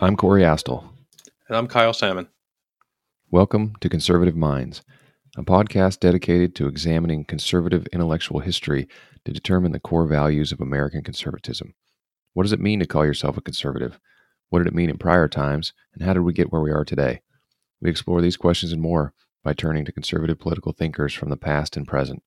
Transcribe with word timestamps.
I'm 0.00 0.14
Corey 0.14 0.42
Astle. 0.42 0.84
And 1.48 1.56
I'm 1.56 1.66
Kyle 1.66 1.92
Salmon. 1.92 2.28
Welcome 3.32 3.74
to 3.80 3.88
Conservative 3.88 4.36
Minds, 4.36 4.82
a 5.36 5.42
podcast 5.42 5.98
dedicated 5.98 6.54
to 6.54 6.68
examining 6.68 7.24
conservative 7.24 7.84
intellectual 7.92 8.38
history 8.38 8.86
to 9.24 9.32
determine 9.32 9.72
the 9.72 9.80
core 9.80 10.06
values 10.06 10.52
of 10.52 10.60
American 10.60 11.02
conservatism. 11.02 11.74
What 12.32 12.44
does 12.44 12.52
it 12.52 12.60
mean 12.60 12.78
to 12.78 12.86
call 12.86 13.04
yourself 13.04 13.36
a 13.36 13.40
conservative? 13.40 13.98
What 14.50 14.60
did 14.60 14.68
it 14.68 14.74
mean 14.74 14.88
in 14.88 14.98
prior 14.98 15.26
times? 15.26 15.72
And 15.94 16.04
how 16.04 16.12
did 16.12 16.22
we 16.22 16.32
get 16.32 16.52
where 16.52 16.62
we 16.62 16.70
are 16.70 16.84
today? 16.84 17.22
We 17.80 17.90
explore 17.90 18.20
these 18.20 18.36
questions 18.36 18.72
and 18.72 18.80
more 18.80 19.14
by 19.42 19.52
turning 19.52 19.84
to 19.84 19.92
conservative 19.92 20.38
political 20.38 20.70
thinkers 20.70 21.12
from 21.12 21.28
the 21.28 21.36
past 21.36 21.76
and 21.76 21.88
present. 21.88 22.22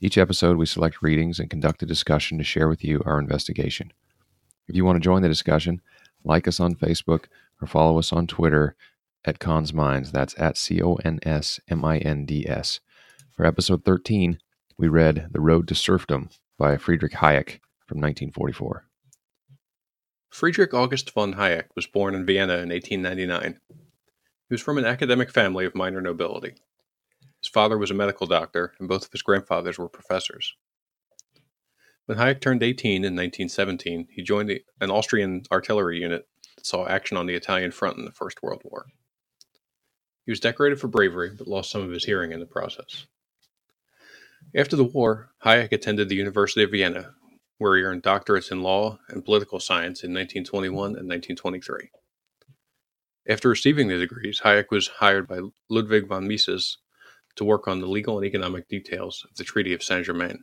Each 0.00 0.16
episode, 0.16 0.56
we 0.56 0.64
select 0.64 1.02
readings 1.02 1.38
and 1.38 1.50
conduct 1.50 1.82
a 1.82 1.86
discussion 1.86 2.38
to 2.38 2.44
share 2.44 2.68
with 2.68 2.82
you 2.82 3.02
our 3.04 3.18
investigation. 3.18 3.92
If 4.66 4.76
you 4.76 4.86
want 4.86 4.96
to 4.96 5.00
join 5.00 5.20
the 5.20 5.28
discussion, 5.28 5.82
like 6.24 6.46
us 6.48 6.60
on 6.60 6.74
Facebook 6.74 7.24
or 7.60 7.66
follow 7.66 7.98
us 7.98 8.12
on 8.12 8.26
Twitter 8.26 8.74
at 9.24 9.38
Cons 9.38 9.72
Minds. 9.72 10.12
That's 10.12 10.34
at 10.38 10.56
C 10.56 10.82
O 10.82 10.96
N 10.96 11.18
S 11.22 11.60
M 11.68 11.84
I 11.84 11.98
N 11.98 12.24
D 12.26 12.46
S. 12.48 12.80
For 13.32 13.46
episode 13.46 13.84
13, 13.84 14.38
we 14.76 14.88
read 14.88 15.28
The 15.30 15.40
Road 15.40 15.68
to 15.68 15.74
Serfdom 15.74 16.28
by 16.58 16.76
Friedrich 16.76 17.12
Hayek 17.12 17.60
from 17.86 17.98
1944. 17.98 18.86
Friedrich 20.30 20.72
August 20.72 21.10
von 21.12 21.34
Hayek 21.34 21.66
was 21.76 21.86
born 21.86 22.14
in 22.14 22.24
Vienna 22.24 22.54
in 22.54 22.70
1899. 22.70 23.60
He 23.68 24.54
was 24.54 24.62
from 24.62 24.78
an 24.78 24.84
academic 24.84 25.30
family 25.30 25.64
of 25.64 25.74
minor 25.74 26.00
nobility. 26.00 26.54
His 27.42 27.50
father 27.50 27.76
was 27.76 27.90
a 27.90 27.94
medical 27.94 28.26
doctor, 28.26 28.72
and 28.78 28.88
both 28.88 29.04
of 29.04 29.12
his 29.12 29.22
grandfathers 29.22 29.78
were 29.78 29.88
professors. 29.88 30.54
When 32.06 32.18
Hayek 32.18 32.40
turned 32.40 32.62
18 32.62 32.96
in 32.96 33.14
1917, 33.14 34.08
he 34.10 34.22
joined 34.22 34.48
the, 34.48 34.64
an 34.80 34.90
Austrian 34.90 35.44
artillery 35.52 36.00
unit 36.00 36.26
that 36.56 36.66
saw 36.66 36.86
action 36.86 37.16
on 37.16 37.26
the 37.26 37.34
Italian 37.34 37.70
front 37.70 37.98
in 37.98 38.04
the 38.04 38.10
First 38.10 38.42
World 38.42 38.62
War. 38.64 38.86
He 40.26 40.32
was 40.32 40.40
decorated 40.40 40.80
for 40.80 40.88
bravery, 40.88 41.30
but 41.36 41.46
lost 41.46 41.70
some 41.70 41.82
of 41.82 41.90
his 41.90 42.04
hearing 42.04 42.32
in 42.32 42.40
the 42.40 42.46
process. 42.46 43.06
After 44.54 44.76
the 44.76 44.84
war, 44.84 45.30
Hayek 45.44 45.72
attended 45.72 46.08
the 46.08 46.16
University 46.16 46.62
of 46.64 46.72
Vienna, 46.72 47.14
where 47.58 47.76
he 47.76 47.82
earned 47.82 48.02
doctorates 48.02 48.50
in 48.50 48.62
law 48.62 48.98
and 49.08 49.24
political 49.24 49.60
science 49.60 50.02
in 50.02 50.10
1921 50.10 50.96
and 50.96 51.08
1923. 51.08 51.90
After 53.28 53.48
receiving 53.48 53.86
the 53.86 53.98
degrees, 53.98 54.40
Hayek 54.40 54.70
was 54.70 54.88
hired 54.88 55.28
by 55.28 55.40
Ludwig 55.70 56.08
von 56.08 56.26
Mises 56.26 56.78
to 57.36 57.44
work 57.44 57.68
on 57.68 57.80
the 57.80 57.86
legal 57.86 58.18
and 58.18 58.26
economic 58.26 58.68
details 58.68 59.24
of 59.30 59.36
the 59.36 59.44
Treaty 59.44 59.72
of 59.72 59.82
Saint 59.82 60.06
Germain. 60.06 60.42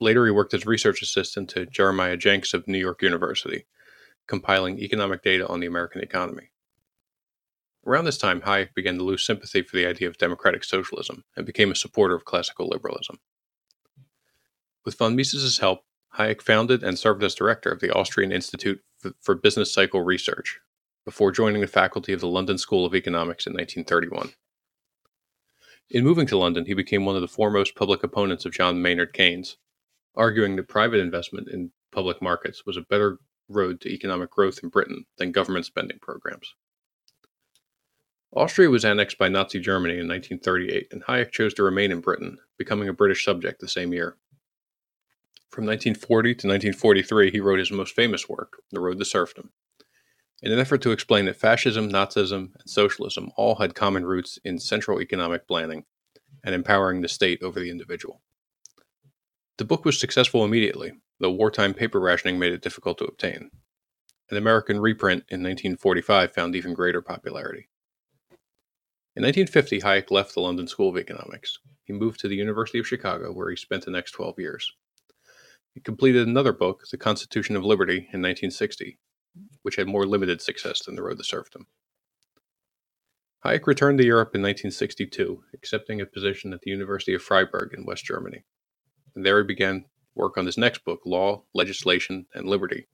Later, 0.00 0.24
he 0.26 0.30
worked 0.30 0.54
as 0.54 0.66
research 0.66 1.02
assistant 1.02 1.48
to 1.50 1.66
Jeremiah 1.66 2.16
Jenks 2.16 2.54
of 2.54 2.68
New 2.68 2.78
York 2.78 3.02
University, 3.02 3.66
compiling 4.26 4.78
economic 4.78 5.22
data 5.22 5.46
on 5.48 5.60
the 5.60 5.66
American 5.66 6.02
economy. 6.02 6.50
Around 7.86 8.04
this 8.04 8.18
time, 8.18 8.42
Hayek 8.42 8.74
began 8.74 8.98
to 8.98 9.04
lose 9.04 9.24
sympathy 9.24 9.62
for 9.62 9.76
the 9.76 9.86
idea 9.86 10.08
of 10.08 10.18
democratic 10.18 10.62
socialism 10.62 11.24
and 11.36 11.46
became 11.46 11.70
a 11.70 11.76
supporter 11.76 12.14
of 12.14 12.24
classical 12.24 12.68
liberalism. 12.68 13.18
With 14.84 14.98
von 14.98 15.16
Mises's 15.16 15.58
help, 15.58 15.80
Hayek 16.16 16.42
founded 16.42 16.82
and 16.82 16.98
served 16.98 17.24
as 17.24 17.34
director 17.34 17.70
of 17.70 17.80
the 17.80 17.92
Austrian 17.92 18.32
Institute 18.32 18.80
for 19.20 19.34
Business 19.34 19.72
Cycle 19.72 20.02
Research 20.02 20.60
before 21.04 21.32
joining 21.32 21.60
the 21.60 21.66
faculty 21.66 22.12
of 22.12 22.20
the 22.20 22.28
London 22.28 22.58
School 22.58 22.84
of 22.84 22.94
Economics 22.94 23.46
in 23.46 23.52
1931. 23.52 24.32
In 25.90 26.04
moving 26.04 26.26
to 26.26 26.36
London, 26.36 26.66
he 26.66 26.74
became 26.74 27.06
one 27.06 27.14
of 27.14 27.22
the 27.22 27.28
foremost 27.28 27.74
public 27.74 28.02
opponents 28.02 28.44
of 28.44 28.52
John 28.52 28.82
Maynard 28.82 29.14
Keynes, 29.14 29.56
arguing 30.18 30.56
that 30.56 30.68
private 30.68 31.00
investment 31.00 31.48
in 31.48 31.70
public 31.92 32.20
markets 32.20 32.66
was 32.66 32.76
a 32.76 32.82
better 32.82 33.18
road 33.48 33.80
to 33.80 33.88
economic 33.88 34.30
growth 34.30 34.60
in 34.62 34.68
Britain 34.68 35.06
than 35.16 35.32
government 35.32 35.64
spending 35.64 35.98
programs. 36.00 36.54
Austria 38.34 38.68
was 38.68 38.84
annexed 38.84 39.16
by 39.16 39.28
Nazi 39.28 39.58
Germany 39.58 39.94
in 39.94 40.08
1938, 40.08 40.88
and 40.90 41.02
Hayek 41.04 41.30
chose 41.30 41.54
to 41.54 41.62
remain 41.62 41.90
in 41.90 42.00
Britain, 42.00 42.36
becoming 42.58 42.88
a 42.88 42.92
British 42.92 43.24
subject 43.24 43.60
the 43.60 43.68
same 43.68 43.94
year. 43.94 44.16
From 45.50 45.64
1940 45.64 46.34
to 46.34 46.46
1943, 46.46 47.30
he 47.30 47.40
wrote 47.40 47.58
his 47.58 47.70
most 47.70 47.94
famous 47.94 48.28
work, 48.28 48.58
The 48.70 48.80
Road 48.80 48.98
to 48.98 49.04
Serfdom, 49.06 49.50
in 50.42 50.52
an 50.52 50.58
effort 50.58 50.82
to 50.82 50.90
explain 50.90 51.24
that 51.24 51.36
fascism, 51.36 51.90
Nazism, 51.90 52.50
and 52.58 52.68
socialism 52.68 53.30
all 53.36 53.54
had 53.54 53.74
common 53.74 54.04
roots 54.04 54.38
in 54.44 54.58
central 54.58 55.00
economic 55.00 55.48
planning 55.48 55.84
and 56.44 56.54
empowering 56.54 57.00
the 57.00 57.08
state 57.08 57.42
over 57.42 57.58
the 57.58 57.70
individual. 57.70 58.20
The 59.58 59.64
book 59.64 59.84
was 59.84 59.98
successful 59.98 60.44
immediately, 60.44 60.92
though 61.18 61.32
wartime 61.32 61.74
paper 61.74 61.98
rationing 61.98 62.38
made 62.38 62.52
it 62.52 62.62
difficult 62.62 62.96
to 62.98 63.04
obtain. 63.04 63.50
An 64.30 64.36
American 64.36 64.78
reprint 64.78 65.24
in 65.30 65.40
1945 65.40 66.32
found 66.32 66.54
even 66.54 66.74
greater 66.74 67.02
popularity. 67.02 67.68
In 69.16 69.24
1950, 69.24 69.80
Hayek 69.80 70.12
left 70.12 70.34
the 70.34 70.40
London 70.40 70.68
School 70.68 70.90
of 70.90 70.96
Economics. 70.96 71.58
He 71.82 71.92
moved 71.92 72.20
to 72.20 72.28
the 72.28 72.36
University 72.36 72.78
of 72.78 72.86
Chicago, 72.86 73.32
where 73.32 73.50
he 73.50 73.56
spent 73.56 73.84
the 73.84 73.90
next 73.90 74.12
12 74.12 74.38
years. 74.38 74.72
He 75.74 75.80
completed 75.80 76.28
another 76.28 76.52
book, 76.52 76.84
The 76.88 76.96
Constitution 76.96 77.56
of 77.56 77.64
Liberty, 77.64 77.96
in 78.12 78.22
1960, 78.22 78.96
which 79.62 79.74
had 79.74 79.88
more 79.88 80.06
limited 80.06 80.40
success 80.40 80.84
than 80.84 80.94
The 80.94 81.02
Road 81.02 81.18
to 81.18 81.24
Serfdom. 81.24 81.66
Hayek 83.44 83.66
returned 83.66 83.98
to 83.98 84.06
Europe 84.06 84.36
in 84.36 84.42
1962, 84.42 85.42
accepting 85.52 86.00
a 86.00 86.06
position 86.06 86.52
at 86.52 86.60
the 86.60 86.70
University 86.70 87.14
of 87.14 87.22
Freiburg 87.22 87.74
in 87.76 87.84
West 87.84 88.04
Germany. 88.04 88.44
And 89.18 89.26
there 89.26 89.38
he 89.38 89.44
began 89.44 89.84
work 90.14 90.38
on 90.38 90.46
his 90.46 90.56
next 90.56 90.84
book, 90.84 91.00
Law, 91.04 91.42
Legislation, 91.52 92.26
and 92.34 92.48
Liberty, 92.48 92.86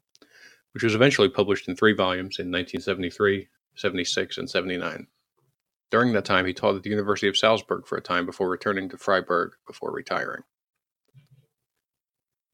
which 0.72 0.82
was 0.82 0.94
eventually 0.94 1.28
published 1.28 1.68
in 1.68 1.76
three 1.76 1.92
volumes 1.92 2.38
in 2.38 2.46
1973, 2.46 3.46
76, 3.74 4.38
and 4.38 4.48
79. 4.48 5.06
During 5.90 6.14
that 6.14 6.24
time, 6.24 6.46
he 6.46 6.54
taught 6.54 6.76
at 6.76 6.82
the 6.82 6.88
University 6.88 7.28
of 7.28 7.36
Salzburg 7.36 7.86
for 7.86 7.98
a 7.98 8.00
time 8.00 8.24
before 8.24 8.48
returning 8.48 8.88
to 8.88 8.96
Freiburg 8.96 9.50
before 9.66 9.92
retiring. 9.92 10.44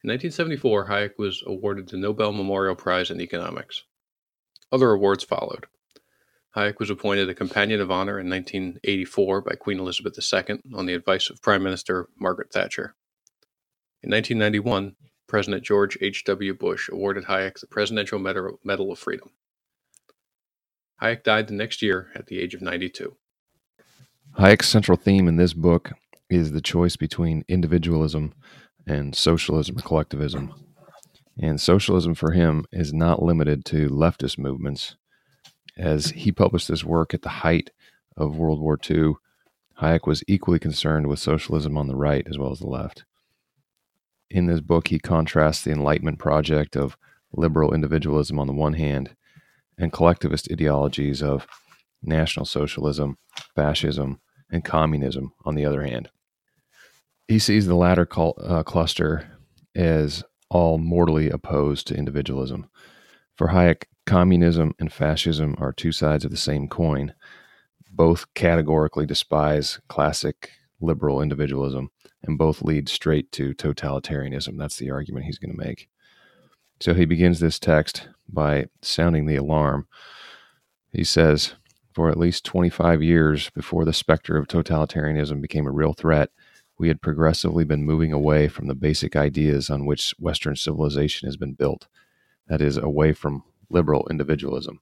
In 0.03 0.09
1974, 0.09 0.87
Hayek 0.87 1.11
was 1.17 1.41
awarded 1.47 1.87
the 1.87 1.95
Nobel 1.95 2.33
Memorial 2.33 2.75
Prize 2.75 3.09
in 3.09 3.21
Economics. 3.21 3.85
Other 4.69 4.91
awards 4.91 5.23
followed. 5.23 5.67
Hayek 6.57 6.77
was 6.77 6.89
appointed 6.89 7.29
a 7.29 7.33
Companion 7.33 7.79
of 7.79 7.89
Honor 7.89 8.19
in 8.19 8.29
1984 8.29 9.39
by 9.39 9.55
Queen 9.55 9.79
Elizabeth 9.79 10.19
II 10.21 10.59
on 10.75 10.87
the 10.87 10.93
advice 10.93 11.29
of 11.29 11.41
Prime 11.41 11.63
Minister 11.63 12.09
Margaret 12.19 12.51
Thatcher. 12.51 12.95
In 14.03 14.09
1991, 14.09 14.95
President 15.27 15.63
George 15.63 15.97
H.W. 16.01 16.55
Bush 16.55 16.89
awarded 16.89 17.25
Hayek 17.25 17.59
the 17.59 17.67
Presidential 17.67 18.19
Medal 18.19 18.91
of 18.91 18.99
Freedom. 18.99 19.29
Hayek 21.01 21.23
died 21.23 21.47
the 21.47 21.53
next 21.53 21.81
year 21.81 22.09
at 22.15 22.27
the 22.27 22.39
age 22.39 22.55
of 22.55 22.61
92. 22.61 23.15
Hayek's 24.39 24.67
central 24.67 24.97
theme 24.97 25.27
in 25.27 25.35
this 25.35 25.53
book 25.53 25.91
is 26.29 26.51
the 26.51 26.61
choice 26.61 26.95
between 26.95 27.45
individualism 27.47 28.33
and 28.87 29.15
socialism 29.15 29.77
or 29.77 29.81
collectivism. 29.81 30.53
And 31.39 31.61
socialism 31.61 32.15
for 32.15 32.31
him 32.31 32.65
is 32.71 32.93
not 32.93 33.21
limited 33.21 33.65
to 33.65 33.89
leftist 33.89 34.37
movements. 34.37 34.95
As 35.77 36.07
he 36.07 36.31
published 36.31 36.67
this 36.67 36.83
work 36.83 37.13
at 37.13 37.21
the 37.21 37.29
height 37.29 37.69
of 38.17 38.35
World 38.35 38.59
War 38.59 38.79
II, 38.89 39.13
Hayek 39.79 40.07
was 40.07 40.23
equally 40.27 40.59
concerned 40.59 41.07
with 41.07 41.19
socialism 41.19 41.77
on 41.77 41.87
the 41.87 41.95
right 41.95 42.25
as 42.27 42.37
well 42.37 42.51
as 42.51 42.59
the 42.59 42.67
left. 42.67 43.05
In 44.31 44.45
this 44.45 44.61
book, 44.61 44.87
he 44.87 44.97
contrasts 44.97 45.61
the 45.61 45.71
Enlightenment 45.71 46.17
project 46.17 46.77
of 46.77 46.95
liberal 47.33 47.73
individualism 47.73 48.39
on 48.39 48.47
the 48.47 48.53
one 48.53 48.73
hand 48.73 49.13
and 49.77 49.91
collectivist 49.91 50.49
ideologies 50.49 51.21
of 51.21 51.45
National 52.01 52.45
Socialism, 52.45 53.17
Fascism, 53.55 54.21
and 54.49 54.63
Communism, 54.63 55.33
on 55.43 55.55
the 55.55 55.65
other 55.65 55.83
hand. 55.83 56.09
He 57.27 57.39
sees 57.39 57.67
the 57.67 57.75
latter 57.75 58.07
uh, 58.17 58.63
cluster 58.63 59.37
as 59.75 60.23
all 60.49 60.77
mortally 60.77 61.29
opposed 61.29 61.87
to 61.87 61.95
individualism. 61.95 62.69
For 63.35 63.49
Hayek, 63.49 63.83
communism 64.05 64.73
and 64.79 64.93
fascism 64.93 65.55
are 65.57 65.73
two 65.73 65.91
sides 65.91 66.23
of 66.23 66.31
the 66.31 66.37
same 66.37 66.69
coin. 66.69 67.13
Both 67.89 68.33
categorically 68.33 69.05
despise 69.05 69.81
classic 69.89 70.51
liberal 70.81 71.21
individualism, 71.21 71.89
and 72.23 72.37
both 72.37 72.61
lead 72.61 72.89
straight 72.89 73.31
to 73.33 73.53
totalitarianism. 73.53 74.57
That's 74.57 74.77
the 74.77 74.91
argument 74.91 75.25
he's 75.25 75.39
going 75.39 75.55
to 75.55 75.65
make. 75.65 75.87
So 76.79 76.93
he 76.93 77.05
begins 77.05 77.39
this 77.39 77.59
text 77.59 78.07
by 78.27 78.67
sounding 78.81 79.25
the 79.25 79.35
alarm. 79.35 79.87
He 80.91 81.03
says, 81.03 81.53
for 81.93 82.09
at 82.09 82.17
least 82.17 82.45
25 82.45 83.03
years 83.03 83.49
before 83.49 83.85
the 83.85 83.93
specter 83.93 84.37
of 84.37 84.47
totalitarianism 84.47 85.41
became 85.41 85.67
a 85.67 85.71
real 85.71 85.93
threat, 85.93 86.29
we 86.77 86.87
had 86.87 87.01
progressively 87.01 87.63
been 87.63 87.85
moving 87.85 88.11
away 88.11 88.47
from 88.47 88.67
the 88.67 88.75
basic 88.75 89.15
ideas 89.15 89.69
on 89.69 89.85
which 89.85 90.15
Western 90.17 90.55
civilization 90.55 91.27
has 91.27 91.37
been 91.37 91.53
built 91.53 91.87
that 92.47 92.61
is, 92.61 92.75
away 92.75 93.13
from 93.13 93.43
liberal 93.69 94.05
individualism. 94.09 94.81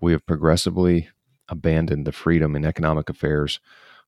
We 0.00 0.12
have 0.12 0.24
progressively 0.24 1.08
abandoned 1.48 2.06
the 2.06 2.12
freedom 2.12 2.54
in 2.54 2.64
economic 2.64 3.08
affairs 3.08 3.60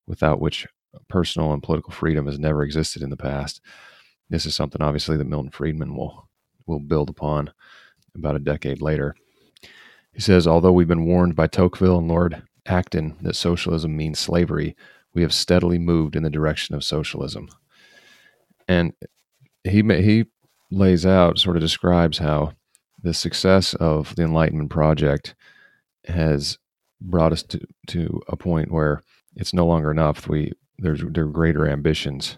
without 0.07 0.39
which 0.39 0.65
personal 1.07 1.53
and 1.53 1.63
political 1.63 1.91
freedom 1.91 2.25
has 2.25 2.39
never 2.39 2.63
existed 2.63 3.01
in 3.01 3.09
the 3.09 3.17
past. 3.17 3.61
This 4.29 4.45
is 4.45 4.55
something 4.55 4.81
obviously 4.81 5.17
that 5.17 5.27
Milton 5.27 5.51
Friedman 5.51 5.95
will 5.95 6.27
will 6.65 6.79
build 6.79 7.09
upon 7.09 7.51
about 8.15 8.35
a 8.35 8.39
decade 8.39 8.81
later. 8.81 9.15
He 10.13 10.21
says, 10.21 10.45
although 10.45 10.71
we've 10.71 10.87
been 10.87 11.05
warned 11.05 11.35
by 11.35 11.47
Tocqueville 11.47 11.97
and 11.97 12.07
Lord 12.07 12.43
Acton 12.65 13.17
that 13.21 13.35
socialism 13.35 13.95
means 13.95 14.19
slavery, 14.19 14.75
we 15.13 15.21
have 15.23 15.33
steadily 15.33 15.79
moved 15.79 16.15
in 16.15 16.23
the 16.23 16.29
direction 16.29 16.75
of 16.75 16.83
socialism. 16.83 17.49
And 18.67 18.93
he 19.63 19.81
he 19.81 20.25
lays 20.71 21.05
out, 21.05 21.39
sort 21.39 21.55
of 21.55 21.61
describes 21.61 22.19
how 22.19 22.53
the 23.01 23.13
success 23.13 23.73
of 23.75 24.15
the 24.15 24.23
Enlightenment 24.23 24.69
project 24.69 25.35
has 26.05 26.57
brought 27.01 27.31
us 27.31 27.43
to, 27.43 27.59
to 27.87 28.21
a 28.27 28.35
point 28.35 28.71
where 28.71 29.01
it's 29.35 29.53
no 29.53 29.65
longer 29.65 29.89
enough. 29.89 30.27
We 30.27 30.53
there's 30.81 31.01
there 31.03 31.25
are 31.25 31.27
greater 31.27 31.67
ambitions. 31.67 32.37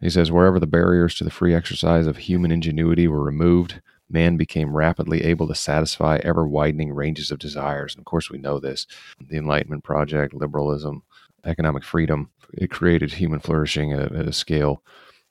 He 0.00 0.10
says 0.10 0.32
wherever 0.32 0.58
the 0.58 0.66
barriers 0.66 1.14
to 1.16 1.24
the 1.24 1.30
free 1.30 1.54
exercise 1.54 2.06
of 2.06 2.16
human 2.16 2.50
ingenuity 2.50 3.06
were 3.06 3.22
removed, 3.22 3.80
man 4.10 4.36
became 4.36 4.76
rapidly 4.76 5.22
able 5.24 5.46
to 5.48 5.54
satisfy 5.54 6.18
ever 6.22 6.46
widening 6.46 6.92
ranges 6.92 7.30
of 7.30 7.38
desires. 7.38 7.94
And 7.94 8.00
of 8.00 8.04
course, 8.04 8.30
we 8.30 8.38
know 8.38 8.58
this. 8.58 8.86
The 9.20 9.36
Enlightenment 9.36 9.84
project, 9.84 10.34
liberalism, 10.34 11.02
economic 11.44 11.84
freedom, 11.84 12.30
it 12.52 12.70
created 12.70 13.12
human 13.12 13.40
flourishing 13.40 13.92
at 13.92 14.12
a, 14.12 14.18
at 14.18 14.28
a 14.28 14.32
scale 14.32 14.82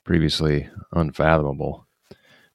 previously 0.04 0.68
unfathomable. 0.92 1.86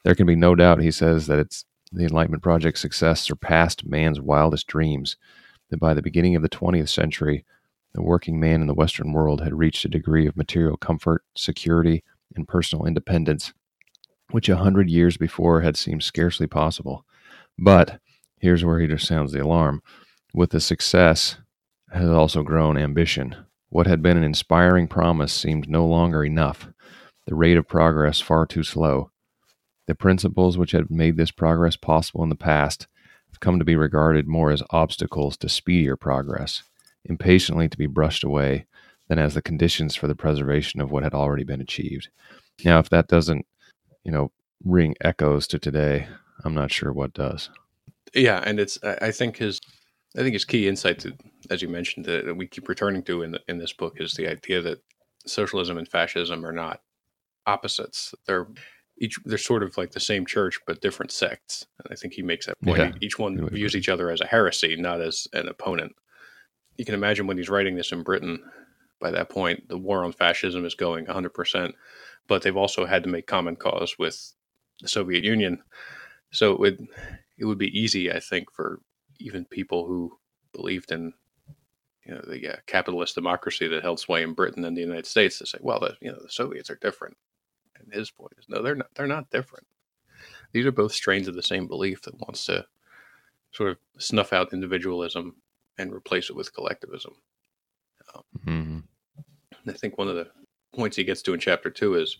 There 0.04 0.16
can 0.16 0.28
be 0.28 0.36
no 0.36 0.56
doubt, 0.56 0.82
he 0.82 0.92
says, 0.92 1.28
that 1.28 1.40
it's 1.40 1.66
the 1.92 2.04
Enlightenment 2.04 2.44
Project's 2.44 2.82
success 2.82 3.22
surpassed 3.22 3.86
man's 3.86 4.20
wildest 4.20 4.68
dreams, 4.68 5.18
that 5.70 5.80
by 5.80 5.94
the 5.94 6.02
beginning 6.02 6.36
of 6.36 6.42
the 6.42 6.50
20th 6.50 6.90
century, 6.90 7.46
the 7.94 8.02
working 8.02 8.40
man 8.40 8.62
in 8.62 8.68
the 8.68 8.74
Western 8.74 9.14
world 9.14 9.42
had 9.42 9.58
reached 9.58 9.86
a 9.86 9.90
degree 9.90 10.28
of 10.28 10.38
material 10.38 10.78
comfort, 10.78 11.24
security, 11.36 12.04
and 12.36 12.48
personal 12.48 12.86
independence 12.86 13.54
which 14.32 14.50
a 14.50 14.58
hundred 14.58 14.90
years 14.90 15.18
before 15.18 15.62
had 15.62 15.78
seemed 15.78 16.04
scarcely 16.04 16.48
possible. 16.48 17.06
But 17.58 18.00
here's 18.40 18.64
where 18.66 18.80
he 18.80 18.88
just 18.88 19.08
sounds 19.08 19.32
the 19.32 19.44
alarm. 19.44 19.82
With 20.34 20.52
the 20.52 20.60
success 20.60 21.38
has 21.92 22.10
also 22.10 22.44
grown 22.44 22.78
ambition. 22.78 23.36
What 23.70 23.88
had 23.88 24.02
been 24.02 24.18
an 24.18 24.24
inspiring 24.24 24.88
promise 24.88 25.34
seemed 25.34 25.70
no 25.70 25.86
longer 25.86 26.24
enough, 26.24 26.68
the 27.26 27.36
rate 27.36 27.58
of 27.58 27.68
progress 27.68 28.22
far 28.22 28.46
too 28.46 28.64
slow. 28.64 29.12
The 29.88 29.96
principles 29.96 30.58
which 30.58 30.72
had 30.72 30.92
made 30.92 31.18
this 31.18 31.32
progress 31.32 31.76
possible 31.76 32.24
in 32.24 32.30
the 32.30 32.36
past 32.36 32.88
have 33.30 33.40
come 33.40 33.60
to 33.60 33.66
be 33.66 33.76
regarded 33.76 34.28
more 34.28 34.52
as 34.52 34.64
obstacles 34.70 35.38
to 35.38 35.50
speedier 35.50 35.96
progress, 35.96 36.64
impatiently 37.08 37.68
to 37.70 37.78
be 37.78 37.88
brushed 37.88 38.24
away, 38.24 38.66
than 39.08 39.20
as 39.20 39.34
the 39.34 39.42
conditions 39.42 39.96
for 39.96 40.08
the 40.08 40.16
preservation 40.16 40.82
of 40.82 40.92
what 40.92 41.04
had 41.04 41.14
already 41.14 41.44
been 41.44 41.62
achieved. 41.62 42.10
Now, 42.66 42.80
if 42.80 42.90
that 42.90 43.08
doesn't, 43.08 43.46
you 44.04 44.12
know, 44.12 44.32
ring 44.64 44.96
echoes 45.02 45.48
to 45.48 45.60
today, 45.60 46.08
I'm 46.44 46.54
not 46.54 46.72
sure 46.72 46.92
what 46.92 47.14
does. 47.14 47.50
Yeah, 48.14 48.42
and 48.46 48.60
it's 48.60 48.80
I 48.84 49.12
think 49.12 49.38
his 49.38 49.60
I 50.16 50.22
think 50.22 50.34
his 50.34 50.46
key 50.46 50.68
insight, 50.68 51.00
to, 51.00 51.14
as 51.50 51.62
you 51.62 51.68
mentioned, 51.68 52.06
that 52.06 52.36
we 52.36 52.48
keep 52.48 52.68
returning 52.68 53.04
to 53.04 53.22
in 53.22 53.32
the, 53.32 53.42
in 53.48 53.60
this 53.60 53.74
book 53.74 54.00
is 54.00 54.14
the 54.14 54.28
idea 54.28 54.62
that 54.62 54.82
socialism 55.26 55.78
and 55.78 55.88
fascism 55.88 56.46
are 56.46 56.52
not 56.52 56.82
opposites. 57.46 58.16
They're 58.26 58.48
each 59.00 59.20
they're 59.26 59.38
sort 59.38 59.64
of 59.64 59.78
like 59.78 59.92
the 59.92 60.00
same 60.00 60.26
church 60.26 60.60
but 60.66 60.82
different 60.82 61.12
sects. 61.12 61.68
And 61.80 61.92
I 61.92 61.96
think 61.96 62.14
he 62.14 62.24
makes 62.24 62.48
that 62.48 62.60
point. 62.62 62.80
Yeah. 62.80 62.92
Each 63.00 63.20
one 63.20 63.48
views 63.50 63.76
each 63.76 63.90
other 63.90 64.10
as 64.10 64.22
a 64.22 64.26
heresy, 64.26 64.76
not 64.76 65.02
as 65.02 65.28
an 65.34 65.48
opponent. 65.48 65.94
You 66.78 66.86
can 66.86 66.96
imagine 66.96 67.28
when 67.28 67.38
he's 67.38 67.50
writing 67.50 67.76
this 67.76 67.92
in 67.92 68.04
Britain. 68.04 68.44
By 69.00 69.12
that 69.12 69.30
point, 69.30 69.68
the 69.68 69.78
war 69.78 70.04
on 70.04 70.12
fascism 70.12 70.66
is 70.66 70.76
going 70.76 71.06
100%, 71.06 71.74
but 72.28 72.42
they've 72.42 72.58
also 72.58 72.86
had 72.86 73.04
to 73.04 73.10
make 73.10 73.28
common 73.28 73.56
cause 73.56 73.98
with 74.00 74.34
the 74.82 74.88
Soviet 74.88 75.24
Union. 75.24 75.62
So 76.32 76.54
it 76.54 76.60
would 76.60 76.88
it 77.38 77.46
would 77.46 77.58
be 77.58 77.80
easy, 77.80 78.12
I 78.12 78.20
think, 78.20 78.52
for 78.52 78.80
even 79.20 79.46
people 79.46 79.86
who 79.86 80.18
believed 80.54 80.92
in 80.92 81.14
you 82.06 82.14
know 82.14 82.22
the 82.28 82.54
uh, 82.54 82.56
capitalist 82.66 83.16
democracy 83.16 83.68
that 83.68 83.84
held 83.84 84.00
sway 84.00 84.24
in 84.24 84.34
Britain 84.34 84.66
and 84.66 84.76
the 84.76 84.82
United 84.82 85.06
States 85.06 85.38
to 85.40 85.46
say, 85.46 85.58
well, 85.62 85.80
the, 85.80 85.96
you 86.02 86.12
know 86.12 86.20
the 86.22 86.30
Soviets 86.30 86.70
are 86.70 86.80
different. 86.82 87.18
And 87.80 87.94
his 87.94 88.10
point 88.10 88.34
is, 88.38 88.46
no, 88.50 88.62
they're 88.64 88.76
not. 88.76 88.88
They're 88.96 89.08
not 89.08 89.30
different. 89.30 89.68
These 90.54 90.66
are 90.66 90.72
both 90.72 90.94
strains 90.94 91.28
of 91.28 91.36
the 91.36 91.44
same 91.44 91.68
belief 91.68 92.02
that 92.04 92.20
wants 92.20 92.46
to 92.46 92.66
sort 93.52 93.72
of 93.72 93.78
snuff 93.98 94.34
out 94.34 94.54
individualism 94.54 95.36
and 95.78 95.94
replace 95.94 96.30
it 96.30 96.36
with 96.36 96.54
collectivism. 96.54 97.14
Um, 98.14 98.24
mm-hmm. 98.46 98.80
I 99.70 99.74
think 99.74 99.98
one 99.98 100.08
of 100.08 100.16
the 100.16 100.28
points 100.74 100.96
he 100.96 101.04
gets 101.04 101.22
to 101.24 101.34
in 101.34 101.40
chapter 101.40 101.70
two 101.70 101.96
is 101.96 102.18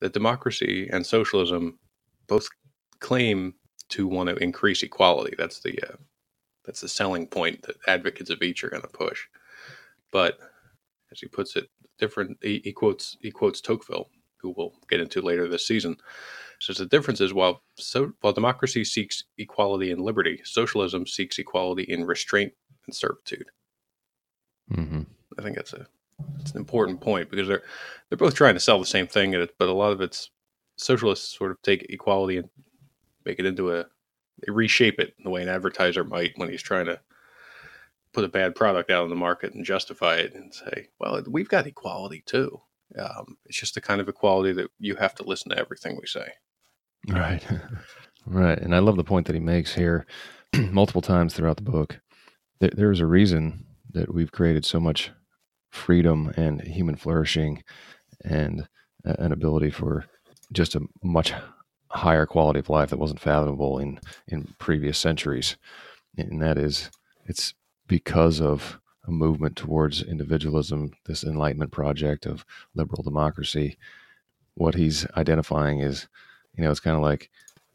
that 0.00 0.12
democracy 0.12 0.88
and 0.92 1.04
socialism 1.04 1.78
both 2.26 2.48
claim 3.00 3.54
to 3.88 4.06
want 4.06 4.28
to 4.28 4.36
increase 4.36 4.82
equality. 4.82 5.34
That's 5.38 5.60
the 5.60 5.78
uh, 5.88 5.96
that's 6.64 6.80
the 6.80 6.88
selling 6.88 7.26
point 7.26 7.62
that 7.62 7.76
advocates 7.86 8.30
of 8.30 8.42
each 8.42 8.64
are 8.64 8.70
going 8.70 8.82
to 8.82 8.88
push. 8.88 9.20
But 10.10 10.38
as 11.12 11.20
he 11.20 11.28
puts 11.28 11.56
it, 11.56 11.68
different. 11.98 12.36
He, 12.42 12.60
he, 12.64 12.72
quotes 12.72 13.16
he 13.20 13.30
quotes 13.30 13.60
Tocqueville, 13.60 14.08
who 14.38 14.54
we'll 14.56 14.74
get 14.88 15.00
into 15.00 15.22
later 15.22 15.48
this 15.48 15.66
season. 15.66 15.96
So 16.60 16.72
the 16.72 16.86
difference 16.86 17.20
is 17.20 17.34
while 17.34 17.62
so 17.76 18.12
while 18.20 18.32
democracy 18.32 18.84
seeks 18.84 19.24
equality 19.38 19.90
and 19.90 20.00
liberty, 20.00 20.40
socialism 20.44 21.06
seeks 21.06 21.38
equality 21.38 21.84
in 21.84 22.04
restraint 22.04 22.52
and 22.86 22.94
servitude. 22.94 23.46
Mm-hmm. 24.72 25.02
I 25.38 25.42
think 25.42 25.56
that's 25.56 25.72
a 25.72 25.86
it's 26.40 26.52
an 26.52 26.58
important 26.58 27.00
point 27.00 27.30
because 27.30 27.48
they're 27.48 27.62
they're 28.08 28.18
both 28.18 28.34
trying 28.34 28.54
to 28.54 28.60
sell 28.60 28.78
the 28.78 28.86
same 28.86 29.06
thing, 29.06 29.32
but 29.58 29.68
a 29.68 29.72
lot 29.72 29.92
of 29.92 30.00
it's 30.00 30.30
socialists 30.76 31.36
sort 31.36 31.50
of 31.50 31.60
take 31.62 31.86
equality 31.90 32.38
and 32.38 32.48
make 33.24 33.38
it 33.38 33.46
into 33.46 33.74
a 33.74 33.86
they 34.44 34.52
reshape 34.52 34.98
it 35.00 35.14
the 35.22 35.30
way 35.30 35.42
an 35.42 35.48
advertiser 35.48 36.04
might 36.04 36.32
when 36.36 36.50
he's 36.50 36.62
trying 36.62 36.86
to 36.86 37.00
put 38.12 38.24
a 38.24 38.28
bad 38.28 38.54
product 38.54 38.90
out 38.90 39.02
on 39.02 39.10
the 39.10 39.16
market 39.16 39.54
and 39.54 39.64
justify 39.64 40.16
it 40.16 40.34
and 40.34 40.52
say, 40.54 40.88
well, 40.98 41.22
we've 41.28 41.48
got 41.48 41.66
equality 41.66 42.22
too. 42.24 42.60
Um, 42.98 43.36
it's 43.44 43.58
just 43.58 43.74
the 43.74 43.80
kind 43.80 44.00
of 44.00 44.08
equality 44.08 44.52
that 44.52 44.70
you 44.78 44.94
have 44.96 45.14
to 45.16 45.24
listen 45.24 45.50
to 45.50 45.58
everything 45.58 45.98
we 46.00 46.06
say. 46.06 46.32
Right. 47.08 47.44
right. 48.26 48.58
And 48.58 48.74
I 48.74 48.80
love 48.80 48.96
the 48.96 49.04
point 49.04 49.26
that 49.26 49.34
he 49.34 49.40
makes 49.40 49.74
here 49.74 50.06
multiple 50.70 51.02
times 51.02 51.34
throughout 51.34 51.56
the 51.56 51.62
book. 51.62 52.00
There, 52.60 52.70
there's 52.72 53.00
a 53.00 53.06
reason 53.06 53.66
that 53.92 54.12
we've 54.12 54.32
created 54.32 54.64
so 54.64 54.80
much 54.80 55.10
freedom 55.70 56.32
and 56.36 56.60
human 56.62 56.96
flourishing 56.96 57.62
and 58.24 58.68
uh, 59.06 59.14
an 59.18 59.32
ability 59.32 59.70
for 59.70 60.06
just 60.52 60.74
a 60.74 60.80
much 61.02 61.32
higher 61.90 62.26
quality 62.26 62.58
of 62.58 62.70
life 62.70 62.90
that 62.90 62.98
wasn't 62.98 63.20
fathomable 63.20 63.78
in 63.78 63.98
in 64.28 64.54
previous 64.58 64.98
centuries 64.98 65.56
and 66.16 66.42
that 66.42 66.58
is 66.58 66.90
it's 67.26 67.54
because 67.86 68.40
of 68.40 68.80
a 69.06 69.10
movement 69.10 69.56
towards 69.56 70.02
individualism 70.02 70.90
this 71.06 71.22
enlightenment 71.22 71.70
project 71.70 72.26
of 72.26 72.44
liberal 72.74 73.02
democracy 73.02 73.76
what 74.54 74.74
he's 74.74 75.06
identifying 75.16 75.80
is 75.80 76.08
you 76.56 76.64
know 76.64 76.70
it's 76.70 76.80
kind 76.80 76.96
of 76.96 77.02
like 77.02 77.30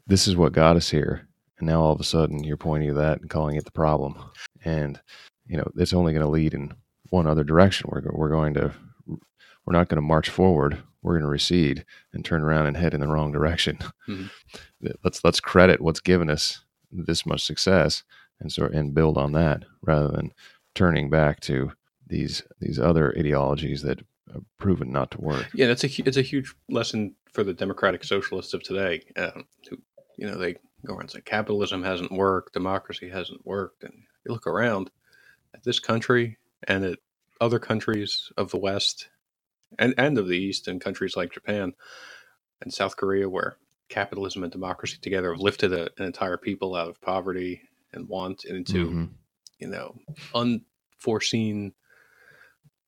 this 0.06 0.26
is 0.26 0.36
what 0.36 0.52
got 0.52 0.76
us 0.76 0.90
here 0.90 1.28
and 1.58 1.68
now 1.68 1.80
all 1.80 1.92
of 1.92 2.00
a 2.00 2.04
sudden 2.04 2.44
you're 2.44 2.56
pointing 2.56 2.88
to 2.88 2.94
that 2.94 3.20
and 3.20 3.30
calling 3.30 3.56
it 3.56 3.64
the 3.64 3.70
problem 3.70 4.16
and 4.64 5.00
you 5.46 5.56
know 5.56 5.70
it's 5.76 5.92
only 5.92 6.12
going 6.12 6.24
to 6.24 6.30
lead 6.30 6.54
in 6.54 6.74
one 7.12 7.26
other 7.26 7.44
direction. 7.44 7.88
We're, 7.92 8.02
we're 8.10 8.30
going 8.30 8.54
to, 8.54 8.72
we're 9.06 9.72
not 9.74 9.88
going 9.88 9.96
to 9.96 10.02
march 10.02 10.30
forward. 10.30 10.82
We're 11.02 11.12
going 11.12 11.24
to 11.24 11.28
recede 11.28 11.84
and 12.12 12.24
turn 12.24 12.42
around 12.42 12.66
and 12.66 12.76
head 12.76 12.94
in 12.94 13.00
the 13.00 13.06
wrong 13.06 13.30
direction. 13.30 13.78
Mm-hmm. 14.08 14.26
Let's, 15.04 15.22
let's 15.22 15.38
credit 15.38 15.80
what's 15.80 16.00
given 16.00 16.28
us 16.28 16.64
this 16.90 17.24
much 17.24 17.44
success 17.44 18.02
and 18.40 18.50
sort 18.50 18.74
and 18.74 18.92
build 18.92 19.16
on 19.16 19.30
that 19.32 19.64
rather 19.80 20.08
than 20.08 20.32
turning 20.74 21.08
back 21.08 21.38
to 21.40 21.72
these, 22.08 22.42
these 22.60 22.80
other 22.80 23.16
ideologies 23.16 23.82
that 23.82 24.00
have 24.32 24.42
proven 24.58 24.90
not 24.90 25.12
to 25.12 25.20
work. 25.20 25.48
Yeah. 25.54 25.68
That's 25.68 25.84
a, 25.84 25.88
it's 26.04 26.16
a 26.16 26.22
huge 26.22 26.52
lesson 26.68 27.14
for 27.32 27.44
the 27.44 27.54
democratic 27.54 28.04
socialists 28.04 28.54
of 28.54 28.62
today. 28.62 29.02
Um, 29.16 29.44
who, 29.68 29.78
you 30.16 30.26
know, 30.26 30.36
they 30.36 30.54
go 30.84 30.94
around 30.94 31.02
and 31.02 31.10
say 31.10 31.20
capitalism 31.20 31.82
hasn't 31.82 32.12
worked, 32.12 32.52
democracy 32.52 33.08
hasn't 33.08 33.46
worked. 33.46 33.84
And 33.84 33.94
you 34.24 34.32
look 34.32 34.46
around 34.46 34.90
at 35.54 35.64
this 35.64 35.78
country 35.78 36.38
and 36.68 36.84
at 36.84 36.98
other 37.40 37.58
countries 37.58 38.30
of 38.36 38.50
the 38.50 38.58
West 38.58 39.08
and, 39.78 39.94
and 39.98 40.18
of 40.18 40.28
the 40.28 40.36
East 40.36 40.68
and 40.68 40.80
countries 40.80 41.16
like 41.16 41.32
Japan 41.32 41.72
and 42.60 42.72
South 42.72 42.96
Korea, 42.96 43.28
where 43.28 43.56
capitalism 43.88 44.42
and 44.42 44.52
democracy 44.52 44.98
together 45.00 45.32
have 45.32 45.40
lifted 45.40 45.72
a, 45.72 45.90
an 45.98 46.04
entire 46.04 46.36
people 46.36 46.74
out 46.74 46.88
of 46.88 47.00
poverty 47.00 47.62
and 47.92 48.08
want 48.08 48.44
into, 48.44 48.86
mm-hmm. 48.86 49.04
you 49.58 49.68
know, 49.68 49.94
unforeseen, 50.34 51.72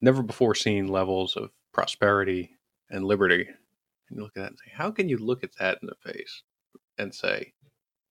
never 0.01 0.23
before 0.23 0.55
seen 0.55 0.89
levels 0.89 1.37
of 1.37 1.51
prosperity 1.73 2.57
and 2.91 3.05
liberty. 3.05 3.49
And 4.09 4.19
you 4.19 4.23
look 4.23 4.37
at 4.37 4.43
that 4.43 4.51
and 4.51 4.59
say, 4.59 4.73
how 4.75 4.91
can 4.91 5.09
you 5.09 5.19
look 5.19 5.45
at 5.45 5.57
that 5.59 5.79
in 5.83 5.89
the 5.89 6.13
face 6.13 6.43
and 6.99 7.15
say, 7.15 7.53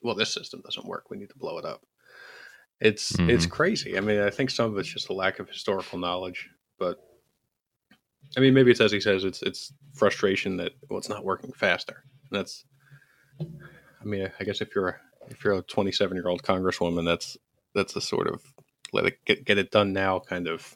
well, 0.01 0.15
this 0.15 0.33
system 0.33 0.61
doesn't 0.63 0.85
work. 0.85 1.09
We 1.09 1.17
need 1.17 1.29
to 1.29 1.37
blow 1.37 1.57
it 1.57 1.65
up. 1.65 1.85
It's 2.79 3.13
mm-hmm. 3.13 3.29
it's 3.29 3.45
crazy. 3.45 3.97
I 3.97 4.01
mean, 4.01 4.19
I 4.19 4.29
think 4.29 4.49
some 4.49 4.71
of 4.71 4.77
it's 4.77 4.89
just 4.89 5.09
a 5.09 5.13
lack 5.13 5.39
of 5.39 5.49
historical 5.49 5.97
knowledge, 5.99 6.49
but 6.77 6.97
I 8.35 8.41
mean, 8.41 8.53
maybe 8.53 8.71
it's 8.71 8.81
as 8.81 8.91
he 8.91 8.99
says, 8.99 9.23
it's 9.23 9.41
it's 9.41 9.73
frustration 9.93 10.57
that 10.57 10.73
well, 10.89 10.99
it's 10.99 11.09
not 11.09 11.23
working 11.23 11.53
faster. 11.53 12.03
And 12.29 12.39
that's, 12.39 12.65
I 13.39 14.03
mean, 14.03 14.29
I 14.39 14.43
guess 14.43 14.59
if 14.59 14.75
you're 14.75 14.89
a, 14.89 14.95
if 15.29 15.43
you're 15.43 15.53
a 15.53 15.61
27 15.61 16.15
year 16.15 16.27
old 16.27 16.43
congresswoman, 16.43 17.05
that's 17.05 17.37
that's 17.73 17.93
the 17.93 18.01
sort 18.01 18.27
of 18.27 18.41
let 18.91 19.05
it 19.05 19.19
get 19.25 19.45
get 19.45 19.57
it 19.57 19.71
done 19.71 19.93
now 19.93 20.19
kind 20.19 20.47
of. 20.47 20.75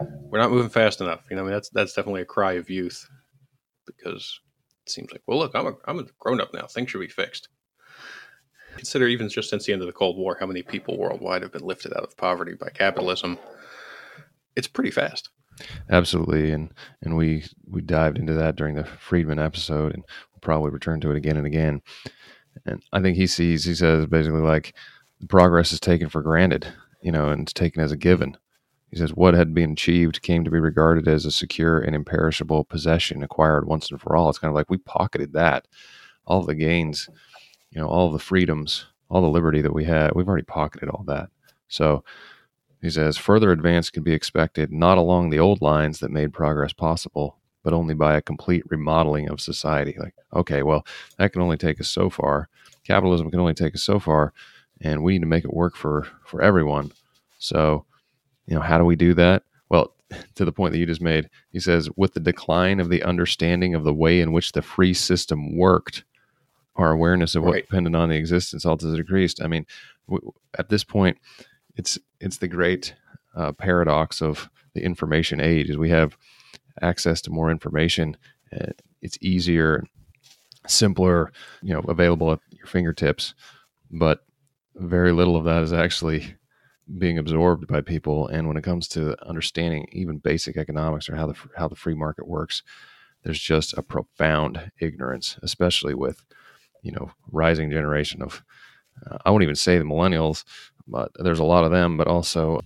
We're 0.00 0.38
not 0.38 0.50
moving 0.50 0.70
fast 0.70 1.02
enough. 1.02 1.20
You 1.28 1.36
know, 1.36 1.42
I 1.42 1.44
mean, 1.44 1.52
that's 1.52 1.68
that's 1.68 1.92
definitely 1.92 2.22
a 2.22 2.26
cry 2.26 2.52
of 2.52 2.70
youth 2.70 3.06
because 4.02 4.40
it 4.86 4.90
seems 4.90 5.12
like, 5.12 5.22
well, 5.26 5.38
look, 5.38 5.52
I'm 5.54 5.66
a 5.66 5.74
I'm 5.86 5.98
a 5.98 6.04
grown 6.18 6.40
up 6.40 6.52
now. 6.54 6.66
Things 6.66 6.90
should 6.90 7.00
be 7.00 7.08
fixed. 7.08 7.48
Consider 8.76 9.08
even 9.08 9.28
just 9.28 9.50
since 9.50 9.66
the 9.66 9.72
end 9.72 9.82
of 9.82 9.86
the 9.86 9.92
Cold 9.92 10.16
War, 10.16 10.36
how 10.38 10.46
many 10.46 10.62
people 10.62 10.96
worldwide 10.96 11.42
have 11.42 11.52
been 11.52 11.64
lifted 11.64 11.92
out 11.92 12.04
of 12.04 12.16
poverty 12.16 12.54
by 12.54 12.70
capitalism. 12.70 13.38
It's 14.56 14.68
pretty 14.68 14.90
fast. 14.90 15.30
Absolutely, 15.90 16.52
and 16.52 16.72
and 17.02 17.16
we 17.16 17.44
we 17.66 17.80
dived 17.80 18.18
into 18.18 18.32
that 18.34 18.56
during 18.56 18.76
the 18.76 18.84
Friedman 18.84 19.38
episode, 19.38 19.92
and 19.92 20.04
we'll 20.32 20.40
probably 20.40 20.70
return 20.70 21.00
to 21.00 21.10
it 21.10 21.16
again 21.16 21.36
and 21.36 21.46
again. 21.46 21.82
And 22.64 22.82
I 22.92 23.00
think 23.00 23.16
he 23.16 23.26
sees 23.26 23.64
he 23.64 23.74
says 23.74 24.06
basically 24.06 24.40
like 24.40 24.74
progress 25.28 25.72
is 25.72 25.80
taken 25.80 26.08
for 26.08 26.22
granted, 26.22 26.66
you 27.02 27.12
know, 27.12 27.28
and 27.28 27.42
it's 27.42 27.52
taken 27.52 27.82
as 27.82 27.92
a 27.92 27.96
given. 27.96 28.36
He 28.90 28.96
says 28.96 29.14
what 29.14 29.34
had 29.34 29.54
been 29.54 29.72
achieved 29.72 30.22
came 30.22 30.44
to 30.44 30.50
be 30.50 30.58
regarded 30.58 31.06
as 31.06 31.24
a 31.24 31.30
secure 31.30 31.78
and 31.80 31.94
imperishable 31.94 32.64
possession 32.64 33.22
acquired 33.22 33.66
once 33.66 33.90
and 33.90 34.00
for 34.00 34.16
all. 34.16 34.28
It's 34.28 34.38
kind 34.38 34.50
of 34.50 34.56
like 34.56 34.70
we 34.70 34.78
pocketed 34.78 35.32
that, 35.34 35.68
all 36.26 36.42
the 36.42 36.54
gains, 36.54 37.08
you 37.70 37.80
know, 37.80 37.88
all 37.88 38.10
the 38.10 38.18
freedoms, 38.18 38.86
all 39.08 39.22
the 39.22 39.28
liberty 39.28 39.62
that 39.62 39.74
we 39.74 39.84
had. 39.84 40.12
We've 40.14 40.28
already 40.28 40.44
pocketed 40.44 40.88
all 40.88 41.04
that. 41.06 41.28
So 41.68 42.02
he 42.80 42.90
says 42.90 43.16
further 43.16 43.52
advance 43.52 43.90
can 43.90 44.02
be 44.02 44.12
expected 44.12 44.72
not 44.72 44.98
along 44.98 45.30
the 45.30 45.38
old 45.38 45.62
lines 45.62 46.00
that 46.00 46.10
made 46.10 46.32
progress 46.32 46.72
possible, 46.72 47.36
but 47.62 47.72
only 47.72 47.94
by 47.94 48.16
a 48.16 48.22
complete 48.22 48.64
remodeling 48.68 49.28
of 49.28 49.40
society. 49.40 49.94
Like, 49.98 50.14
okay, 50.34 50.62
well, 50.62 50.84
that 51.18 51.32
can 51.32 51.42
only 51.42 51.58
take 51.58 51.80
us 51.80 51.88
so 51.88 52.10
far. 52.10 52.48
Capitalism 52.84 53.30
can 53.30 53.40
only 53.40 53.54
take 53.54 53.74
us 53.74 53.82
so 53.82 53.98
far, 53.98 54.32
and 54.80 55.02
we 55.02 55.12
need 55.12 55.20
to 55.20 55.26
make 55.26 55.44
it 55.44 55.52
work 55.52 55.76
for 55.76 56.08
for 56.24 56.40
everyone. 56.42 56.90
So, 57.38 57.84
you 58.50 58.56
know, 58.56 58.62
how 58.62 58.76
do 58.76 58.84
we 58.84 58.96
do 58.96 59.14
that? 59.14 59.44
Well, 59.70 59.94
to 60.34 60.44
the 60.44 60.52
point 60.52 60.72
that 60.72 60.78
you 60.78 60.86
just 60.86 61.00
made, 61.00 61.30
he 61.50 61.60
says, 61.60 61.88
with 61.96 62.14
the 62.14 62.20
decline 62.20 62.80
of 62.80 62.90
the 62.90 63.02
understanding 63.04 63.74
of 63.74 63.84
the 63.84 63.94
way 63.94 64.20
in 64.20 64.32
which 64.32 64.52
the 64.52 64.60
free 64.62 64.92
system 64.92 65.56
worked, 65.56 66.04
our 66.76 66.90
awareness 66.90 67.34
of 67.34 67.44
what 67.44 67.52
Right. 67.54 67.66
depended 67.66 67.94
on 67.94 68.08
the 68.08 68.16
existence 68.16 68.64
also 68.66 68.94
decreased. 68.96 69.42
I 69.42 69.46
mean, 69.46 69.66
w- 70.08 70.32
at 70.58 70.68
this 70.68 70.84
point, 70.84 71.16
it's 71.76 71.98
it's 72.20 72.38
the 72.38 72.48
great 72.48 72.94
uh, 73.36 73.52
paradox 73.52 74.20
of 74.20 74.50
the 74.74 74.82
information 74.82 75.40
age. 75.40 75.70
Is 75.70 75.76
we 75.78 75.90
have 75.90 76.16
access 76.82 77.20
to 77.22 77.30
more 77.30 77.50
information. 77.50 78.16
Uh, 78.52 78.72
it's 79.02 79.18
easier, 79.20 79.84
simpler, 80.66 81.32
you 81.62 81.72
know, 81.72 81.80
available 81.88 82.32
at 82.32 82.40
your 82.50 82.66
fingertips, 82.66 83.34
but 83.90 84.24
very 84.76 85.12
little 85.12 85.36
of 85.36 85.44
that 85.44 85.62
is 85.62 85.72
actually 85.72 86.34
being 86.98 87.18
absorbed 87.18 87.66
by 87.66 87.80
people. 87.80 88.26
And 88.28 88.48
when 88.48 88.56
it 88.56 88.64
comes 88.64 88.88
to 88.88 89.16
understanding 89.26 89.88
even 89.92 90.18
basic 90.18 90.56
economics 90.56 91.08
or 91.08 91.16
how 91.16 91.26
the 91.26 91.36
how 91.56 91.68
the 91.68 91.76
free 91.76 91.94
market 91.94 92.26
works, 92.26 92.62
there's 93.22 93.40
just 93.40 93.76
a 93.76 93.82
profound 93.82 94.70
ignorance, 94.80 95.38
especially 95.42 95.94
with 95.94 96.24
you 96.82 96.92
know 96.92 97.10
rising 97.30 97.70
generation 97.70 98.22
of 98.22 98.42
uh, 99.10 99.18
I 99.24 99.30
won't 99.30 99.42
even 99.42 99.54
say 99.56 99.78
the 99.78 99.84
millennials, 99.84 100.44
but 100.86 101.10
there's 101.14 101.38
a 101.38 101.44
lot 101.44 101.64
of 101.64 101.70
them, 101.70 101.96
but 101.96 102.08
also 102.08 102.60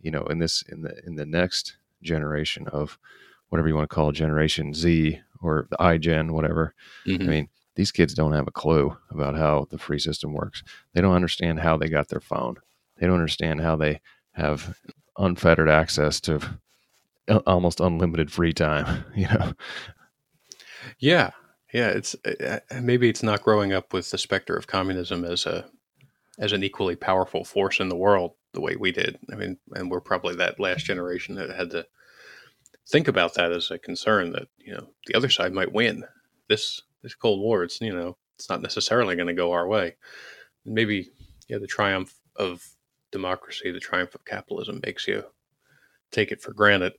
you 0.00 0.10
know 0.10 0.22
in 0.24 0.38
this 0.38 0.62
in 0.68 0.82
the 0.82 0.94
in 1.06 1.16
the 1.16 1.26
next 1.26 1.76
generation 2.02 2.68
of 2.68 2.98
whatever 3.48 3.68
you 3.68 3.74
want 3.74 3.88
to 3.88 3.94
call 3.94 4.10
it, 4.10 4.14
Generation 4.14 4.74
Z 4.74 5.20
or 5.40 5.66
the 5.70 5.76
iGen, 5.76 6.30
whatever. 6.32 6.74
Mhm. 7.06 7.22
I 7.22 7.26
mean, 7.26 7.48
these 7.74 7.92
kids 7.92 8.14
don't 8.14 8.32
have 8.32 8.48
a 8.48 8.52
clue 8.52 8.96
about 9.10 9.36
how 9.36 9.66
the 9.70 9.78
free 9.78 9.98
system 9.98 10.32
works. 10.32 10.62
They 10.94 11.00
don't 11.00 11.14
understand 11.14 11.60
how 11.60 11.76
they 11.76 11.88
got 11.88 12.08
their 12.08 12.20
phone. 12.20 12.56
They 12.98 13.06
don't 13.06 13.16
understand 13.16 13.60
how 13.60 13.76
they 13.76 14.00
have 14.32 14.76
unfettered 15.18 15.68
access 15.68 16.20
to 16.22 16.40
almost 17.46 17.80
unlimited 17.80 18.30
free 18.30 18.52
time. 18.52 19.04
You 19.16 19.28
know, 19.28 19.52
Yeah, 20.98 21.30
yeah. 21.72 21.88
It's 21.88 22.14
uh, 22.24 22.60
uh, 22.70 22.80
maybe 22.80 23.08
it's 23.08 23.22
not 23.22 23.42
growing 23.42 23.72
up 23.72 23.92
with 23.92 24.10
the 24.10 24.18
specter 24.18 24.56
of 24.56 24.66
communism 24.66 25.24
as 25.24 25.46
a 25.46 25.64
as 26.38 26.52
an 26.52 26.62
equally 26.62 26.96
powerful 26.96 27.44
force 27.44 27.80
in 27.80 27.88
the 27.88 27.96
world 27.96 28.32
the 28.52 28.60
way 28.60 28.76
we 28.76 28.92
did. 28.92 29.18
I 29.32 29.36
mean, 29.36 29.58
and 29.72 29.90
we're 29.90 30.00
probably 30.00 30.36
that 30.36 30.60
last 30.60 30.84
generation 30.84 31.34
that 31.36 31.50
had 31.50 31.70
to 31.70 31.86
think 32.86 33.08
about 33.08 33.34
that 33.34 33.52
as 33.52 33.70
a 33.70 33.78
concern 33.78 34.32
that 34.32 34.48
you 34.58 34.72
know 34.72 34.88
the 35.06 35.14
other 35.14 35.30
side 35.30 35.52
might 35.52 35.72
win 35.72 36.04
this 36.48 36.82
this 37.02 37.14
Cold 37.14 37.40
War. 37.40 37.62
It's 37.64 37.80
you 37.80 37.94
know 37.94 38.16
it's 38.36 38.48
not 38.48 38.62
necessarily 38.62 39.16
going 39.16 39.28
to 39.28 39.34
go 39.34 39.52
our 39.52 39.66
way. 39.66 39.96
Maybe 40.64 41.10
yeah, 41.48 41.58
the 41.58 41.66
triumph 41.66 42.14
of 42.36 42.66
democracy, 43.12 43.70
the 43.70 43.80
triumph 43.80 44.14
of 44.14 44.24
capitalism 44.24 44.80
makes 44.84 45.06
you 45.06 45.24
take 46.10 46.32
it 46.32 46.40
for 46.40 46.52
granted. 46.52 46.94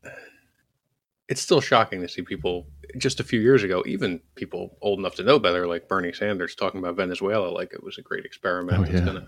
It's 1.30 1.42
still 1.42 1.60
shocking 1.62 2.02
to 2.02 2.08
see 2.08 2.22
people 2.22 2.68
just 2.98 3.20
a 3.20 3.24
few 3.24 3.42
years 3.42 3.64
ago, 3.64 3.84
even 3.86 4.22
people 4.36 4.78
old 4.82 5.00
enough 5.00 5.16
to 5.16 5.24
know 5.24 5.40
better, 5.40 5.68
like 5.68 5.90
Bernie 5.90 6.14
Sanders, 6.14 6.56
talking 6.56 6.80
about 6.80 6.96
Venezuela 6.96 7.50
like 7.50 7.74
it 7.74 7.84
was 7.84 7.98
a 7.98 8.02
great 8.02 8.24
experiment. 8.26 8.80
Oh, 8.80 8.84
It's 8.84 8.94
yeah. 8.94 9.06
gonna, 9.06 9.28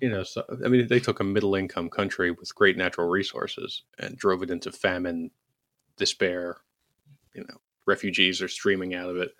you 0.00 0.08
know, 0.08 0.22
so 0.22 0.44
I 0.64 0.68
mean, 0.68 0.88
they 0.88 1.00
took 1.00 1.20
a 1.20 1.24
middle-income 1.24 1.90
country 1.90 2.30
with 2.30 2.54
great 2.54 2.78
natural 2.78 3.08
resources 3.08 3.82
and 3.98 4.16
drove 4.16 4.42
it 4.42 4.50
into 4.50 4.72
famine, 4.72 5.30
despair. 5.96 6.58
You 7.34 7.42
know, 7.42 7.56
refugees 7.86 8.40
are 8.40 8.48
streaming 8.48 8.94
out 8.94 9.10
of 9.10 9.16
it, 9.18 9.34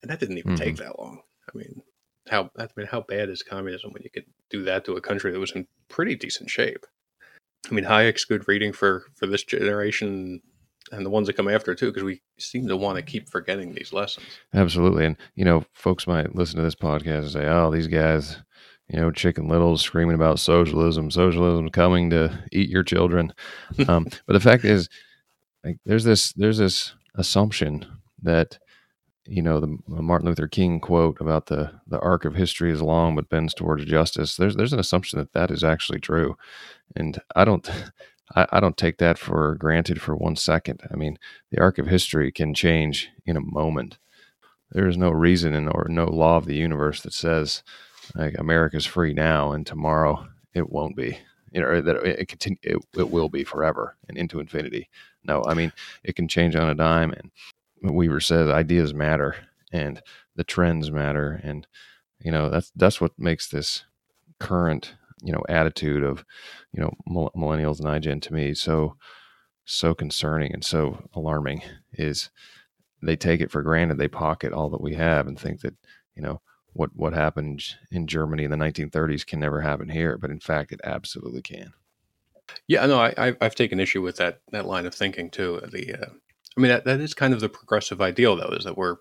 and 0.00 0.10
that 0.10 0.20
didn't 0.20 0.38
even 0.38 0.56
take 0.56 0.76
Mm-hmm. 0.76 0.84
that 0.84 0.98
long. 0.98 1.20
I 1.52 1.58
mean, 1.58 1.82
how 2.30 2.50
I 2.56 2.68
mean, 2.76 2.86
how 2.86 3.02
bad 3.02 3.28
is 3.28 3.42
communism 3.42 3.92
when 3.92 4.02
you 4.02 4.10
could 4.10 4.26
do 4.48 4.62
that 4.64 4.84
to 4.84 4.96
a 4.96 5.00
country 5.00 5.32
that 5.32 5.40
was 5.40 5.52
in 5.52 5.66
pretty 5.88 6.14
decent 6.14 6.48
shape? 6.48 6.86
I 7.70 7.74
mean, 7.74 7.84
Hayek's 7.84 8.24
good 8.24 8.48
reading 8.48 8.72
for 8.72 9.04
for 9.14 9.26
this 9.26 9.44
generation 9.44 10.40
and 10.92 11.04
the 11.04 11.10
ones 11.10 11.26
that 11.26 11.36
come 11.36 11.48
after 11.48 11.74
too, 11.74 11.86
because 11.86 12.02
we 12.02 12.22
seem 12.38 12.66
to 12.68 12.76
want 12.76 12.96
to 12.96 13.02
keep 13.02 13.28
forgetting 13.28 13.74
these 13.74 13.92
lessons. 13.92 14.26
absolutely. 14.54 15.04
And 15.04 15.16
you 15.34 15.44
know, 15.44 15.64
folks 15.72 16.06
might 16.06 16.34
listen 16.34 16.56
to 16.56 16.62
this 16.62 16.74
podcast 16.74 17.22
and 17.22 17.30
say, 17.30 17.46
"Oh, 17.46 17.70
these 17.70 17.88
guys." 17.88 18.38
You 18.88 18.98
know, 18.98 19.12
Chicken 19.12 19.46
Little's 19.46 19.82
screaming 19.82 20.16
about 20.16 20.40
socialism. 20.40 21.12
socialism 21.12 21.68
coming 21.68 22.10
to 22.10 22.42
eat 22.50 22.68
your 22.68 22.82
children. 22.82 23.32
Um, 23.88 24.08
but 24.26 24.32
the 24.32 24.40
fact 24.40 24.64
is, 24.64 24.88
like, 25.62 25.78
there's 25.86 26.02
this 26.02 26.32
there's 26.32 26.58
this 26.58 26.92
assumption 27.14 27.86
that 28.22 28.58
you 29.26 29.42
know 29.42 29.60
the 29.60 29.78
Martin 29.86 30.28
Luther 30.28 30.48
King 30.48 30.80
quote 30.80 31.20
about 31.20 31.46
the 31.46 31.72
the 31.86 32.00
arc 32.00 32.24
of 32.24 32.34
history 32.34 32.72
is 32.72 32.82
long 32.82 33.14
but 33.14 33.28
bends 33.28 33.54
towards 33.54 33.84
justice. 33.84 34.36
There's 34.36 34.56
there's 34.56 34.72
an 34.72 34.80
assumption 34.80 35.18
that 35.18 35.32
that 35.32 35.50
is 35.50 35.62
actually 35.64 36.00
true, 36.00 36.36
and 36.96 37.18
I 37.36 37.44
don't 37.44 37.68
I, 38.34 38.46
I 38.52 38.60
don't 38.60 38.76
take 38.76 38.98
that 38.98 39.18
for 39.18 39.56
granted 39.56 40.00
for 40.00 40.14
one 40.16 40.36
second. 40.36 40.82
I 40.92 40.96
mean, 40.96 41.18
the 41.50 41.60
arc 41.60 41.78
of 41.78 41.86
history 41.86 42.30
can 42.32 42.54
change 42.54 43.10
in 43.26 43.36
a 43.36 43.40
moment. 43.40 43.98
There 44.72 44.86
is 44.86 44.96
no 44.96 45.10
reason 45.10 45.54
in, 45.54 45.68
or 45.68 45.86
no 45.88 46.04
law 46.04 46.36
of 46.36 46.46
the 46.46 46.56
universe 46.56 47.02
that 47.02 47.12
says 47.12 47.62
like 48.14 48.36
America's 48.38 48.86
free 48.86 49.12
now 49.14 49.52
and 49.52 49.66
tomorrow 49.66 50.26
it 50.54 50.70
won't 50.70 50.96
be. 50.96 51.18
You 51.52 51.60
know, 51.60 51.80
that 51.80 51.96
it, 51.96 52.28
continue 52.28 52.58
it, 52.62 52.78
it 52.96 53.10
will 53.10 53.28
be 53.28 53.42
forever 53.42 53.96
and 54.08 54.16
into 54.16 54.38
infinity. 54.38 54.88
No, 55.24 55.42
I 55.46 55.54
mean 55.54 55.72
it 56.04 56.14
can 56.14 56.28
change 56.28 56.54
on 56.54 56.70
a 56.70 56.74
dime. 56.74 57.12
And 57.12 57.30
Weaver 57.82 58.20
says 58.20 58.48
ideas 58.48 58.92
matter 58.94 59.36
and 59.72 60.02
the 60.36 60.44
trends 60.44 60.90
matter, 60.90 61.40
and 61.42 61.66
you 62.20 62.30
know 62.30 62.50
that's 62.50 62.70
that's 62.76 63.00
what 63.00 63.12
makes 63.18 63.48
this 63.48 63.84
current 64.38 64.94
you 65.22 65.32
know 65.32 65.42
attitude 65.48 66.02
of 66.02 66.24
you 66.72 66.80
know 66.80 66.92
millennials 67.08 67.78
and 67.78 67.88
iGen 67.88 68.22
to 68.22 68.32
me 68.32 68.54
so 68.54 68.96
so 69.66 69.94
concerning 69.94 70.52
and 70.52 70.64
so 70.64 71.06
alarming 71.14 71.62
is 71.92 72.30
they 73.02 73.16
take 73.16 73.40
it 73.40 73.50
for 73.50 73.62
granted 73.62 73.98
they 73.98 74.08
pocket 74.08 74.52
all 74.52 74.70
that 74.70 74.80
we 74.80 74.94
have 74.94 75.26
and 75.26 75.38
think 75.38 75.60
that 75.60 75.74
you 76.14 76.22
know 76.22 76.40
what 76.72 76.90
what 76.94 77.12
happened 77.12 77.62
in 77.90 78.06
Germany 78.06 78.44
in 78.44 78.50
the 78.50 78.56
1930s 78.56 79.26
can 79.26 79.40
never 79.40 79.60
happen 79.60 79.90
here 79.90 80.16
but 80.16 80.30
in 80.30 80.40
fact 80.40 80.72
it 80.72 80.80
absolutely 80.84 81.42
can 81.42 81.72
Yeah, 82.66 82.86
no, 82.86 82.98
I, 83.00 83.36
I've, 83.40 83.54
taken 83.54 83.78
issue 83.78 84.02
with 84.02 84.16
that 84.16 84.40
that 84.50 84.66
line 84.66 84.86
of 84.86 84.92
thinking 84.94 85.30
too. 85.30 85.60
The, 85.70 85.94
uh, 85.94 86.06
I 86.60 86.62
mean, 86.62 86.72
that, 86.72 86.84
that 86.84 87.00
is 87.00 87.14
kind 87.14 87.32
of 87.32 87.40
the 87.40 87.48
progressive 87.48 88.02
ideal, 88.02 88.36
though, 88.36 88.54
is 88.54 88.64
that 88.64 88.76
we're 88.76 88.96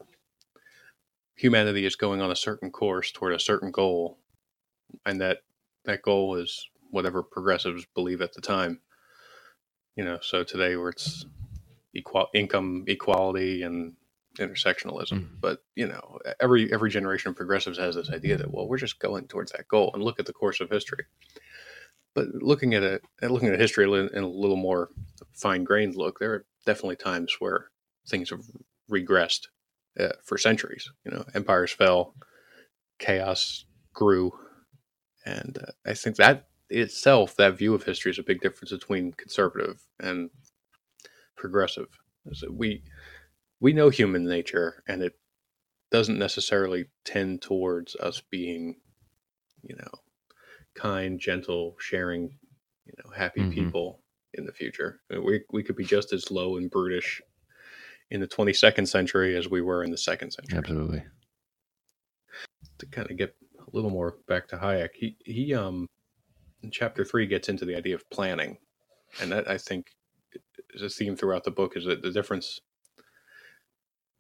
humanity 1.35 1.85
is 1.85 1.97
going 1.97 2.21
on 2.21 2.31
a 2.31 2.35
certain 2.37 2.71
course 2.71 3.11
toward 3.11 3.33
a 3.33 3.39
certain 3.39 3.69
goal, 3.69 4.17
and 5.05 5.19
that 5.19 5.39
that 5.83 6.01
goal 6.01 6.35
is 6.35 6.69
whatever 6.89 7.21
progressives 7.21 7.85
believe 7.93 8.21
at 8.21 8.31
the 8.31 8.39
time. 8.39 8.79
You 9.97 10.05
know, 10.05 10.19
so 10.21 10.45
today 10.45 10.77
where 10.77 10.87
it's 10.87 11.25
equal 11.93 12.27
income 12.33 12.85
equality 12.87 13.63
and 13.63 13.97
intersectionalism, 14.37 15.11
Mhm. 15.11 15.41
but 15.41 15.61
you 15.75 15.85
know, 15.85 16.17
every 16.39 16.71
every 16.71 16.89
generation 16.89 17.31
of 17.31 17.35
progressives 17.35 17.77
has 17.77 17.95
this 17.95 18.09
idea 18.09 18.37
that 18.37 18.53
well, 18.53 18.69
we're 18.69 18.77
just 18.77 18.99
going 18.99 19.27
towards 19.27 19.51
that 19.51 19.67
goal, 19.67 19.91
and 19.93 20.01
look 20.01 20.17
at 20.17 20.27
the 20.27 20.31
course 20.31 20.61
of 20.61 20.69
history 20.69 21.03
but 22.13 22.27
looking 22.35 22.73
at 22.73 22.83
it, 22.83 23.03
looking 23.21 23.49
at 23.49 23.59
history 23.59 23.85
in 23.85 24.23
a 24.23 24.27
little 24.27 24.57
more 24.57 24.89
fine 25.33 25.63
grained 25.63 25.95
look, 25.95 26.19
there 26.19 26.33
are 26.33 26.45
definitely 26.65 26.97
times 26.97 27.35
where 27.39 27.67
things 28.07 28.29
have 28.29 28.41
regressed 28.91 29.47
uh, 29.99 30.09
for 30.23 30.37
centuries. 30.37 30.89
You 31.05 31.11
know, 31.11 31.25
empires 31.33 31.71
fell, 31.71 32.15
chaos 32.99 33.65
grew, 33.93 34.31
And 35.25 35.57
uh, 35.57 35.71
I 35.85 35.93
think 35.93 36.15
that 36.17 36.47
itself, 36.69 37.35
that 37.37 37.57
view 37.57 37.73
of 37.73 37.83
history, 37.83 38.11
is 38.11 38.19
a 38.19 38.23
big 38.23 38.41
difference 38.41 38.71
between 38.71 39.13
conservative 39.13 39.81
and 39.99 40.29
progressive. 41.35 41.87
So 42.33 42.49
we 42.51 42.83
we 43.59 43.73
know 43.73 43.89
human 43.89 44.25
nature, 44.25 44.83
and 44.87 45.01
it 45.01 45.13
doesn't 45.91 46.19
necessarily 46.19 46.85
tend 47.05 47.41
towards 47.41 47.95
us 47.97 48.21
being, 48.29 48.75
you 49.63 49.75
know, 49.75 49.91
kind, 50.75 51.19
gentle, 51.19 51.75
sharing, 51.79 52.37
you 52.85 52.93
know, 53.03 53.11
happy 53.15 53.41
mm-hmm. 53.41 53.51
people 53.51 54.01
in 54.33 54.45
the 54.45 54.51
future. 54.51 55.01
We 55.09 55.41
we 55.51 55.63
could 55.63 55.75
be 55.75 55.85
just 55.85 56.13
as 56.13 56.31
low 56.31 56.57
and 56.57 56.69
brutish 56.69 57.21
in 58.11 58.19
the 58.19 58.27
22nd 58.27 58.87
century 58.87 59.35
as 59.35 59.49
we 59.49 59.61
were 59.61 59.83
in 59.83 59.91
the 59.91 59.97
second 59.97 60.31
century. 60.31 60.57
Absolutely. 60.57 61.03
To 62.79 62.85
kind 62.87 63.09
of 63.09 63.17
get 63.17 63.35
a 63.59 63.75
little 63.75 63.89
more 63.91 64.15
back 64.27 64.47
to 64.49 64.57
Hayek, 64.57 64.89
he 64.95 65.17
he 65.25 65.53
um 65.53 65.87
in 66.61 66.71
chapter 66.71 67.05
three 67.05 67.27
gets 67.27 67.49
into 67.49 67.65
the 67.65 67.75
idea 67.75 67.95
of 67.95 68.09
planning, 68.09 68.57
and 69.21 69.31
that 69.31 69.49
I 69.49 69.57
think 69.57 69.87
is 70.73 70.81
a 70.81 70.89
theme 70.89 71.15
throughout 71.15 71.43
the 71.43 71.51
book 71.51 71.75
is 71.75 71.85
that 71.85 72.01
the 72.01 72.11
difference 72.11 72.59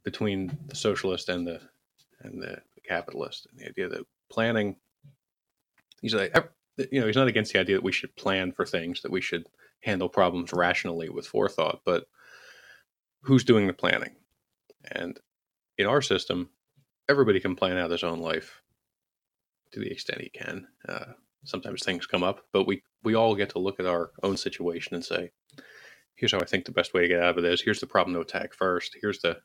between 0.03 0.57
the 0.67 0.75
socialist 0.75 1.29
and 1.29 1.45
the 1.45 1.61
and 2.21 2.41
the 2.41 2.61
capitalist, 2.87 3.47
and 3.49 3.59
the 3.59 3.67
idea 3.67 3.87
that 3.89 4.05
planning. 4.29 4.75
He's 6.01 6.13
like, 6.13 6.33
you 6.91 7.01
know, 7.01 7.07
he's 7.07 7.15
not 7.15 7.27
against 7.27 7.51
the 7.51 7.59
idea 7.59 7.75
that 7.75 7.83
we 7.83 7.91
should 7.91 8.15
plan 8.15 8.51
for 8.53 8.65
things, 8.65 9.01
that 9.01 9.11
we 9.11 9.21
should 9.21 9.45
handle 9.81 10.09
problems 10.09 10.51
rationally 10.53 11.09
with 11.09 11.27
forethought, 11.27 11.81
but 11.85 12.05
who's 13.21 13.43
doing 13.43 13.67
the 13.67 13.73
planning? 13.73 14.15
And 14.91 15.19
in 15.77 15.85
our 15.85 16.01
system, 16.01 16.49
everybody 17.07 17.39
can 17.39 17.55
plan 17.55 17.77
out 17.77 17.91
his 17.91 18.03
own 18.03 18.19
life 18.19 18.61
to 19.71 19.79
the 19.79 19.91
extent 19.91 20.21
he 20.21 20.29
can. 20.29 20.67
Uh, 20.87 21.13
sometimes 21.43 21.83
things 21.83 22.05
come 22.05 22.23
up, 22.23 22.41
but 22.53 22.65
we 22.67 22.83
we 23.03 23.15
all 23.15 23.35
get 23.35 23.49
to 23.51 23.59
look 23.59 23.79
at 23.79 23.85
our 23.85 24.11
own 24.23 24.37
situation 24.37 24.95
and 24.95 25.03
say, 25.03 25.31
"Here's 26.15 26.31
how 26.31 26.39
I 26.39 26.45
think 26.45 26.65
the 26.65 26.71
best 26.71 26.93
way 26.93 27.01
to 27.01 27.07
get 27.07 27.23
out 27.23 27.37
of 27.37 27.43
this. 27.43 27.61
Here's 27.61 27.79
the 27.79 27.87
problem 27.87 28.13
to 28.15 28.21
attack 28.21 28.53
first. 28.53 28.97
Here's 29.01 29.19
the 29.19 29.39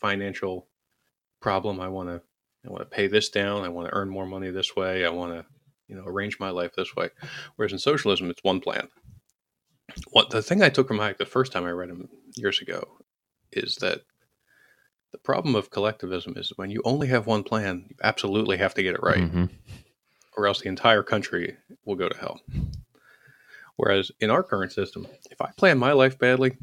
financial 0.00 0.68
problem. 1.40 1.80
I 1.80 1.88
want 1.88 2.08
to 2.08 2.22
I 2.66 2.70
want 2.70 2.82
to 2.82 2.96
pay 2.96 3.06
this 3.06 3.28
down. 3.28 3.64
I 3.64 3.68
want 3.68 3.88
to 3.88 3.94
earn 3.94 4.08
more 4.08 4.26
money 4.26 4.50
this 4.50 4.74
way. 4.76 5.04
I 5.04 5.10
want 5.10 5.32
to 5.32 5.46
you 5.88 5.96
know 5.96 6.04
arrange 6.06 6.38
my 6.40 6.50
life 6.50 6.74
this 6.76 6.94
way." 6.96 7.10
Whereas 7.56 7.72
in 7.72 7.78
socialism, 7.78 8.30
it's 8.30 8.44
one 8.44 8.60
plan. 8.60 8.88
What 10.10 10.30
the 10.30 10.42
thing 10.42 10.62
I 10.62 10.68
took 10.68 10.88
from 10.88 10.98
Hayek 10.98 11.18
the 11.18 11.26
first 11.26 11.52
time 11.52 11.64
I 11.64 11.70
read 11.70 11.90
him 11.90 12.08
years 12.34 12.60
ago 12.60 12.98
is 13.52 13.76
that 13.76 14.02
the 15.12 15.18
problem 15.18 15.54
of 15.54 15.70
collectivism 15.70 16.34
is 16.36 16.52
when 16.56 16.70
you 16.70 16.82
only 16.84 17.06
have 17.08 17.26
one 17.26 17.44
plan, 17.44 17.84
you 17.88 17.96
absolutely 18.02 18.56
have 18.56 18.74
to 18.74 18.82
get 18.82 18.94
it 18.94 19.02
right, 19.02 19.18
mm-hmm. 19.18 19.44
or 20.36 20.46
else 20.46 20.60
the 20.60 20.68
entire 20.68 21.02
country 21.02 21.56
will 21.84 21.94
go 21.94 22.08
to 22.08 22.16
hell. 22.16 22.40
Whereas 23.76 24.10
in 24.20 24.30
our 24.30 24.42
current 24.42 24.72
system, 24.72 25.06
if 25.30 25.40
I 25.40 25.50
plan 25.56 25.78
my 25.78 25.92
life 25.92 26.18
badly, 26.18 26.56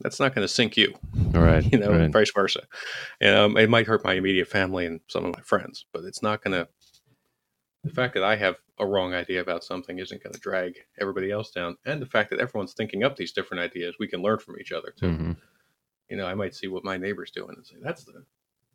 that's 0.00 0.20
not 0.20 0.34
going 0.34 0.44
to 0.44 0.52
sink 0.52 0.76
you. 0.76 0.94
All 1.34 1.42
right. 1.42 1.64
You 1.72 1.78
know, 1.78 1.92
right. 1.92 2.10
vice 2.10 2.32
versa. 2.32 2.62
And 3.20 3.36
um, 3.36 3.56
it 3.56 3.70
might 3.70 3.86
hurt 3.86 4.04
my 4.04 4.14
immediate 4.14 4.48
family 4.48 4.86
and 4.86 5.00
some 5.08 5.24
of 5.24 5.34
my 5.34 5.40
friends, 5.42 5.86
but 5.92 6.04
it's 6.04 6.22
not 6.22 6.42
going 6.42 6.52
to. 6.52 6.68
The 7.84 7.90
fact 7.90 8.14
that 8.14 8.24
I 8.24 8.36
have 8.36 8.56
a 8.78 8.86
wrong 8.86 9.14
idea 9.14 9.40
about 9.40 9.62
something 9.62 9.98
isn't 9.98 10.22
going 10.22 10.32
to 10.34 10.40
drag 10.40 10.74
everybody 11.00 11.30
else 11.30 11.50
down, 11.50 11.76
and 11.86 12.02
the 12.02 12.06
fact 12.06 12.30
that 12.30 12.40
everyone's 12.40 12.74
thinking 12.74 13.04
up 13.04 13.16
these 13.16 13.32
different 13.32 13.62
ideas, 13.62 13.94
we 13.98 14.08
can 14.08 14.22
learn 14.22 14.38
from 14.38 14.58
each 14.58 14.72
other 14.72 14.92
too. 14.96 15.06
Mm-hmm 15.06 15.32
you 16.08 16.16
know, 16.16 16.26
I 16.26 16.34
might 16.34 16.54
see 16.54 16.68
what 16.68 16.84
my 16.84 16.96
neighbor's 16.96 17.30
doing 17.30 17.54
and 17.56 17.66
say, 17.66 17.76
that's 17.82 18.04
the, 18.04 18.24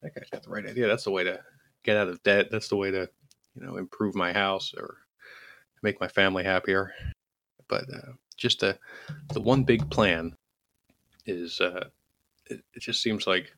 that 0.01 0.15
guy's 0.15 0.29
got 0.29 0.44
the 0.44 0.50
right 0.50 0.65
idea. 0.65 0.88
That's 0.88 1.03
the 1.03 1.12
way 1.12 1.24
to 1.24 1.39
get 1.84 1.97
out 1.97 2.08
of 2.08 2.21
debt. 2.24 2.47
That's 2.52 2.69
the 2.69 2.76
way 2.76 2.91
to, 2.91 3.10
you 3.56 3.65
know, 3.65 3.78
improve 3.78 4.15
my 4.15 4.34
house 4.34 4.74
or 4.76 4.97
make 5.82 6.00
my 6.02 6.08
family 6.08 6.43
happier. 6.43 6.91
But 7.67 7.86
uh, 7.93 8.13
just 8.38 8.63
a, 8.63 8.78
the 9.34 9.41
one 9.41 9.63
big 9.63 9.89
plan 9.89 10.36
is, 11.26 11.62
uh, 11.62 11.88
it, 12.47 12.62
it 12.74 12.82
just 12.82 13.02
seems 13.02 13.28
like 13.28 13.54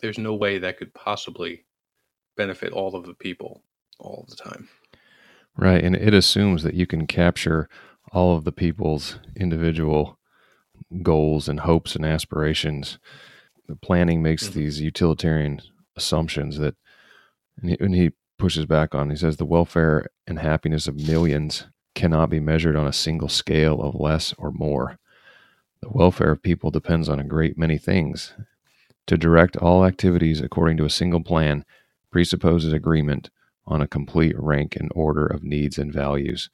there's 0.00 0.18
no 0.18 0.34
way 0.34 0.58
that 0.58 0.78
could 0.78 0.94
possibly 0.94 1.64
benefit 2.36 2.72
all 2.72 2.94
of 2.94 3.06
the 3.06 3.14
people 3.14 3.62
all 3.98 4.26
the 4.28 4.36
time. 4.36 4.68
Right. 5.56 5.82
And 5.82 5.96
it 5.96 6.12
assumes 6.12 6.62
that 6.62 6.74
you 6.74 6.86
can 6.86 7.06
capture 7.06 7.68
all 8.12 8.36
of 8.36 8.44
the 8.44 8.52
people's 8.52 9.18
individual 9.34 10.18
goals 11.02 11.48
and 11.48 11.60
hopes 11.60 11.96
and 11.96 12.04
aspirations. 12.04 12.98
The 13.66 13.76
planning 13.76 14.22
makes 14.22 14.48
mm-hmm. 14.48 14.58
these 14.58 14.80
utilitarian 14.80 15.60
assumptions 15.96 16.58
that, 16.58 16.76
and 17.60 17.70
he, 17.70 17.76
and 17.80 17.94
he 17.94 18.12
pushes 18.38 18.66
back 18.66 18.94
on. 18.94 19.10
He 19.10 19.16
says 19.16 19.36
the 19.36 19.44
welfare 19.44 20.06
and 20.26 20.38
happiness 20.38 20.86
of 20.86 20.96
millions 20.96 21.64
cannot 21.94 22.28
be 22.28 22.40
measured 22.40 22.76
on 22.76 22.86
a 22.86 22.92
single 22.92 23.28
scale 23.28 23.80
of 23.80 23.94
less 23.94 24.34
or 24.36 24.52
more. 24.52 24.98
The 25.80 25.88
welfare 25.90 26.30
of 26.30 26.42
people 26.42 26.70
depends 26.70 27.08
on 27.08 27.18
a 27.18 27.24
great 27.24 27.56
many 27.56 27.78
things. 27.78 28.34
To 29.06 29.16
direct 29.16 29.56
all 29.56 29.84
activities 29.84 30.40
according 30.40 30.76
to 30.78 30.84
a 30.84 30.90
single 30.90 31.22
plan 31.22 31.64
presupposes 32.10 32.72
agreement 32.72 33.30
on 33.66 33.82
a 33.82 33.86
complete 33.86 34.38
rank 34.38 34.76
and 34.76 34.90
order 34.94 35.26
of 35.26 35.42
needs 35.42 35.78
and 35.78 35.92
values. 35.92 36.50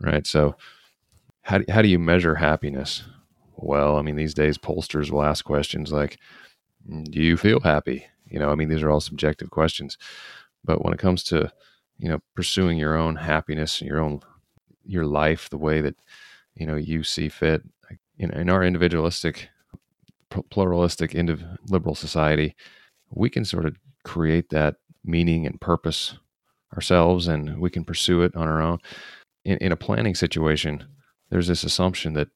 Right. 0.00 0.26
So, 0.26 0.56
how 1.42 1.58
do, 1.58 1.64
how 1.68 1.82
do 1.82 1.88
you 1.88 1.98
measure 1.98 2.36
happiness? 2.36 3.02
Well, 3.56 3.96
I 3.96 4.02
mean, 4.02 4.16
these 4.16 4.34
days 4.34 4.58
pollsters 4.58 5.10
will 5.10 5.22
ask 5.22 5.44
questions 5.44 5.92
like, 5.92 6.18
mm, 6.88 7.04
"Do 7.04 7.20
you 7.20 7.36
feel 7.36 7.60
happy?" 7.60 8.06
You 8.26 8.38
know, 8.38 8.50
I 8.50 8.54
mean, 8.54 8.68
these 8.68 8.82
are 8.82 8.90
all 8.90 9.00
subjective 9.00 9.50
questions. 9.50 9.98
But 10.64 10.84
when 10.84 10.94
it 10.94 10.98
comes 10.98 11.22
to, 11.24 11.52
you 11.98 12.08
know, 12.08 12.20
pursuing 12.34 12.78
your 12.78 12.96
own 12.96 13.16
happiness 13.16 13.80
and 13.80 13.88
your 13.88 14.00
own 14.00 14.20
your 14.84 15.06
life 15.06 15.48
the 15.50 15.58
way 15.58 15.80
that 15.80 15.94
you 16.54 16.66
know 16.66 16.76
you 16.76 17.02
see 17.04 17.28
fit, 17.28 17.62
in, 18.18 18.30
in 18.32 18.50
our 18.50 18.64
individualistic, 18.64 19.48
pluralistic, 20.50 21.14
liberal 21.68 21.94
society, 21.94 22.54
we 23.10 23.28
can 23.28 23.44
sort 23.44 23.66
of 23.66 23.76
create 24.04 24.50
that 24.50 24.76
meaning 25.04 25.46
and 25.46 25.60
purpose 25.60 26.18
ourselves, 26.74 27.28
and 27.28 27.58
we 27.58 27.70
can 27.70 27.84
pursue 27.84 28.22
it 28.22 28.34
on 28.34 28.48
our 28.48 28.62
own. 28.62 28.78
In, 29.44 29.58
in 29.58 29.72
a 29.72 29.76
planning 29.76 30.14
situation, 30.14 30.84
there's 31.30 31.48
this 31.48 31.64
assumption 31.64 32.14
that 32.14 32.28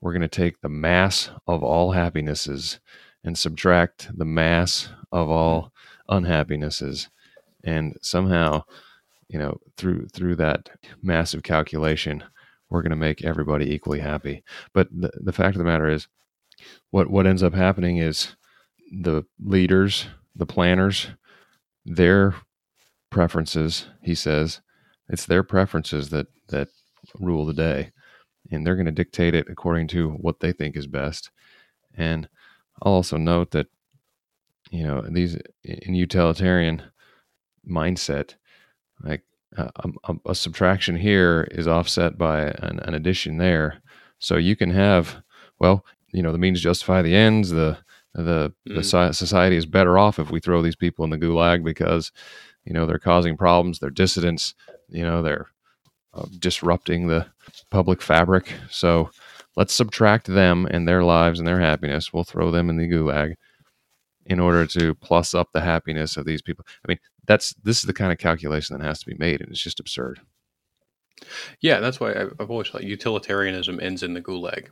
we're 0.00 0.12
going 0.12 0.22
to 0.22 0.28
take 0.28 0.60
the 0.60 0.68
mass 0.68 1.30
of 1.46 1.62
all 1.62 1.92
happinesses 1.92 2.80
and 3.24 3.38
subtract 3.38 4.10
the 4.16 4.24
mass 4.24 4.90
of 5.10 5.30
all 5.30 5.72
unhappinesses 6.08 7.08
and 7.64 7.96
somehow 8.02 8.62
you 9.28 9.38
know 9.38 9.58
through 9.76 10.06
through 10.08 10.36
that 10.36 10.68
massive 11.02 11.42
calculation 11.42 12.22
we're 12.68 12.82
going 12.82 12.90
to 12.90 12.96
make 12.96 13.24
everybody 13.24 13.72
equally 13.72 14.00
happy 14.00 14.42
but 14.74 14.88
the, 14.92 15.10
the 15.22 15.32
fact 15.32 15.56
of 15.56 15.58
the 15.58 15.64
matter 15.64 15.88
is 15.88 16.06
what 16.90 17.10
what 17.10 17.26
ends 17.26 17.42
up 17.42 17.54
happening 17.54 17.96
is 17.96 18.36
the 19.02 19.24
leaders 19.42 20.06
the 20.36 20.46
planners 20.46 21.08
their 21.86 22.34
preferences 23.14 23.86
he 24.02 24.14
says 24.14 24.60
it's 25.08 25.24
their 25.24 25.42
preferences 25.42 26.10
that 26.10 26.26
that 26.48 26.68
rule 27.20 27.46
the 27.46 27.54
day 27.54 27.92
and 28.50 28.66
they're 28.66 28.76
going 28.76 28.86
to 28.86 28.92
dictate 28.92 29.34
it 29.34 29.48
according 29.48 29.88
to 29.88 30.10
what 30.10 30.40
they 30.40 30.52
think 30.52 30.76
is 30.76 30.86
best. 30.86 31.30
And 31.94 32.28
I'll 32.82 32.92
also 32.92 33.16
note 33.16 33.52
that, 33.52 33.68
you 34.70 34.84
know, 34.84 35.02
these 35.08 35.38
in 35.62 35.94
utilitarian 35.94 36.82
mindset, 37.68 38.34
like 39.02 39.22
a, 39.56 39.70
a, 40.04 40.14
a 40.26 40.34
subtraction 40.34 40.96
here 40.96 41.48
is 41.50 41.68
offset 41.68 42.18
by 42.18 42.42
an, 42.42 42.80
an, 42.80 42.94
addition 42.94 43.38
there. 43.38 43.80
So 44.18 44.36
you 44.36 44.56
can 44.56 44.70
have, 44.70 45.22
well, 45.58 45.84
you 46.12 46.22
know, 46.22 46.32
the 46.32 46.38
means 46.38 46.60
justify 46.60 47.02
the 47.02 47.14
ends. 47.14 47.50
The 47.50 47.78
the 48.14 48.52
mm. 48.68 48.76
the 48.76 49.12
society 49.12 49.56
is 49.56 49.66
better 49.66 49.98
off 49.98 50.18
if 50.18 50.30
we 50.30 50.40
throw 50.40 50.62
these 50.62 50.76
people 50.76 51.04
in 51.04 51.10
the 51.10 51.18
gulag 51.18 51.64
because, 51.64 52.12
you 52.64 52.72
know, 52.72 52.86
they're 52.86 52.98
causing 52.98 53.36
problems. 53.36 53.78
They're 53.78 53.90
dissidents. 53.90 54.54
You 54.88 55.04
know, 55.04 55.22
they're 55.22 55.48
uh, 56.12 56.26
disrupting 56.38 57.06
the 57.06 57.26
public 57.70 58.00
fabric. 58.00 58.52
So 58.70 59.10
let's 59.56 59.74
subtract 59.74 60.26
them 60.26 60.66
and 60.70 60.86
their 60.86 61.02
lives 61.02 61.38
and 61.38 61.46
their 61.46 61.60
happiness. 61.60 62.12
We'll 62.12 62.24
throw 62.24 62.50
them 62.50 62.70
in 62.70 62.76
the 62.76 62.88
gulag 62.88 63.34
in 64.26 64.40
order 64.40 64.66
to 64.66 64.94
plus 64.94 65.34
up 65.34 65.50
the 65.52 65.60
happiness 65.60 66.16
of 66.16 66.24
these 66.24 66.42
people. 66.42 66.64
I 66.84 66.88
mean, 66.88 66.98
that's 67.26 67.54
this 67.62 67.78
is 67.78 67.84
the 67.84 67.92
kind 67.92 68.12
of 68.12 68.18
calculation 68.18 68.76
that 68.76 68.84
has 68.84 69.00
to 69.00 69.06
be 69.06 69.16
made, 69.18 69.40
and 69.40 69.50
it's 69.50 69.62
just 69.62 69.80
absurd. 69.80 70.20
Yeah, 71.60 71.80
that's 71.80 72.00
why 72.00 72.12
I've 72.12 72.50
always 72.50 72.68
thought 72.68 72.84
utilitarianism 72.84 73.80
ends 73.80 74.02
in 74.02 74.14
the 74.14 74.20
gulag 74.20 74.68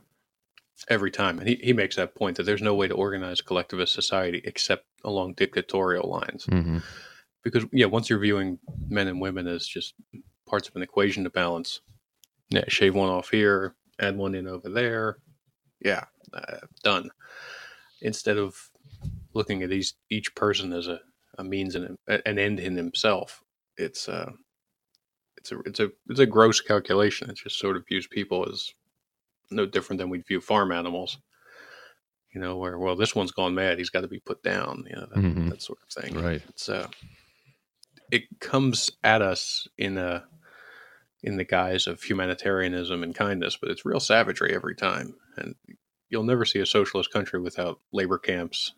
every 0.89 1.11
time. 1.11 1.39
And 1.39 1.47
he, 1.47 1.55
he 1.55 1.73
makes 1.73 1.95
that 1.95 2.15
point 2.15 2.37
that 2.37 2.43
there's 2.43 2.61
no 2.61 2.75
way 2.75 2.87
to 2.87 2.93
organize 2.93 3.41
collectivist 3.41 3.93
society 3.93 4.41
except 4.43 4.85
along 5.03 5.33
dictatorial 5.33 6.09
lines. 6.09 6.45
Mm-hmm. 6.45 6.79
Because, 7.43 7.65
yeah, 7.71 7.87
once 7.87 8.09
you're 8.09 8.19
viewing 8.19 8.59
men 8.87 9.07
and 9.07 9.19
women 9.19 9.47
as 9.47 9.67
just 9.67 9.93
parts 10.47 10.67
of 10.69 10.75
an 10.75 10.81
equation 10.83 11.23
to 11.23 11.29
balance. 11.29 11.81
Yeah, 12.49 12.63
shave 12.67 12.95
one 12.95 13.09
off 13.09 13.29
here, 13.29 13.75
add 13.99 14.15
one 14.17 14.35
in 14.35 14.47
over 14.47 14.69
there. 14.69 15.17
Yeah, 15.83 16.05
uh, 16.33 16.57
done. 16.83 17.09
Instead 18.01 18.37
of 18.37 18.55
looking 19.33 19.63
at 19.63 19.71
each 19.71 19.93
each 20.09 20.33
person 20.35 20.71
as 20.73 20.87
a, 20.87 20.99
a 21.37 21.43
means 21.43 21.75
and 21.75 21.97
an 22.07 22.37
end 22.37 22.59
in 22.59 22.75
himself, 22.75 23.41
it's 23.77 24.07
uh, 24.07 24.31
it's 25.37 25.51
a 25.51 25.59
it's 25.61 25.79
a 25.79 25.89
it's 26.09 26.19
a 26.19 26.25
gross 26.25 26.61
calculation. 26.61 27.29
It 27.29 27.37
just 27.37 27.57
sort 27.57 27.75
of 27.75 27.87
views 27.87 28.07
people 28.07 28.47
as 28.49 28.69
no 29.49 29.65
different 29.65 29.97
than 29.99 30.09
we'd 30.09 30.27
view 30.27 30.39
farm 30.41 30.71
animals. 30.71 31.17
You 32.33 32.41
know, 32.41 32.57
where 32.57 32.77
well, 32.77 32.95
this 32.95 33.15
one's 33.15 33.31
gone 33.31 33.55
mad, 33.55 33.77
he's 33.77 33.89
got 33.89 34.01
to 34.01 34.07
be 34.07 34.19
put 34.19 34.43
down. 34.43 34.85
You 34.89 34.95
know, 34.95 35.07
that, 35.13 35.23
Mhm. 35.23 35.49
that 35.49 35.61
sort 35.61 35.79
of 35.81 35.89
thing. 36.03 36.13
Right. 36.21 36.41
It's 36.49 36.69
uh, 36.69 36.87
it 38.13 38.39
comes 38.39 38.91
at 39.03 39.23
us 39.23 39.67
in 39.77 39.97
a 39.97 40.23
in 41.23 41.37
the 41.37 41.43
guise 41.43 41.87
of 41.87 42.03
humanitarianism 42.03 43.01
and 43.01 43.15
kindness, 43.15 43.57
but 43.59 43.71
it's 43.71 43.85
real 43.85 43.99
savagery 43.99 44.53
every 44.53 44.75
time. 44.75 45.15
And 45.37 45.55
you'll 46.09 46.23
never 46.23 46.45
see 46.45 46.59
a 46.59 46.65
socialist 46.65 47.11
country 47.11 47.39
without 47.39 47.79
labor 47.91 48.19
camps, 48.19 48.73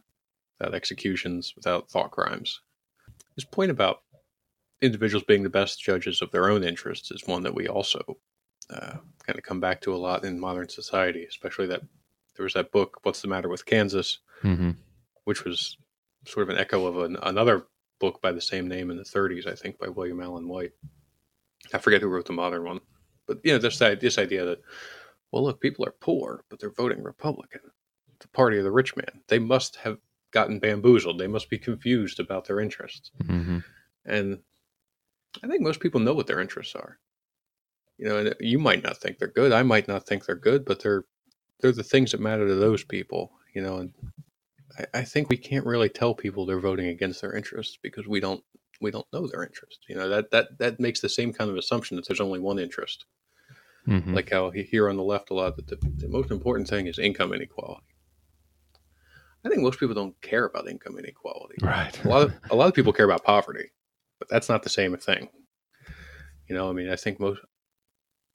without 0.58 0.76
executions, 0.76 1.54
without 1.56 1.90
thought 1.90 2.12
crimes. 2.12 2.62
His 3.34 3.44
point 3.44 3.72
about 3.72 4.04
individuals 4.80 5.26
being 5.28 5.44
the 5.44 5.50
best 5.50 5.82
judges 5.82 6.22
of 6.22 6.32
their 6.32 6.50
own 6.50 6.64
interests 6.64 7.12
is 7.12 7.26
one 7.26 7.44
that 7.44 7.56
we 7.56 7.68
also 7.68 8.00
uh, 8.70 8.98
kind 9.26 9.38
of 9.38 9.44
come 9.44 9.60
back 9.60 9.82
to 9.82 9.94
a 9.94 9.98
lot 9.98 10.24
in 10.24 10.40
modern 10.40 10.70
society, 10.70 11.26
especially 11.28 11.68
that 11.68 11.82
there 12.38 12.44
was 12.44 12.54
that 12.54 12.72
book, 12.72 13.00
What's 13.04 13.22
the 13.22 13.28
Matter 13.28 13.50
with 13.50 13.66
Kansas, 13.66 14.20
hmm 14.42 14.72
which 15.24 15.44
was 15.44 15.78
sort 16.28 16.44
of 16.44 16.50
an 16.56 16.62
echo 16.62 16.86
of 16.86 17.00
an, 17.00 17.18
another 17.24 17.66
book 18.00 18.22
by 18.22 18.32
the 18.32 18.42
same 18.42 18.68
name 18.68 18.92
in 18.92 18.98
the 18.98 19.04
30s, 19.04 19.48
I 19.48 19.56
think, 19.56 19.78
by 19.80 19.88
William 19.88 20.22
Allen 20.22 20.48
White. 20.48 20.72
I 21.74 21.78
forget 21.78 22.02
who 22.02 22.08
wrote 22.08 22.26
the 22.26 22.34
modern 22.34 22.64
one, 22.64 22.80
but 23.28 23.40
you 23.44 23.52
know, 23.52 23.58
this 23.58 23.80
this 23.80 24.18
idea 24.18 24.46
that 24.46 24.62
well, 25.32 25.44
look, 25.44 25.60
people 25.60 25.86
are 25.86 25.96
poor, 26.00 26.44
but 26.50 26.60
they're 26.60 26.72
voting 26.72 27.04
Republican, 27.04 27.62
the 28.20 28.28
party 28.30 28.58
of 28.58 28.64
the 28.64 28.72
rich 28.72 28.96
man. 28.96 29.22
They 29.28 29.40
must 29.40 29.76
have 29.78 29.98
gotten 30.32 30.60
bamboozled. 30.60 31.20
They 31.20 31.28
must 31.28 31.50
be 31.50 31.58
confused 31.58 32.20
about 32.20 32.46
their 32.46 32.60
interests, 32.60 33.12
hmm 33.26 33.60
and 34.06 34.40
I 35.44 35.48
think 35.48 35.62
most 35.62 35.80
people 35.80 36.00
know 36.00 36.14
what 36.14 36.28
their 36.28 36.40
interests 36.40 36.76
are. 36.76 37.00
You 37.98 38.08
know, 38.08 38.18
and 38.18 38.36
you 38.40 38.60
might 38.60 38.84
not 38.84 38.98
think 38.98 39.18
they're 39.18 39.28
good. 39.30 39.52
I 39.52 39.64
might 39.64 39.88
not 39.88 40.06
think 40.06 40.26
they're 40.26 40.36
good, 40.36 40.66
but 40.66 40.82
they're 40.82 41.06
they're 41.60 41.72
the 41.72 41.84
things 41.84 42.12
that 42.12 42.20
matter 42.20 42.48
to 42.48 42.56
those 42.56 42.84
people. 42.84 43.32
You 43.54 43.62
know, 43.62 43.78
and 43.78 43.94
I, 44.78 45.00
I 45.00 45.04
think 45.04 45.30
we 45.30 45.38
can't 45.38 45.66
really 45.66 45.90
tell 45.90 46.14
people 46.14 46.46
they're 46.46 46.60
voting 46.60 46.88
against 46.88 47.22
their 47.22 47.36
interests 47.36 47.78
because 47.82 48.08
we 48.08 48.20
don't 48.20 48.44
we 48.82 48.92
don't 48.92 49.08
know 49.14 49.28
their 49.28 49.44
interests. 49.44 49.86
You 49.88 49.96
know, 49.96 50.10
that 50.10 50.32
that 50.32 50.58
that 50.60 50.80
makes 50.80 51.00
the 51.02 51.10
same 51.10 51.34
kind 51.34 51.50
of 51.50 51.58
assumption 51.58 51.96
that 51.98 52.08
there's 52.08 52.22
only 52.22 52.40
one 52.40 52.60
interest. 52.60 53.06
hmm 53.86 54.16
Like 54.16 54.32
how 54.32 54.50
hear 54.52 54.90
on 54.90 54.98
the 54.98 55.04
left 55.04 55.30
a 55.30 55.34
lot 55.34 55.56
that 55.56 55.68
the, 55.68 55.78
the 55.98 56.10
most 56.10 56.32
important 56.32 56.68
thing 56.68 56.88
is 56.88 57.00
income 57.00 57.34
inequality. 57.34 57.84
I 59.46 59.50
think 59.50 59.62
most 59.62 59.80
people 59.80 59.94
don't 59.96 60.20
care 60.22 60.46
about 60.46 60.68
income 60.68 60.98
inequality. 60.98 61.56
right. 61.62 62.04
A 62.04 62.08
lot 62.08 62.24
of 62.24 62.34
a 62.50 62.56
lot 62.56 62.68
of 62.68 62.74
people 62.74 62.94
care 62.94 63.06
about 63.06 63.24
poverty, 63.24 63.70
but 64.20 64.28
that's 64.28 64.50
not 64.50 64.64
the 64.64 64.70
same 64.70 64.98
thing. 64.98 65.30
You 66.48 66.56
know, 66.56 66.70
I 66.70 66.74
mean, 66.74 66.90
I 66.90 66.96
think 66.96 67.20
most 67.20 67.42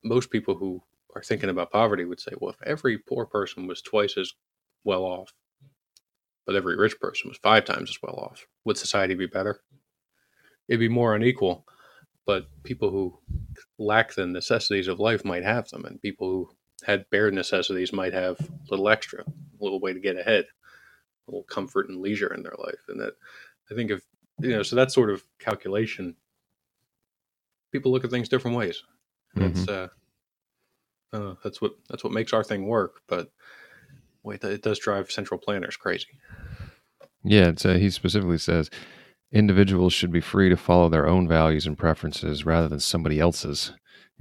most 0.05 0.31
people 0.31 0.55
who 0.55 0.83
are 1.15 1.23
thinking 1.23 1.49
about 1.51 1.73
poverty 1.73 2.05
would 2.05 2.21
say, 2.21 2.33
well, 2.39 2.51
if 2.51 2.63
every 2.63 2.99
poor 2.99 3.27
person 3.27 3.67
was 3.67 3.83
twice 3.83 4.17
as 4.17 4.33
well 4.85 5.03
off, 5.05 5.33
but 6.51 6.57
every 6.57 6.77
rich 6.77 6.99
person 7.01 7.31
was 7.31 7.39
five 7.39 7.65
times 7.65 7.91
as 7.93 7.99
well 8.03 8.17
off, 8.17 8.45
would 8.65 8.77
society 8.77 9.15
be 9.15 9.29
better? 9.29 9.61
It'd 10.69 10.81
be 10.81 10.89
more 10.89 11.15
unequal, 11.15 11.65
but 12.27 12.47
people 12.65 12.91
who 12.91 13.19
lack 13.79 14.15
the 14.15 14.27
necessities 14.27 14.89
of 14.89 15.01
life 15.01 15.25
might 15.25 15.45
have 15.45 15.69
them, 15.69 15.85
and 15.85 16.03
people 16.03 16.29
who 16.29 16.51
had 16.85 17.09
bare 17.11 17.31
necessities 17.31 17.93
might 17.93 18.15
have 18.15 18.41
a 18.41 18.49
little 18.71 18.89
extra, 18.89 19.23
a 19.23 19.65
little 19.65 19.81
way 19.81 19.93
to 19.93 20.01
get 20.01 20.17
ahead, 20.19 20.47
a 21.29 21.31
little 21.31 21.45
comfort 21.45 21.89
and 21.89 22.01
leisure 22.03 22.35
in 22.35 22.43
their 22.43 22.57
life. 22.59 22.81
And 22.89 23.01
that 23.01 23.15
I 23.71 23.75
think 23.75 23.93
if 23.93 24.03
you 24.41 24.51
know, 24.51 24.65
so 24.65 24.77
that 24.77 24.93
sort 24.93 25.11
of 25.11 25.25
calculation, 25.39 26.17
people 27.73 27.93
look 27.93 28.05
at 28.05 28.11
things 28.11 28.29
different 28.29 28.57
ways. 28.57 28.83
That's 29.37 29.69
uh, 29.69 29.89
uh, 31.13 31.35
that's 31.45 31.61
what 31.63 31.73
that's 31.91 32.05
what 32.05 32.13
makes 32.15 32.33
our 32.33 32.45
thing 32.45 32.67
work. 32.67 33.03
But 33.09 33.31
wait, 34.23 34.43
it 34.45 34.63
does 34.63 34.79
drive 34.79 35.11
central 35.11 35.39
planners 35.39 35.77
crazy. 35.77 36.09
Yeah, 37.23 37.49
it's, 37.49 37.65
uh, 37.67 37.75
he 37.75 37.91
specifically 37.91 38.39
says 38.39 38.71
individuals 39.33 39.93
should 39.93 40.11
be 40.11 40.21
free 40.21 40.49
to 40.49 40.57
follow 40.57 40.89
their 40.89 41.07
own 41.07 41.29
values 41.29 41.67
and 41.67 41.77
preferences 41.79 42.45
rather 42.47 42.69
than 42.69 42.81
somebody 42.81 43.21
else's. 43.21 43.73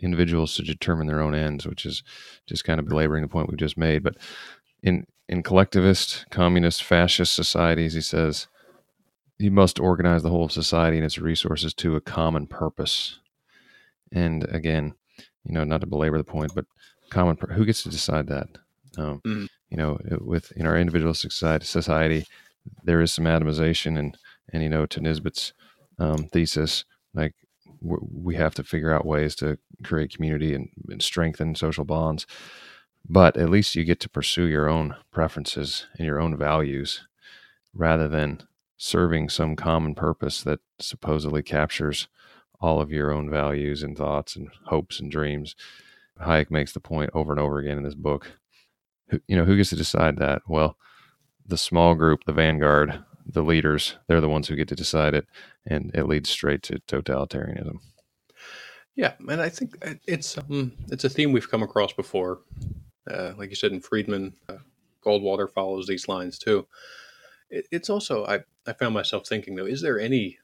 Individuals 0.02 0.52
should 0.52 0.66
determine 0.66 1.08
their 1.08 1.22
own 1.22 1.36
ends, 1.36 1.66
which 1.68 1.86
is 1.86 2.04
just 2.46 2.64
kind 2.64 2.80
of 2.80 2.88
belaboring 2.88 3.22
the 3.22 3.28
point 3.28 3.50
we've 3.50 3.58
just 3.58 3.78
made. 3.78 4.04
But 4.04 4.16
in 4.84 5.06
in 5.28 5.44
collectivist, 5.44 6.26
communist, 6.32 6.84
fascist 6.84 7.36
societies, 7.36 7.94
he 7.94 8.02
says 8.02 8.48
you 9.38 9.52
must 9.52 9.80
organize 9.80 10.24
the 10.24 10.30
whole 10.30 10.46
of 10.46 10.52
society 10.52 10.98
and 10.98 11.06
its 11.06 11.20
resources 11.20 11.74
to 11.76 11.96
a 11.96 12.02
common 12.02 12.48
purpose. 12.48 13.20
And 14.12 14.44
again, 14.46 14.94
you 15.46 15.54
know, 15.54 15.64
not 15.64 15.82
to 15.82 15.88
belabor 15.88 16.18
the 16.18 16.24
point, 16.24 16.52
but 16.56 16.66
common 17.10 17.36
pur- 17.36 17.54
who 17.54 17.66
gets 17.66 17.84
to 17.84 17.90
decide 17.90 18.28
that? 18.28 18.48
Um, 18.98 19.22
Mhm. 19.26 19.48
You 19.70 19.78
know, 19.78 20.00
with 20.20 20.52
in 20.54 20.66
our 20.66 20.78
individual 20.78 21.14
society, 21.14 21.66
society 21.66 22.26
there 22.84 23.02
is 23.02 23.14
some 23.14 23.26
atomization 23.26 23.98
and 23.98 24.18
and 24.52 24.64
you 24.64 24.70
know 24.70 24.86
to 24.88 25.00
Nisbet's 25.00 25.54
um, 26.00 26.26
thesis 26.26 26.86
like 27.14 27.34
we 27.82 28.36
have 28.36 28.56
to 28.56 28.64
figure 28.64 28.94
out 28.94 29.06
ways 29.06 29.36
to 29.36 29.58
create 29.84 30.14
community 30.14 30.54
and, 30.54 30.70
and 30.90 31.02
strengthen 31.02 31.56
social 31.56 31.86
bonds. 31.86 32.26
But 33.08 33.38
at 33.38 33.50
least 33.50 33.76
you 33.76 33.86
get 33.86 34.00
to 34.02 34.10
pursue 34.10 34.46
your 34.46 34.68
own 34.68 34.96
preferences 35.12 35.88
and 35.98 36.06
your 36.06 36.20
own 36.20 36.38
values 36.38 37.08
rather 37.74 38.08
than 38.08 38.44
serving 38.78 39.30
some 39.30 39.56
common 39.56 39.96
purpose 39.96 40.44
that 40.44 40.60
supposedly 40.80 41.42
captures 41.42 42.08
all 42.60 42.82
of 42.82 42.92
your 42.92 43.12
own 43.12 43.30
values 43.30 43.84
and 43.84 43.98
thoughts 43.98 44.36
and 44.36 44.50
hopes 44.66 45.00
and 45.00 45.12
dreams. 45.12 45.56
Hayek 46.22 46.52
makes 46.52 46.74
the 46.74 46.82
point 46.82 47.10
over 47.14 47.32
and 47.32 47.40
over 47.40 47.60
again 47.60 47.78
in 47.78 47.84
this 47.84 47.96
book 47.96 48.39
you 49.28 49.36
know 49.36 49.46
who 49.46 49.58
gets 49.58 49.70
to 49.70 49.76
decide 49.76 50.18
that 50.18 50.42
well 50.48 50.78
the 51.50 51.58
small 51.58 51.96
group, 51.96 52.24
the 52.26 52.32
vanguard, 52.32 53.04
the 53.26 53.42
leaders, 53.42 53.98
they're 54.08 54.22
the 54.22 54.30
ones 54.30 54.48
who 54.48 54.56
get 54.56 54.68
to 54.70 54.76
decide 54.76 55.14
it, 55.14 55.26
and 55.66 55.92
it 55.94 56.08
leads 56.08 56.30
straight 56.30 56.62
to 56.64 56.80
totalitarianism. 56.88 57.80
Yeah, 58.96 59.14
and 59.28 59.42
I 59.42 59.50
think 59.50 59.78
it's 60.08 60.38
um, 60.38 60.74
it's 60.90 61.04
a 61.04 61.10
theme 61.10 61.32
we've 61.32 61.50
come 61.50 61.64
across 61.64 61.94
before. 61.94 62.42
Uh, 63.10 63.34
like 63.38 63.50
you 63.50 63.56
said 63.56 63.72
in 63.72 63.82
Friedman, 63.82 64.34
uh, 64.48 64.58
Goldwater 65.04 65.50
follows 65.52 65.88
these 65.88 66.08
lines 66.08 66.38
too. 66.38 66.68
It, 67.50 67.68
it's 67.72 67.90
also 67.90 68.26
I 68.26 68.40
I 68.68 68.74
found 68.74 68.94
myself 68.94 69.28
thinking 69.28 69.56
though, 69.56 69.66
is 69.66 69.82
there 69.82 70.00
any 70.00 70.38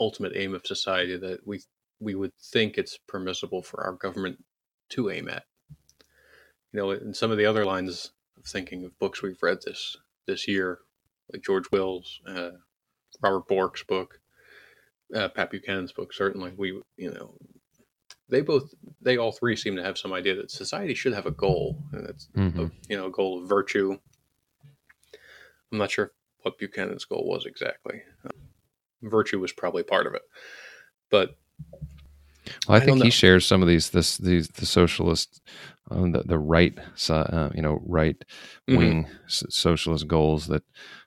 ultimate 0.00 0.32
aim 0.36 0.54
of 0.54 0.66
society 0.66 1.16
that 1.16 1.46
we 1.46 1.62
we 2.00 2.14
would 2.14 2.34
think 2.36 2.76
it's 2.76 2.98
permissible 3.08 3.62
for 3.62 3.82
our 3.82 3.94
government 3.94 4.44
to 4.90 5.10
aim 5.10 5.28
at? 5.28 5.44
You 6.74 6.80
know, 6.80 6.90
in 6.90 7.14
some 7.14 7.30
of 7.30 7.38
the 7.38 7.46
other 7.46 7.64
lines 7.64 8.10
of 8.36 8.44
thinking 8.44 8.84
of 8.84 8.98
books 8.98 9.22
we've 9.22 9.40
read 9.40 9.58
this 9.64 9.96
this 10.26 10.48
year, 10.48 10.80
like 11.32 11.40
George 11.44 11.70
Will's, 11.70 12.18
uh, 12.26 12.50
Robert 13.22 13.46
Bork's 13.46 13.84
book, 13.84 14.18
uh, 15.14 15.28
Pat 15.28 15.52
Buchanan's 15.52 15.92
book. 15.92 16.12
Certainly, 16.12 16.54
we 16.56 16.82
you 16.96 17.12
know 17.12 17.32
they 18.28 18.40
both 18.40 18.74
they 19.00 19.18
all 19.18 19.30
three 19.30 19.54
seem 19.54 19.76
to 19.76 19.84
have 19.84 19.96
some 19.96 20.12
idea 20.12 20.34
that 20.34 20.50
society 20.50 20.94
should 20.94 21.12
have 21.14 21.26
a 21.26 21.30
goal, 21.30 21.78
and 21.92 22.08
it's 22.08 22.28
Mhm. 22.34 22.58
a, 22.58 22.70
you 22.88 22.96
know 22.96 23.06
a 23.06 23.10
goal 23.12 23.40
of 23.40 23.48
virtue. 23.48 23.96
I'm 25.70 25.78
not 25.78 25.92
sure 25.92 26.12
what 26.42 26.58
Buchanan's 26.58 27.04
goal 27.04 27.24
was 27.24 27.46
exactly. 27.46 28.02
virtue 29.00 29.38
was 29.38 29.52
probably 29.52 29.82
part 29.84 30.06
of 30.08 30.14
it, 30.14 30.22
but 31.10 31.36
Well, 32.66 32.70
I, 32.70 32.76
I 32.76 32.80
think 32.80 32.96
he 32.98 33.04
know. 33.04 33.10
shares 33.10 33.46
some 33.46 33.62
of 33.62 33.68
these 33.68 33.90
this 33.90 34.16
these 34.16 34.48
the 34.48 34.66
socialist, 34.66 35.40
um, 35.90 36.12
the 36.12 36.22
the 36.22 36.38
right 36.38 36.76
uh, 37.10 37.50
you 37.54 37.62
know, 37.62 37.80
right 37.86 38.16
Mhm. 38.68 38.76
wing 38.78 39.06
s- 39.26 39.44
socialist 39.50 40.06
goals 40.08 40.46
that 40.48 40.62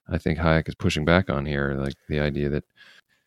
I 0.08 0.18
think 0.18 0.40
Hayek 0.40 0.68
is 0.70 0.76
pushing 0.76 1.06
back 1.06 1.30
on 1.30 1.46
here, 1.46 1.74
like 1.74 1.96
the 2.08 2.20
idea 2.20 2.50
that 2.50 2.64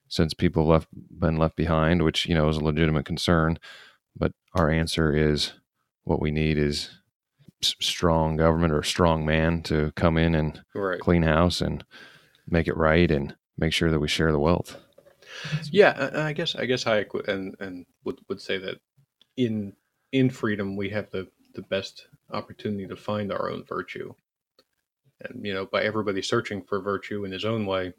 since 0.08 0.34
people 0.34 0.64
have 0.64 0.70
left 0.70 0.88
been 1.20 1.36
left 1.36 1.56
behind, 1.56 2.02
which 2.02 2.26
you 2.26 2.34
know 2.34 2.48
is 2.48 2.56
a 2.56 2.64
legitimate 2.64 3.04
concern, 3.04 3.58
but 4.16 4.32
our 4.54 4.70
answer 4.70 5.12
is 5.14 5.52
what 6.04 6.20
we 6.20 6.30
need 6.30 6.56
is 6.58 6.90
strong 7.62 8.36
government 8.36 8.72
or 8.72 8.82
strong 8.82 9.24
man 9.26 9.62
to 9.62 9.92
come 9.94 10.16
in 10.16 10.34
and 10.34 10.62
right, 10.74 11.00
clean 11.00 11.22
house 11.22 11.60
and 11.60 11.84
make 12.48 12.66
it 12.66 12.76
right 12.76 13.10
and 13.10 13.36
make 13.58 13.72
sure 13.72 13.90
that 13.90 14.00
we 14.00 14.08
share 14.08 14.32
the 14.32 14.38
wealth. 14.38 14.76
yeah. 15.70 16.10
I- 16.14 16.32
guess 16.32 16.54
I 16.56 16.64
guess 16.66 16.84
Hayek 16.84 17.12
would- 17.14 17.28
and 17.28 17.54
and 17.60 17.86
would 18.04 18.18
would 18.28 18.40
say 18.40 18.58
that 18.58 18.78
in 19.36 19.74
in 20.12 20.30
freedom 20.30 20.74
we 20.76 20.88
have 20.90 21.10
the 21.10 21.28
the 21.54 21.62
best 21.62 22.08
opportunity 22.30 22.86
to 22.86 22.96
find 22.96 23.32
our 23.32 23.50
own 23.50 23.64
virtue, 23.64 24.14
and 25.22 25.44
you 25.44 25.52
know 25.52 25.66
by 25.66 25.82
everybody 25.82 26.22
searching 26.22 26.62
for 26.62 26.80
virtue 26.80 27.24
in 27.24 27.32
his 27.32 27.44
own 27.44 27.66
way. 27.66 27.92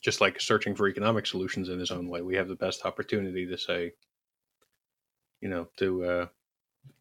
Just 0.00 0.20
like 0.20 0.40
searching 0.40 0.74
for 0.74 0.88
economic 0.88 1.26
solutions 1.26 1.68
in 1.68 1.78
his 1.78 1.92
own 1.92 2.08
way, 2.08 2.22
we 2.22 2.34
have 2.34 2.48
the 2.48 2.56
best 2.56 2.84
opportunity 2.84 3.46
to 3.46 3.56
say, 3.56 3.92
you 5.40 5.48
know, 5.48 5.68
to 5.76 6.04
uh, 6.04 6.26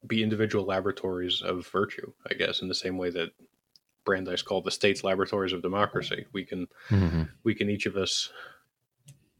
be 0.05 0.21
individual 0.21 0.65
laboratories 0.65 1.41
of 1.41 1.67
virtue, 1.67 2.13
I 2.29 2.35
guess, 2.35 2.61
in 2.61 2.67
the 2.67 2.75
same 2.75 2.99
way 2.99 3.09
that 3.09 3.31
Brandeis 4.05 4.43
called 4.43 4.65
the 4.65 4.71
states 4.71 5.03
laboratories 5.03 5.51
of 5.53 5.63
democracy. 5.63 6.25
We 6.31 6.45
can 6.45 6.67
Mhm. 6.89 7.29
we 7.43 7.55
can 7.55 7.71
each 7.71 7.87
of 7.87 7.97
us 7.97 8.31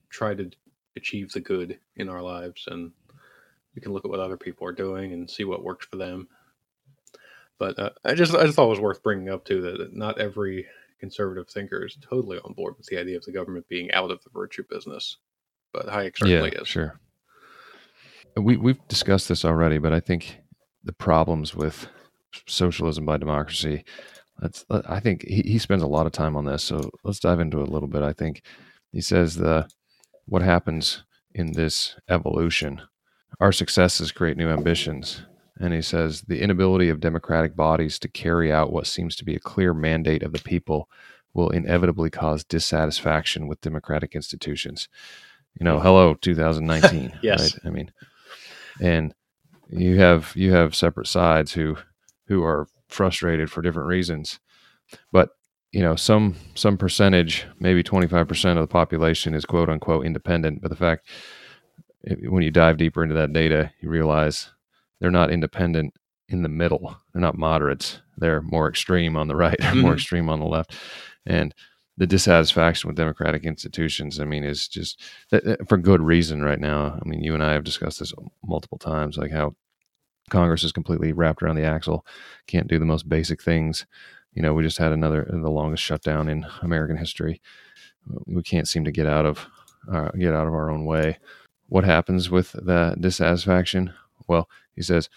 try 0.10 0.34
to 0.34 0.50
achieve 0.96 1.32
the 1.32 1.40
good 1.40 1.80
in 1.96 2.10
our 2.10 2.22
lives 2.22 2.68
and 2.68 2.92
we 3.76 3.82
can 3.82 3.94
look 3.94 4.06
at 4.06 4.12
what 4.12 4.20
other 4.20 4.38
people 4.38 4.68
are 4.68 4.74
doing 4.74 5.14
and 5.14 5.30
see 5.30 5.44
what 5.44 5.64
works 5.64 5.86
for 5.86 5.98
them. 5.98 6.28
But 7.58 7.78
uh, 7.78 7.90
I 8.04 8.16
just 8.16 8.34
I 8.34 8.44
just 8.44 8.56
thought 8.56 8.68
it 8.68 8.70
was 8.70 8.80
worth 8.80 9.04
bringing 9.04 9.30
up 9.30 9.46
too 9.46 9.62
that 9.62 9.96
not 9.96 10.20
every 10.20 10.66
conservative 11.00 11.50
thinker 11.50 11.86
is 11.86 11.98
totally 12.02 12.40
on 12.40 12.54
board 12.54 12.76
with 12.78 12.88
the 12.88 12.98
idea 12.98 13.18
of 13.18 13.26
the 13.26 13.32
government 13.32 13.68
being 13.70 13.92
out 13.92 14.12
of 14.12 14.24
the 14.24 14.30
virtue 14.32 14.64
business. 14.70 15.18
But 15.74 15.88
Hayek 15.88 16.18
certainly 16.18 16.52
yeah, 16.54 16.62
is. 16.62 16.68
Sure. 16.68 17.00
We 18.36 18.58
we've 18.58 18.88
discussed 18.88 19.30
this 19.30 19.46
already, 19.46 19.78
but 19.78 19.94
I 19.94 20.00
think 20.00 20.40
the 20.84 20.94
problems 20.94 21.54
with 21.54 21.88
socialism 22.48 23.06
by 23.06 23.18
democracy. 23.18 23.84
That's 24.40 24.66
I 24.70 25.00
think 25.00 25.26
he, 25.28 25.42
he 25.44 25.60
spends 25.60 25.84
a 25.84 25.88
lot 25.88 26.06
of 26.06 26.12
time 26.12 26.36
on 26.36 26.46
this. 26.46 26.64
So 26.64 26.90
let's 27.04 27.20
dive 27.20 27.40
into 27.40 27.62
it 27.62 27.68
a 27.68 27.72
little 27.72 27.90
bit. 27.90 28.02
I 28.02 28.14
think 28.14 28.42
he 28.92 29.02
says 29.02 29.36
the 29.36 29.68
what 30.26 30.42
happens 30.42 31.04
in 31.34 31.54
this 31.54 31.96
evolution. 32.10 32.82
Our 33.40 33.52
successes 33.52 34.12
create 34.12 34.38
new 34.38 34.50
ambitions. 34.50 35.24
And 35.60 35.74
he 35.74 35.82
says 35.82 36.22
the 36.22 36.42
inability 36.42 36.90
of 36.90 37.00
democratic 37.00 37.56
bodies 37.56 38.00
to 38.00 38.08
carry 38.08 38.52
out 38.52 38.74
what 38.74 38.88
seems 38.88 39.16
to 39.18 39.26
be 39.26 39.36
a 39.36 39.40
clear 39.40 39.74
mandate 39.74 40.24
of 40.24 40.34
the 40.34 40.40
people 40.40 40.90
will 41.34 41.50
inevitably 41.50 42.10
cause 42.10 42.44
dissatisfaction 42.44 43.48
with 43.48 43.62
democratic 43.62 44.16
institutions. 44.16 44.90
You 45.60 45.64
know, 45.64 45.80
hello 45.80 46.16
2019. 46.16 47.14
yes. 47.24 47.42
Right? 47.42 47.62
I 47.66 47.70
mean, 47.70 47.92
and 48.80 49.14
you 49.70 50.00
have 50.00 50.34
you 50.36 50.52
have 50.52 50.76
separate 50.76 51.08
sides 51.08 51.54
who 51.54 51.78
who 52.28 52.44
are 52.44 52.68
frustrated 52.88 53.50
for 53.52 53.62
different 53.62 53.88
reasons. 53.88 54.40
But 55.12 55.30
you 55.72 55.82
know, 55.82 55.96
some 55.96 56.36
some 56.56 56.78
percentage, 56.78 57.46
maybe 57.60 57.84
25% 57.84 58.52
of 58.52 58.58
the 58.58 58.68
population 58.68 59.34
is 59.34 59.46
quote 59.46 59.70
unquote 59.70 60.06
independent. 60.06 60.62
But 60.62 60.70
the 60.70 60.76
fact, 60.76 61.08
when 62.04 62.44
you 62.44 62.52
dive 62.52 62.78
deeper 62.78 63.04
into 63.04 63.16
that 63.16 63.34
data, 63.34 63.72
you 63.80 63.90
realize 63.90 64.50
they're 65.00 65.12
not 65.12 65.32
independent 65.32 65.94
in 66.30 66.44
the 66.44 66.50
middle. 66.50 66.96
They're 67.12 67.22
not 67.22 67.38
moderates. 67.38 68.02
They're 68.18 68.42
more 68.42 68.70
extreme 68.70 69.18
on 69.18 69.28
the 69.28 69.36
right, 69.38 69.60
mm-hmm. 69.60 69.82
more 69.82 69.94
extreme 69.94 70.30
on 70.30 70.40
the 70.40 70.46
left. 70.46 70.76
And 71.26 71.54
the 71.98 72.08
dissatisfaction 72.08 72.88
with 72.88 72.98
democratic 72.98 73.46
institutions, 73.46 74.20
I 74.20 74.26
mean, 74.26 74.44
is 74.44 74.68
just 74.68 75.02
for 75.68 75.78
good 75.78 76.02
reason 76.02 76.42
right 76.42 76.60
now. 76.60 77.00
I 77.00 77.08
mean, 77.08 77.22
you 77.22 77.34
and 77.34 77.44
I 77.44 77.54
have 77.54 77.64
discussed 77.64 78.00
this 78.00 78.14
multiple 78.44 78.80
times, 78.80 79.18
like 79.18 79.32
how 79.32 79.56
Congress 80.30 80.64
is 80.64 80.72
completely 80.72 81.12
wrapped 81.12 81.44
around 81.44 81.58
the 81.58 81.66
axle, 81.66 82.06
can't 82.48 82.68
do 82.68 82.80
the 82.80 82.86
most 82.86 83.10
basic 83.10 83.44
things. 83.44 83.86
You 84.34 84.42
know, 84.42 84.54
we 84.54 84.64
just 84.64 84.78
had 84.78 84.94
another 84.94 85.28
the 85.30 85.50
longest 85.50 85.84
shutdown 85.84 86.30
in 86.30 86.46
American 86.62 86.98
history. 86.98 87.42
We 88.26 88.42
can't 88.42 88.68
seem 88.68 88.86
to 88.86 88.92
get 88.92 89.06
out 89.06 89.26
of 89.26 89.46
uh, 89.92 90.10
get 90.12 90.34
out 90.34 90.48
of 90.48 90.54
our 90.54 90.72
own 90.72 90.86
way. 90.86 91.20
What 91.72 91.86
happens 91.86 92.30
with 92.30 92.52
that 92.52 93.00
dissatisfaction? 93.00 93.94
Well, 94.28 94.50
he 94.76 94.82
says 94.82 95.08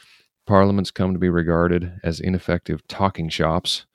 parliaments 0.46 0.92
come 0.92 1.12
to 1.12 1.18
be 1.18 1.28
regarded 1.28 1.98
as 2.04 2.20
ineffective 2.20 2.86
talking 2.86 3.28
shops, 3.28 3.86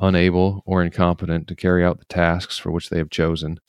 unable 0.00 0.64
or 0.66 0.82
incompetent 0.82 1.46
to 1.46 1.54
carry 1.54 1.84
out 1.84 2.00
the 2.00 2.04
tasks 2.06 2.58
for 2.58 2.72
which 2.72 2.90
they 2.90 2.98
have 2.98 3.08
chosen. 3.08 3.60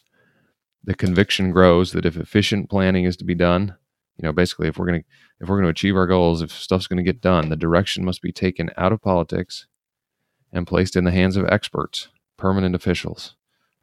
The 0.84 0.96
conviction 0.96 1.52
grows 1.52 1.92
that 1.92 2.08
if 2.08 2.18
efficient 2.18 2.72
planning 2.72 3.04
is 3.04 3.16
to 3.18 3.24
be 3.24 3.36
done, 3.36 3.76
you 4.18 4.24
know, 4.24 4.34
basically, 4.34 4.68
if 4.68 4.80
we're 4.80 4.88
going 4.88 5.02
to 5.02 5.08
if 5.40 5.48
we're 5.48 5.58
going 5.58 5.66
to 5.66 5.70
achieve 5.70 5.96
our 5.96 6.08
goals, 6.08 6.42
if 6.42 6.52
stuff's 6.52 6.88
going 6.88 6.98
to 6.98 7.04
get 7.04 7.22
done, 7.22 7.50
the 7.50 7.56
direction 7.56 8.04
must 8.04 8.24
be 8.24 8.32
taken 8.32 8.72
out 8.78 8.92
of 8.92 9.00
politics 9.00 9.68
and 10.52 10.66
placed 10.66 10.96
in 10.96 11.04
the 11.04 11.12
hands 11.12 11.38
of 11.38 11.46
experts, 11.50 12.08
permanent 12.36 12.74
officials. 12.74 13.36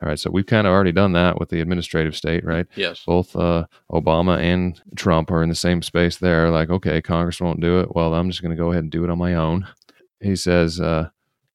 All 0.02 0.08
right, 0.08 0.18
so 0.18 0.30
we've 0.30 0.46
kind 0.46 0.66
of 0.66 0.72
already 0.72 0.92
done 0.92 1.12
that 1.12 1.40
with 1.40 1.48
the 1.48 1.60
administrative 1.62 2.14
state, 2.14 2.44
right? 2.44 2.66
Yes. 2.76 3.02
Both 3.06 3.34
uh, 3.34 3.66
Obama 3.90 4.38
and 4.38 4.80
Trump 4.94 5.30
are 5.30 5.42
in 5.42 5.48
the 5.48 5.54
same 5.54 5.80
space 5.80 6.18
there. 6.18 6.50
Like, 6.50 6.68
okay, 6.68 7.00
Congress 7.00 7.40
won't 7.40 7.60
do 7.60 7.80
it. 7.80 7.94
Well, 7.94 8.12
I'm 8.12 8.28
just 8.28 8.42
going 8.42 8.54
to 8.54 8.62
go 8.62 8.72
ahead 8.72 8.82
and 8.82 8.92
do 8.92 9.04
it 9.04 9.10
on 9.10 9.16
my 9.16 9.34
own. 9.34 9.66
He 10.20 10.36
says 10.36 10.80
uh, 10.80 11.08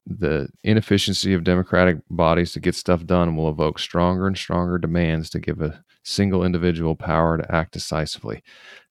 the 0.07 0.49
inefficiency 0.63 1.33
of 1.33 1.43
democratic 1.43 1.97
bodies 2.09 2.51
to 2.53 2.59
get 2.59 2.73
stuff 2.73 3.05
done 3.05 3.35
will 3.35 3.49
evoke 3.49 3.77
stronger 3.77 4.25
and 4.25 4.37
stronger 4.37 4.79
demands 4.79 5.29
to 5.31 5.39
give 5.39 5.61
a 5.61 5.83
single 6.03 6.43
individual 6.43 6.95
power 6.95 7.37
to 7.37 7.55
act 7.55 7.73
decisively. 7.73 8.41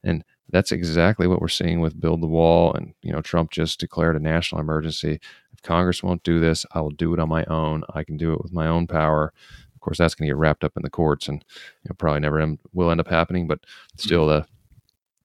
And 0.04 0.24
that's 0.50 0.72
exactly 0.72 1.26
what 1.26 1.40
we're 1.40 1.48
seeing 1.48 1.80
with 1.80 2.00
build 2.00 2.20
the 2.20 2.26
wall 2.26 2.72
and 2.74 2.92
you 3.02 3.12
know 3.12 3.20
Trump 3.20 3.50
just 3.50 3.80
declared 3.80 4.16
a 4.16 4.20
national 4.20 4.60
emergency. 4.60 5.20
If 5.60 5.68
Congress 5.68 6.02
won't 6.02 6.22
do 6.22 6.40
this, 6.40 6.64
I 6.72 6.80
will 6.80 6.90
do 6.90 7.12
it 7.12 7.20
on 7.20 7.28
my 7.28 7.44
own. 7.44 7.84
I 7.94 8.04
can 8.04 8.16
do 8.16 8.32
it 8.32 8.42
with 8.42 8.52
my 8.52 8.66
own 8.66 8.86
power. 8.86 9.32
Of 9.74 9.80
course, 9.80 9.98
that's 9.98 10.14
going 10.14 10.26
to 10.26 10.30
get 10.30 10.38
wrapped 10.38 10.64
up 10.64 10.76
in 10.76 10.82
the 10.82 10.90
courts 10.90 11.28
and 11.28 11.44
you 11.84 11.88
know, 11.88 11.94
probably 11.98 12.20
never 12.20 12.40
em- 12.40 12.58
will 12.72 12.90
end 12.90 13.00
up 13.00 13.08
happening. 13.08 13.46
But 13.46 13.60
still, 13.96 14.26
the 14.26 14.46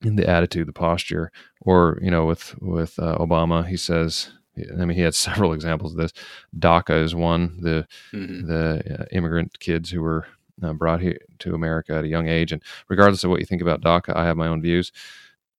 in 0.02 0.16
the 0.16 0.30
attitude, 0.30 0.68
the 0.68 0.74
posture, 0.74 1.32
or 1.62 2.00
you 2.02 2.12
know, 2.12 2.26
with 2.26 2.56
with 2.62 2.98
uh, 3.00 3.18
Obama, 3.18 3.66
he 3.66 3.78
says. 3.78 4.32
I 4.58 4.86
mean, 4.86 4.96
he 4.96 5.02
had 5.02 5.14
several 5.16 5.52
examples 5.52 5.92
of 5.92 5.98
this. 5.98 6.14
DACA 6.58 7.04
is 7.04 7.14
one. 7.14 7.60
The 7.62 7.86
mm-hmm. 8.14 8.48
the 8.48 9.02
uh, 9.02 9.06
immigrant 9.12 9.60
kids 9.60 9.90
who 9.90 10.02
were 10.02 10.26
uh, 10.64 10.74
brought 10.74 11.02
here 11.02 11.18
to 11.40 11.54
America 11.54 11.94
at 11.94 12.04
a 12.04 12.10
young 12.10 12.28
age. 12.28 12.52
And 12.52 12.62
regardless 12.88 13.24
of 13.24 13.30
what 13.30 13.40
you 13.40 13.46
think 13.46 13.62
about 13.62 13.82
DACA, 13.82 14.16
I 14.16 14.26
have 14.26 14.38
my 14.38 14.48
own 14.48 14.62
views. 14.62 14.92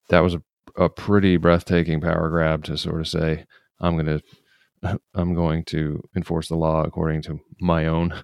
That 0.08 0.20
was 0.20 0.34
a, 0.34 0.42
a 0.76 0.88
pretty 0.88 1.36
breathtaking 1.36 2.00
power 2.00 2.28
grab 2.30 2.64
to 2.64 2.78
sort 2.78 3.00
of 3.00 3.08
say, 3.08 3.44
I'm 3.80 3.94
going 3.94 4.06
to, 4.06 4.22
I'm 5.14 5.34
going 5.34 5.64
to 5.64 6.02
enforce 6.14 6.48
the 6.48 6.56
law 6.56 6.82
according 6.82 7.22
to 7.22 7.40
my 7.60 7.86
own, 7.86 8.14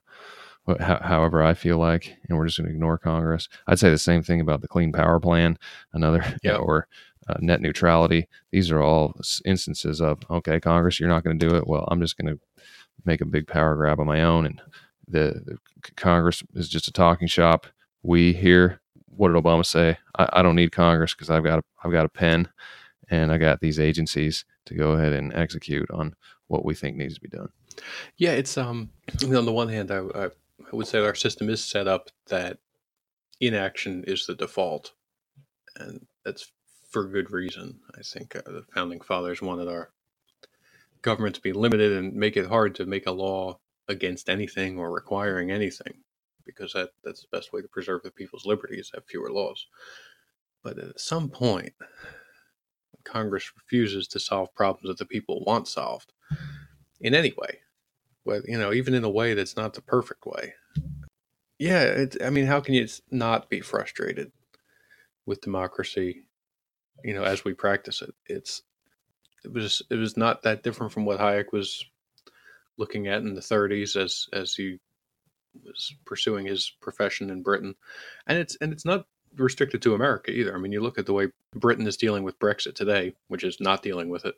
however 0.79 1.43
I 1.43 1.55
feel 1.55 1.79
like, 1.79 2.15
and 2.29 2.39
we're 2.39 2.47
just 2.47 2.59
going 2.59 2.69
to 2.69 2.75
ignore 2.75 2.99
Congress. 2.99 3.49
I'd 3.67 3.79
say 3.79 3.91
the 3.91 3.99
same 3.99 4.23
thing 4.23 4.41
about 4.41 4.61
the 4.61 4.69
Clean 4.69 4.93
Power 4.93 5.21
Plan, 5.21 5.59
another, 5.93 6.25
yeah. 6.43 6.57
or 6.57 6.87
uh, 7.29 7.35
net 7.41 7.61
neutrality. 7.61 8.29
These 8.51 8.71
are 8.71 8.83
all 8.83 9.15
instances 9.45 10.01
of, 10.01 10.21
okay, 10.31 10.61
Congress, 10.61 10.99
you're 10.99 11.09
not 11.09 11.25
going 11.25 11.39
to 11.39 11.49
do 11.49 11.55
it. 11.57 11.67
Well, 11.67 11.87
I'm 11.91 12.01
just 12.01 12.17
going 12.17 12.35
to 12.35 12.41
make 13.05 13.21
a 13.21 13.27
big 13.27 13.47
power 13.47 13.75
grab 13.75 14.01
on 14.01 14.07
my 14.07 14.23
own 14.23 14.47
and 14.47 14.61
the, 15.09 15.43
the 15.45 15.93
Congress 15.97 16.43
is 16.55 16.69
just 16.69 16.89
a 16.89 16.93
talking 16.93 17.29
shop. 17.29 17.67
We 18.03 18.33
here, 18.33 18.81
what 19.07 19.29
did 19.29 19.43
Obama 19.43 19.65
say? 19.65 19.99
I, 20.19 20.29
I 20.33 20.43
don't 20.43 20.57
need 20.57 20.73
Congress 20.73 21.15
because 21.15 21.31
I've 21.31 21.45
got 21.45 21.61
a, 21.61 21.63
I've 21.85 21.93
got 21.93 22.07
a 22.07 22.11
pen, 22.11 22.49
and 23.11 23.31
I 23.31 23.39
got 23.39 23.61
these 23.61 23.79
agencies 23.79 24.45
to 24.67 24.75
go 24.75 24.93
ahead 24.93 25.13
and 25.13 25.33
execute 25.35 25.91
on 25.91 26.15
what 26.53 26.67
we 26.67 26.75
think 26.75 26.97
needs 26.97 27.15
to 27.15 27.21
be 27.21 27.29
done. 27.29 27.49
Yeah, 28.19 28.33
it's 28.33 28.59
um. 28.59 28.91
on 29.25 29.47
the 29.47 29.53
one 29.53 29.69
hand, 29.69 29.91
I, 29.91 30.01
I 30.15 30.29
would 30.71 30.87
say 30.87 31.01
our 31.01 31.15
system 31.15 31.49
is 31.49 31.65
set 31.65 31.89
up 31.89 32.11
that 32.29 32.59
inaction 33.41 34.05
is 34.07 34.27
the 34.27 34.35
default, 34.35 34.93
and 35.77 36.07
that's 36.25 36.53
for 36.91 37.05
good 37.05 37.33
reason. 37.33 37.81
I 37.99 38.03
think 38.03 38.37
uh, 38.37 38.43
the 38.45 38.65
founding 38.75 39.01
fathers 39.01 39.41
wanted 39.41 39.69
our 39.69 39.91
government 41.01 41.35
to 41.37 41.41
be 41.41 41.55
limited 41.55 41.93
and 41.93 42.13
make 42.15 42.37
it 42.37 42.47
hard 42.47 42.75
to 42.77 42.87
make 42.87 43.07
a 43.07 43.13
law 43.13 43.59
against 43.89 44.29
anything 44.29 44.79
or 44.79 44.93
requiring 44.93 45.51
anything 45.51 45.95
because 46.45 46.75
that, 46.75 46.91
that's 47.03 47.23
the 47.23 47.37
best 47.37 47.53
way 47.53 47.63
to 47.63 47.69
preserve 47.69 48.03
the 48.03 48.11
people's 48.11 48.47
liberties, 48.47 48.91
have 48.95 49.05
fewer 49.07 49.31
laws. 49.31 49.67
But 50.63 50.79
at 50.79 51.01
some 51.01 51.29
point, 51.29 51.73
Congress 53.05 53.51
refuses 53.57 54.07
to 54.09 54.21
solve 54.21 54.55
problems 54.55 54.89
that 54.89 54.99
the 54.99 55.07
people 55.07 55.43
want 55.45 55.67
solved 55.67 56.13
in 57.01 57.15
any 57.15 57.33
way, 57.37 57.59
but 58.25 58.43
you 58.47 58.59
know, 58.59 58.73
even 58.73 58.95
in 58.95 59.05
a 59.05 59.11
way 59.11 59.35
that's 59.35 59.57
not 59.57 59.75
the 59.75 59.83
perfect 59.83 60.27
way. 60.27 60.55
Yeah, 61.59 61.83
it's, 61.83 62.17
I 62.25 62.31
mean, 62.31 62.47
how 62.47 62.61
can 62.61 62.75
you 62.75 62.89
not 63.11 63.49
be 63.49 63.61
frustrated 63.61 64.33
with 65.27 65.41
democracy? 65.41 66.25
You 67.05 67.15
know, 67.15 67.23
as 67.23 67.45
we 67.45 67.55
practice 67.55 68.03
it, 68.03 68.15
it's 68.27 68.63
it 69.45 69.53
was 69.53 69.83
it 69.91 69.97
was 69.97 70.17
not 70.17 70.43
that 70.43 70.63
different 70.63 70.93
from 70.93 71.05
what 71.05 71.21
Hayek 71.21 71.53
was 71.53 71.85
looking 72.79 73.09
at 73.09 73.23
in 73.23 73.35
the 73.35 73.41
30s 73.41 73.97
as 73.97 74.29
as 74.33 74.55
he 74.55 74.79
was 75.65 75.95
pursuing 76.05 76.47
his 76.47 76.73
profession 76.81 77.31
in 77.31 77.43
Britain, 77.43 77.75
and 78.27 78.39
it's 78.39 78.57
and 78.61 78.73
it's 78.73 78.85
not 78.85 79.07
restricted 79.37 79.83
to 79.83 79.95
America 79.95 80.31
either. 80.31 80.55
I 80.55 80.59
mean, 80.59 80.73
you 80.73 80.81
look 80.81 80.99
at 80.99 81.07
the 81.07 81.13
way 81.13 81.29
Britain 81.55 81.87
is 81.87 81.97
dealing 81.97 82.23
with 82.23 82.39
Brexit 82.39 82.75
today, 82.75 83.15
which 83.29 83.45
is 83.45 83.59
not 83.61 83.83
dealing 83.83 84.09
with 84.09 84.25
it. 84.25 84.35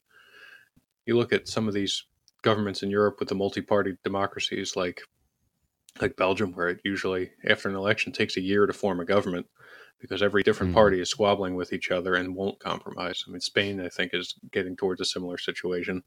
You 1.06 1.16
look 1.16 1.32
at 1.32 1.48
some 1.48 1.68
of 1.68 1.74
these 1.74 2.04
governments 2.42 2.82
in 2.82 2.90
Europe 2.90 3.16
with 3.18 3.28
the 3.28 3.34
multi-party 3.34 3.96
democracies 4.04 4.76
like 4.76 5.00
like 6.00 6.16
Belgium, 6.16 6.52
where 6.52 6.68
it 6.68 6.80
usually 6.84 7.30
after 7.48 7.68
an 7.68 7.76
election 7.76 8.12
takes 8.12 8.36
a 8.36 8.40
year 8.40 8.66
to 8.66 8.72
form 8.72 8.98
a 8.98 9.04
government 9.04 9.46
because 10.00 10.22
every 10.22 10.42
different 10.42 10.72
mm. 10.72 10.74
party 10.74 11.00
is 11.00 11.08
squabbling 11.08 11.54
with 11.54 11.72
each 11.72 11.90
other 11.90 12.14
and 12.14 12.34
won't 12.34 12.58
compromise. 12.58 13.24
I 13.26 13.30
mean, 13.30 13.40
Spain, 13.40 13.80
I 13.80 13.88
think, 13.88 14.12
is 14.12 14.34
getting 14.50 14.76
towards 14.76 15.00
a 15.00 15.04
similar 15.04 15.38
situation 15.38 16.02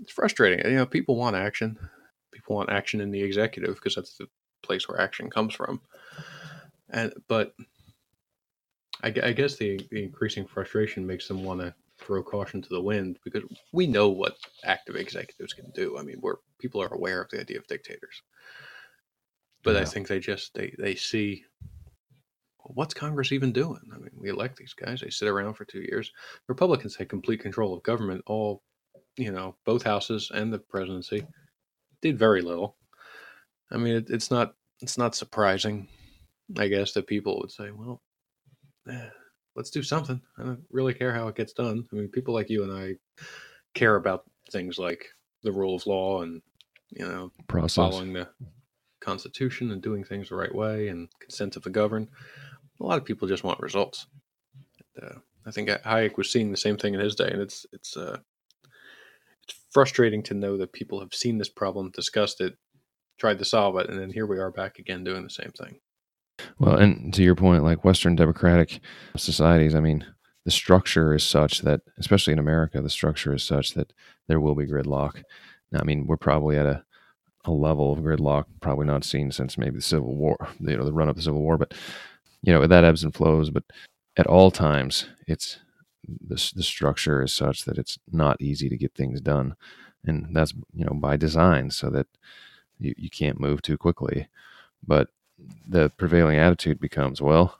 it's 0.00 0.12
frustrating. 0.12 0.64
You 0.64 0.76
know, 0.76 0.86
people 0.86 1.16
want 1.16 1.36
action. 1.36 1.78
People 2.32 2.56
want 2.56 2.70
action 2.70 3.00
in 3.00 3.10
the 3.10 3.22
executive 3.22 3.74
because 3.74 3.94
that's 3.94 4.16
the 4.16 4.26
place 4.62 4.88
where 4.88 5.00
action 5.00 5.30
comes 5.30 5.54
from. 5.54 5.80
And 6.90 7.12
but 7.28 7.54
I, 9.02 9.08
I 9.22 9.32
guess 9.32 9.56
the, 9.56 9.80
the 9.90 10.02
increasing 10.02 10.46
frustration 10.46 11.06
makes 11.06 11.28
them 11.28 11.44
want 11.44 11.60
to 11.60 11.74
throw 12.02 12.22
caution 12.22 12.62
to 12.62 12.68
the 12.68 12.82
wind 12.82 13.18
because 13.24 13.42
we 13.72 13.86
know 13.86 14.08
what 14.08 14.36
active 14.64 14.96
executives 14.96 15.52
can 15.52 15.70
do. 15.74 15.98
I 15.98 16.02
mean, 16.02 16.18
we're 16.20 16.36
people 16.58 16.82
are 16.82 16.92
aware 16.94 17.22
of 17.22 17.30
the 17.30 17.40
idea 17.40 17.58
of 17.58 17.66
dictators, 17.66 18.22
but 19.62 19.74
yeah. 19.74 19.80
I 19.80 19.84
think 19.84 20.08
they 20.08 20.20
just 20.20 20.54
they 20.54 20.74
they 20.78 20.94
see 20.94 21.44
what's 22.64 22.94
Congress 22.94 23.32
even 23.32 23.52
doing? 23.52 23.80
I 23.92 23.98
mean, 23.98 24.10
we 24.16 24.30
elect 24.30 24.56
these 24.56 24.74
guys; 24.74 25.00
they 25.00 25.10
sit 25.10 25.28
around 25.28 25.54
for 25.54 25.64
two 25.64 25.80
years. 25.80 26.12
Republicans 26.48 26.96
had 26.96 27.08
complete 27.08 27.40
control 27.40 27.74
of 27.74 27.82
government. 27.82 28.22
All, 28.26 28.62
you 29.16 29.32
know, 29.32 29.56
both 29.64 29.82
houses 29.82 30.30
and 30.34 30.52
the 30.52 30.58
presidency 30.58 31.26
did 32.00 32.18
very 32.18 32.42
little. 32.42 32.76
I 33.70 33.76
mean, 33.76 33.96
it, 33.96 34.10
it's 34.10 34.30
not 34.30 34.54
it's 34.80 34.98
not 34.98 35.14
surprising, 35.14 35.88
I 36.58 36.68
guess, 36.68 36.92
that 36.92 37.06
people 37.06 37.38
would 37.40 37.50
say, 37.50 37.70
"Well, 37.70 38.02
eh, 38.88 39.08
let's 39.56 39.70
do 39.70 39.82
something." 39.82 40.20
I 40.38 40.42
don't 40.42 40.64
really 40.70 40.94
care 40.94 41.12
how 41.12 41.28
it 41.28 41.36
gets 41.36 41.52
done. 41.52 41.86
I 41.92 41.96
mean, 41.96 42.08
people 42.08 42.34
like 42.34 42.50
you 42.50 42.64
and 42.64 42.72
I 42.72 42.94
care 43.74 43.96
about 43.96 44.24
things 44.50 44.78
like 44.78 45.06
the 45.42 45.52
rule 45.52 45.74
of 45.74 45.86
law 45.86 46.22
and 46.22 46.42
you 46.90 47.06
know 47.06 47.32
Process. 47.48 47.76
following 47.76 48.12
the 48.12 48.28
Constitution 49.00 49.70
and 49.72 49.82
doing 49.82 50.04
things 50.04 50.28
the 50.28 50.36
right 50.36 50.54
way 50.54 50.88
and 50.88 51.08
consent 51.20 51.56
of 51.56 51.62
the 51.62 51.70
governed. 51.70 52.08
A 52.80 52.84
lot 52.84 52.98
of 52.98 53.04
people 53.04 53.28
just 53.28 53.44
want 53.44 53.60
results. 53.60 54.06
And, 54.96 55.10
uh, 55.10 55.18
I 55.46 55.50
think 55.50 55.68
Hayek 55.68 56.16
was 56.16 56.30
seeing 56.30 56.50
the 56.50 56.56
same 56.56 56.76
thing 56.76 56.94
in 56.94 57.00
his 57.00 57.16
day, 57.16 57.28
and 57.28 57.42
it's 57.42 57.66
it's 57.72 57.96
uh, 57.96 58.18
it's 59.42 59.58
frustrating 59.70 60.22
to 60.24 60.34
know 60.34 60.56
that 60.56 60.72
people 60.72 61.00
have 61.00 61.12
seen 61.12 61.38
this 61.38 61.48
problem, 61.48 61.90
discussed 61.90 62.40
it, 62.40 62.56
tried 63.18 63.38
to 63.38 63.44
solve 63.44 63.76
it, 63.78 63.90
and 63.90 63.98
then 63.98 64.10
here 64.10 64.26
we 64.26 64.38
are 64.38 64.52
back 64.52 64.78
again 64.78 65.02
doing 65.02 65.24
the 65.24 65.30
same 65.30 65.52
thing. 65.58 65.78
Well, 66.58 66.76
and 66.76 67.12
to 67.14 67.22
your 67.22 67.34
point, 67.34 67.64
like 67.64 67.84
Western 67.84 68.16
democratic 68.16 68.80
societies, 69.16 69.74
I 69.74 69.80
mean, 69.80 70.04
the 70.44 70.50
structure 70.50 71.14
is 71.14 71.22
such 71.22 71.60
that, 71.62 71.82
especially 71.98 72.32
in 72.32 72.38
America, 72.38 72.80
the 72.80 72.90
structure 72.90 73.34
is 73.34 73.44
such 73.44 73.74
that 73.74 73.92
there 74.28 74.40
will 74.40 74.54
be 74.54 74.66
gridlock. 74.66 75.22
Now, 75.70 75.80
I 75.80 75.84
mean, 75.84 76.06
we're 76.06 76.16
probably 76.16 76.56
at 76.56 76.66
a, 76.66 76.84
a 77.44 77.50
level 77.50 77.92
of 77.92 78.00
gridlock 78.00 78.44
probably 78.60 78.86
not 78.86 79.04
seen 79.04 79.30
since 79.30 79.56
maybe 79.56 79.76
the 79.76 79.82
Civil 79.82 80.16
War, 80.16 80.48
you 80.60 80.76
know, 80.76 80.84
the 80.84 80.92
run 80.92 81.08
up 81.08 81.16
the 81.16 81.22
Civil 81.22 81.42
War, 81.42 81.58
but 81.58 81.74
you 82.42 82.52
know 82.52 82.66
that 82.66 82.84
ebbs 82.84 83.04
and 83.04 83.14
flows. 83.14 83.50
But 83.50 83.64
at 84.16 84.26
all 84.26 84.50
times, 84.50 85.06
it's 85.26 85.58
the 86.06 86.52
the 86.56 86.62
structure 86.62 87.22
is 87.22 87.32
such 87.32 87.64
that 87.64 87.78
it's 87.78 87.98
not 88.10 88.40
easy 88.40 88.68
to 88.68 88.76
get 88.76 88.94
things 88.94 89.20
done, 89.20 89.54
and 90.04 90.34
that's 90.34 90.52
you 90.74 90.84
know 90.84 90.94
by 90.94 91.16
design 91.16 91.70
so 91.70 91.88
that 91.90 92.06
you, 92.78 92.94
you 92.96 93.10
can't 93.10 93.40
move 93.40 93.62
too 93.62 93.78
quickly. 93.78 94.28
But 94.86 95.08
the 95.68 95.90
prevailing 95.90 96.38
attitude 96.38 96.80
becomes, 96.80 97.20
well, 97.20 97.58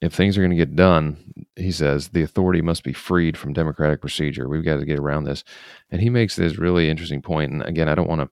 if 0.00 0.14
things 0.14 0.36
are 0.36 0.40
going 0.40 0.50
to 0.50 0.56
get 0.56 0.76
done, 0.76 1.46
he 1.56 1.70
says 1.70 2.08
the 2.08 2.22
authority 2.22 2.62
must 2.62 2.84
be 2.84 2.92
freed 2.92 3.36
from 3.36 3.52
democratic 3.52 4.00
procedure. 4.00 4.48
We've 4.48 4.64
got 4.64 4.76
to 4.76 4.86
get 4.86 4.98
around 4.98 5.24
this, 5.24 5.44
and 5.90 6.00
he 6.00 6.08
makes 6.08 6.36
this 6.36 6.58
really 6.58 6.88
interesting 6.88 7.20
point. 7.20 7.52
And 7.52 7.62
again, 7.62 7.88
I 7.88 7.94
don't 7.94 8.08
want 8.08 8.22
to, 8.22 8.30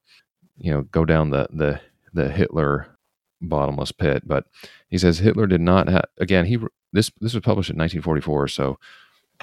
you 0.57 0.73
know, 0.73 0.83
go 0.83 1.05
down 1.05 1.31
the 1.31 1.47
the 1.53 1.81
the 2.15 2.31
Hitler 2.31 2.87
bottomless 3.41 3.93
pit, 3.93 4.23
but 4.27 4.47
he 4.89 4.99
says 4.99 5.19
Hitler 5.19 5.47
did 5.47 5.61
not 5.61 5.89
have. 5.89 6.07
Again, 6.19 6.47
he 6.47 6.59
this 6.93 7.11
this 7.21 7.35
was 7.35 7.43
published 7.43 7.71
in 7.71 7.77
1944, 7.77 8.49
so 8.49 8.79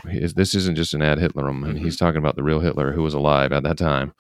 this 0.03 0.55
isn't 0.55 0.75
just 0.75 0.93
an 0.93 1.01
ad 1.01 1.19
Hitlerum, 1.19 1.63
and 1.63 1.75
mm-hmm. 1.75 1.83
he's 1.85 1.97
talking 1.97 2.17
about 2.17 2.35
the 2.35 2.43
real 2.43 2.59
Hitler 2.59 2.93
who 2.93 3.03
was 3.03 3.13
alive 3.13 3.53
at 3.53 3.63
that 3.63 3.77
time. 3.77 4.13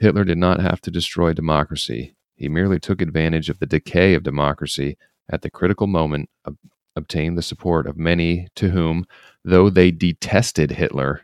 Hitler 0.00 0.24
did 0.24 0.38
not 0.38 0.60
have 0.60 0.80
to 0.82 0.90
destroy 0.90 1.32
democracy. 1.32 2.14
He 2.40 2.48
merely 2.48 2.80
took 2.80 3.02
advantage 3.02 3.50
of 3.50 3.58
the 3.58 3.66
decay 3.66 4.14
of 4.14 4.22
democracy 4.22 4.96
at 5.30 5.42
the 5.42 5.50
critical 5.50 5.86
moment 5.86 6.30
of 6.46 6.56
obtained 6.96 7.36
the 7.36 7.42
support 7.42 7.86
of 7.86 7.98
many 7.98 8.48
to 8.56 8.70
whom, 8.70 9.04
though 9.44 9.68
they 9.68 9.90
detested 9.90 10.70
Hitler, 10.70 11.20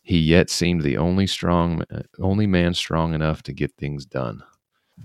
he 0.00 0.20
yet 0.20 0.48
seemed 0.48 0.82
the 0.82 0.96
only 0.96 1.26
strong, 1.26 1.82
uh, 1.92 2.02
only 2.20 2.46
man 2.46 2.72
strong 2.72 3.14
enough 3.14 3.42
to 3.42 3.52
get 3.52 3.74
things 3.74 4.06
done. 4.06 4.44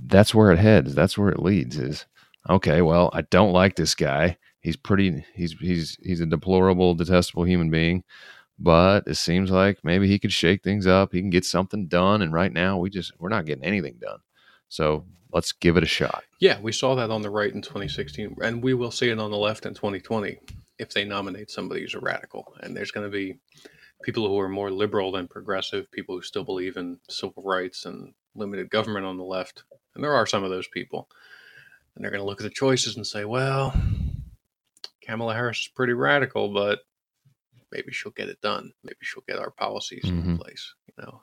That's 0.06 0.36
where 0.36 0.52
it 0.52 0.60
heads. 0.60 0.93
That's 0.93 1.17
where 1.17 1.30
it 1.30 1.39
leads. 1.41 1.80
Is 1.80 2.06
okay. 2.48 2.84
Well, 2.84 3.10
I 3.12 3.24
don't 3.24 3.54
like 3.54 3.76
this 3.76 3.96
guy. 3.96 4.38
He's 4.62 4.78
pretty. 4.78 5.26
He's 5.34 5.54
he's 5.54 5.98
he's 6.04 6.22
a 6.22 6.28
deplorable, 6.28 6.93
detestable 6.93 7.46
human 7.46 7.72
being. 7.72 8.04
But 8.60 9.08
it 9.08 9.15
seems 9.15 9.50
like 9.50 9.80
maybe 9.84 10.08
he 10.08 10.19
could 10.19 10.32
shake 10.32 10.62
things 10.63 10.86
up. 10.86 11.12
He 11.12 11.22
can 11.22 11.32
get 11.32 11.43
something 11.43 11.88
done. 11.88 12.22
And 12.22 12.32
right 12.34 12.54
now, 12.54 12.78
we 12.78 12.91
just 12.91 13.13
we're 13.19 13.30
not 13.30 13.46
getting 13.46 13.63
anything 13.65 13.98
done. 14.00 14.19
So 14.74 15.06
let's 15.32 15.52
give 15.52 15.78
it 15.78 15.84
a 15.84 15.88
shot. 15.88 16.24
Yeah, 16.40 16.60
we 16.60 16.72
saw 16.72 16.96
that 16.96 17.12
on 17.12 17.22
the 17.22 17.30
right 17.30 17.54
in 17.54 17.62
2016, 17.62 18.38
and 18.42 18.64
we 18.64 18.74
will 18.74 18.90
see 18.90 19.10
it 19.10 19.20
on 19.20 19.30
the 19.30 19.38
left 19.38 19.68
in 19.68 19.76
2020 19.76 20.40
if 20.80 20.90
they 20.90 21.06
nominate 21.06 21.52
somebody 21.52 21.82
who's 21.82 21.94
a 21.94 22.00
radical. 22.00 22.56
And 22.60 22.76
there's 22.76 22.90
going 22.90 23.06
to 23.06 23.16
be 23.16 23.38
people 24.02 24.28
who 24.28 24.40
are 24.40 24.50
more 24.50 24.72
liberal 24.72 25.12
than 25.12 25.28
progressive, 25.28 25.92
people 25.92 26.16
who 26.16 26.24
still 26.24 26.44
believe 26.44 26.76
in 26.76 26.98
civil 27.08 27.44
rights 27.44 27.86
and 27.86 28.16
limited 28.34 28.72
government 28.72 29.06
on 29.06 29.18
the 29.18 29.24
left. 29.24 29.64
And 29.94 30.04
there 30.04 30.16
are 30.16 30.26
some 30.26 30.44
of 30.44 30.50
those 30.50 30.68
people. 30.68 31.08
And 31.94 32.04
they're 32.04 32.12
going 32.12 32.24
to 32.24 32.26
look 32.26 32.42
at 32.42 32.44
the 32.44 32.50
choices 32.50 32.96
and 32.96 33.06
say, 33.06 33.26
well, 33.26 33.80
Kamala 35.02 35.36
Harris 35.36 35.60
is 35.60 35.68
pretty 35.68 35.94
radical, 35.94 36.52
but 36.52 36.80
maybe 37.72 37.92
she'll 37.92 38.12
get 38.12 38.30
it 38.30 38.42
done. 38.42 38.74
Maybe 38.84 38.98
she'll 39.02 39.24
get 39.28 39.38
our 39.38 39.52
policies 39.52 40.04
mm-hmm. 40.04 40.32
in 40.32 40.38
place, 40.40 40.74
you 40.88 40.96
know 40.98 41.22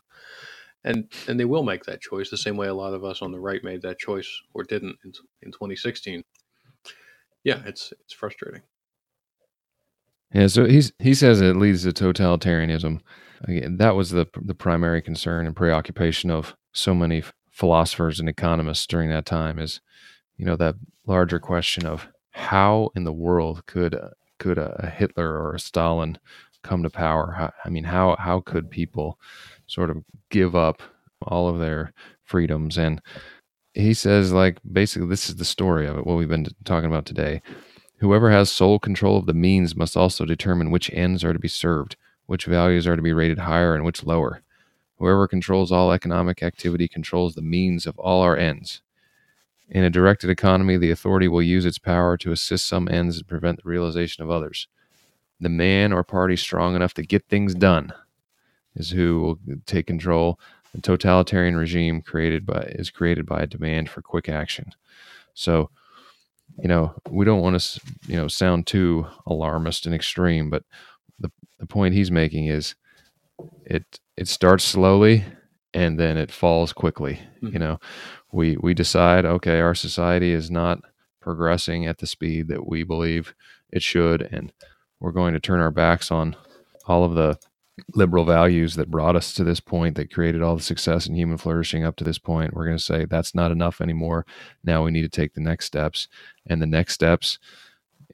and 0.84 1.10
and 1.28 1.38
they 1.38 1.44
will 1.44 1.62
make 1.62 1.84
that 1.84 2.00
choice 2.00 2.30
the 2.30 2.36
same 2.36 2.56
way 2.56 2.68
a 2.68 2.74
lot 2.74 2.94
of 2.94 3.04
us 3.04 3.22
on 3.22 3.32
the 3.32 3.40
right 3.40 3.62
made 3.64 3.82
that 3.82 3.98
choice 3.98 4.28
or 4.54 4.64
didn't 4.64 4.96
in, 5.04 5.12
in 5.42 5.52
2016 5.52 6.24
yeah 7.44 7.62
it's 7.66 7.92
it's 8.00 8.14
frustrating. 8.14 8.62
Yeah 10.32 10.46
so 10.46 10.64
he's 10.64 10.92
he 10.98 11.14
says 11.14 11.40
it 11.40 11.56
leads 11.56 11.82
to 11.82 11.92
totalitarianism. 11.92 13.00
Again, 13.44 13.78
that 13.78 13.96
was 13.96 14.10
the 14.10 14.26
the 14.40 14.54
primary 14.54 15.02
concern 15.02 15.46
and 15.46 15.56
preoccupation 15.56 16.30
of 16.30 16.54
so 16.72 16.94
many 16.94 17.22
philosophers 17.50 18.20
and 18.20 18.28
economists 18.28 18.86
during 18.86 19.10
that 19.10 19.26
time 19.26 19.58
is 19.58 19.80
you 20.36 20.44
know 20.44 20.56
that 20.56 20.76
larger 21.06 21.38
question 21.38 21.86
of 21.86 22.08
how 22.32 22.90
in 22.94 23.04
the 23.04 23.12
world 23.12 23.66
could 23.66 23.98
could 24.38 24.58
a 24.58 24.92
Hitler 24.96 25.36
or 25.38 25.54
a 25.54 25.60
Stalin 25.60 26.18
come 26.62 26.82
to 26.82 26.90
power 26.90 27.32
how, 27.38 27.52
i 27.64 27.68
mean 27.68 27.84
how 27.84 28.16
how 28.18 28.40
could 28.40 28.70
people 28.70 29.18
sort 29.66 29.90
of 29.90 30.04
give 30.30 30.54
up 30.54 30.82
all 31.22 31.48
of 31.48 31.58
their 31.58 31.92
freedoms. 32.24 32.78
And 32.78 33.00
he 33.74 33.94
says, 33.94 34.32
like, 34.32 34.58
basically, 34.70 35.08
this 35.08 35.28
is 35.28 35.36
the 35.36 35.44
story 35.44 35.86
of 35.86 35.98
it, 35.98 36.06
what 36.06 36.16
we've 36.16 36.28
been 36.28 36.46
talking 36.64 36.88
about 36.88 37.06
today. 37.06 37.42
Whoever 37.98 38.30
has 38.30 38.50
sole 38.50 38.78
control 38.78 39.18
of 39.18 39.26
the 39.26 39.34
means 39.34 39.76
must 39.76 39.96
also 39.96 40.24
determine 40.24 40.70
which 40.70 40.90
ends 40.92 41.22
are 41.22 41.32
to 41.32 41.38
be 41.38 41.48
served, 41.48 41.96
which 42.26 42.46
values 42.46 42.86
are 42.86 42.96
to 42.96 43.02
be 43.02 43.12
rated 43.12 43.40
higher 43.40 43.74
and 43.74 43.84
which 43.84 44.04
lower. 44.04 44.42
Whoever 44.96 45.28
controls 45.28 45.70
all 45.70 45.92
economic 45.92 46.42
activity 46.42 46.88
controls 46.88 47.34
the 47.34 47.42
means 47.42 47.86
of 47.86 47.98
all 47.98 48.22
our 48.22 48.36
ends. 48.36 48.82
In 49.68 49.84
a 49.84 49.90
directed 49.90 50.30
economy, 50.30 50.76
the 50.76 50.90
authority 50.90 51.28
will 51.28 51.42
use 51.42 51.64
its 51.64 51.78
power 51.78 52.16
to 52.18 52.32
assist 52.32 52.66
some 52.66 52.88
ends 52.88 53.18
and 53.18 53.28
prevent 53.28 53.62
the 53.62 53.68
realization 53.68 54.24
of 54.24 54.30
others. 54.30 54.66
The 55.40 55.48
man 55.48 55.92
or 55.92 56.04
party 56.04 56.36
strong 56.36 56.76
enough 56.76 56.94
to 56.94 57.02
get 57.02 57.26
things 57.28 57.54
done 57.54 57.92
is 58.76 58.90
who 58.90 59.20
will 59.20 59.38
take 59.66 59.86
control. 59.86 60.38
The 60.74 60.80
totalitarian 60.80 61.56
regime 61.56 62.02
created 62.02 62.46
by 62.46 62.60
is 62.78 62.90
created 62.90 63.26
by 63.26 63.42
a 63.42 63.46
demand 63.46 63.90
for 63.90 64.02
quick 64.02 64.28
action. 64.28 64.72
So, 65.34 65.70
you 66.58 66.68
know, 66.68 66.94
we 67.08 67.24
don't 67.24 67.40
want 67.40 67.60
to, 67.60 67.80
you 68.06 68.16
know, 68.16 68.28
sound 68.28 68.66
too 68.66 69.06
alarmist 69.26 69.86
and 69.86 69.94
extreme, 69.94 70.50
but 70.50 70.62
the 71.18 71.30
the 71.58 71.66
point 71.66 71.94
he's 71.94 72.10
making 72.10 72.46
is 72.46 72.74
it 73.64 74.00
it 74.16 74.28
starts 74.28 74.64
slowly 74.64 75.24
and 75.72 75.98
then 75.98 76.16
it 76.16 76.30
falls 76.30 76.72
quickly. 76.72 77.18
Mm-hmm. 77.36 77.48
You 77.48 77.58
know, 77.58 77.80
we 78.32 78.56
we 78.58 78.74
decide, 78.74 79.24
okay, 79.24 79.60
our 79.60 79.74
society 79.74 80.32
is 80.32 80.50
not 80.50 80.80
progressing 81.20 81.86
at 81.86 81.98
the 81.98 82.06
speed 82.06 82.48
that 82.48 82.66
we 82.66 82.82
believe 82.82 83.34
it 83.70 83.82
should, 83.82 84.22
and 84.22 84.52
we're 85.00 85.12
going 85.12 85.34
to 85.34 85.40
turn 85.40 85.60
our 85.60 85.70
backs 85.70 86.10
on 86.10 86.36
all 86.86 87.04
of 87.04 87.14
the 87.14 87.38
liberal 87.94 88.24
values 88.24 88.74
that 88.74 88.90
brought 88.90 89.16
us 89.16 89.32
to 89.32 89.42
this 89.42 89.60
point 89.60 89.96
that 89.96 90.12
created 90.12 90.42
all 90.42 90.54
the 90.54 90.62
success 90.62 91.06
and 91.06 91.16
human 91.16 91.38
flourishing 91.38 91.84
up 91.84 91.96
to 91.96 92.04
this 92.04 92.18
point. 92.18 92.52
We're 92.52 92.66
going 92.66 92.76
to 92.76 92.82
say 92.82 93.06
that's 93.06 93.34
not 93.34 93.50
enough 93.50 93.80
anymore. 93.80 94.26
Now 94.62 94.84
we 94.84 94.90
need 94.90 95.02
to 95.02 95.08
take 95.08 95.32
the 95.32 95.40
next 95.40 95.64
steps. 95.64 96.08
And 96.46 96.60
the 96.60 96.66
next 96.66 96.94
steps 96.94 97.38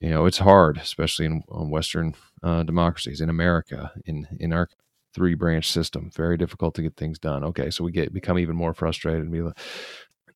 you 0.01 0.11
know 0.11 0.27
it's 0.27 0.39
hard 0.39 0.77
especially 0.79 1.27
in, 1.27 1.43
in 1.51 1.71
western 1.71 2.15
uh, 2.43 2.63
democracies 2.63 3.21
in 3.21 3.31
america 3.31 3.93
in 4.05 4.27
in 4.39 4.53
our 4.53 4.69
three 5.15 5.35
branch 5.35 5.71
system. 5.73 6.11
Very 6.15 6.37
difficult 6.37 6.75
to 6.75 6.83
get 6.83 6.95
things 6.95 7.19
done. 7.19 7.43
Okay 7.43 7.71
so 7.71 7.83
we 7.83 7.91
get 7.91 8.13
become 8.13 8.39
even 8.39 8.55
more 8.55 8.75
frustrated 8.75 9.23
and 9.23 9.33
be 9.33 9.41
like 9.41 9.59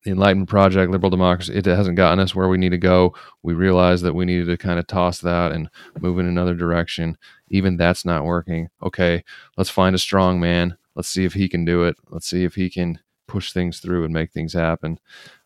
the 0.03 0.11
Enlightenment 0.11 0.49
Project, 0.49 0.91
liberal 0.91 1.09
democracy, 1.09 1.53
it 1.53 1.65
hasn't 1.65 1.95
gotten 1.95 2.19
us 2.19 2.33
where 2.33 2.47
we 2.47 2.57
need 2.57 2.69
to 2.69 2.77
go. 2.77 3.13
We 3.43 3.53
realized 3.53 4.03
that 4.03 4.15
we 4.15 4.25
needed 4.25 4.47
to 4.47 4.57
kind 4.57 4.79
of 4.79 4.87
toss 4.87 5.19
that 5.19 5.51
and 5.51 5.69
move 5.99 6.17
in 6.19 6.25
another 6.25 6.55
direction. 6.55 7.17
Even 7.49 7.77
that's 7.77 8.03
not 8.03 8.25
working. 8.25 8.69
Okay, 8.81 9.23
let's 9.57 9.69
find 9.69 9.95
a 9.95 9.99
strong 9.99 10.39
man. 10.39 10.77
Let's 10.95 11.07
see 11.07 11.25
if 11.25 11.33
he 11.33 11.47
can 11.47 11.65
do 11.65 11.83
it. 11.83 11.97
Let's 12.09 12.27
see 12.27 12.43
if 12.43 12.55
he 12.55 12.69
can 12.69 12.99
push 13.27 13.53
things 13.53 13.79
through 13.79 14.03
and 14.03 14.13
make 14.13 14.31
things 14.31 14.53
happen. 14.53 14.99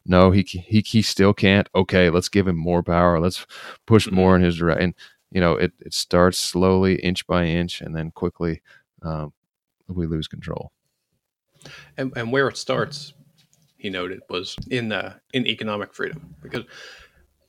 No, 0.05 0.31
he 0.31 0.43
he 0.43 0.81
he 0.81 1.01
still 1.01 1.33
can't. 1.33 1.67
Okay, 1.75 2.09
let's 2.09 2.29
give 2.29 2.47
him 2.47 2.57
more 2.57 2.83
power. 2.83 3.19
Let's 3.19 3.45
push 3.85 4.09
more 4.09 4.31
mm-hmm. 4.31 4.43
in 4.43 4.45
his 4.45 4.57
direction. 4.57 4.95
You 5.31 5.41
know, 5.41 5.53
it 5.53 5.73
it 5.79 5.93
starts 5.93 6.37
slowly, 6.37 6.95
inch 6.95 7.27
by 7.27 7.45
inch, 7.45 7.81
and 7.81 7.95
then 7.95 8.11
quickly 8.11 8.61
um, 9.01 9.33
we 9.87 10.07
lose 10.07 10.27
control. 10.27 10.71
And 11.97 12.13
and 12.15 12.31
where 12.31 12.47
it 12.47 12.57
starts 12.57 13.13
he 13.78 13.89
noted 13.89 14.21
was 14.30 14.55
in 14.69 14.91
uh, 14.91 15.17
in 15.34 15.45
economic 15.47 15.93
freedom 15.93 16.36
because 16.41 16.63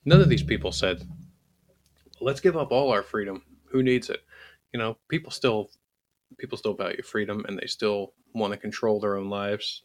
none 0.05 0.21
of 0.21 0.29
these 0.29 0.43
people 0.43 0.73
said 0.73 1.03
let's 2.21 2.41
give 2.41 2.57
up 2.57 2.73
all 2.73 2.91
our 2.91 3.03
freedom. 3.03 3.43
Who 3.71 3.83
needs 3.83 4.11
it? 4.11 4.21
You 4.73 4.79
know, 4.79 4.97
people 5.09 5.31
still 5.31 5.71
people 6.39 6.59
still 6.59 6.75
value 6.75 7.03
freedom 7.03 7.45
and 7.47 7.59
they 7.59 7.67
still 7.67 8.13
want 8.35 8.53
to 8.53 8.59
control 8.59 9.01
their 9.01 9.17
own 9.17 9.31
lives. 9.31 9.83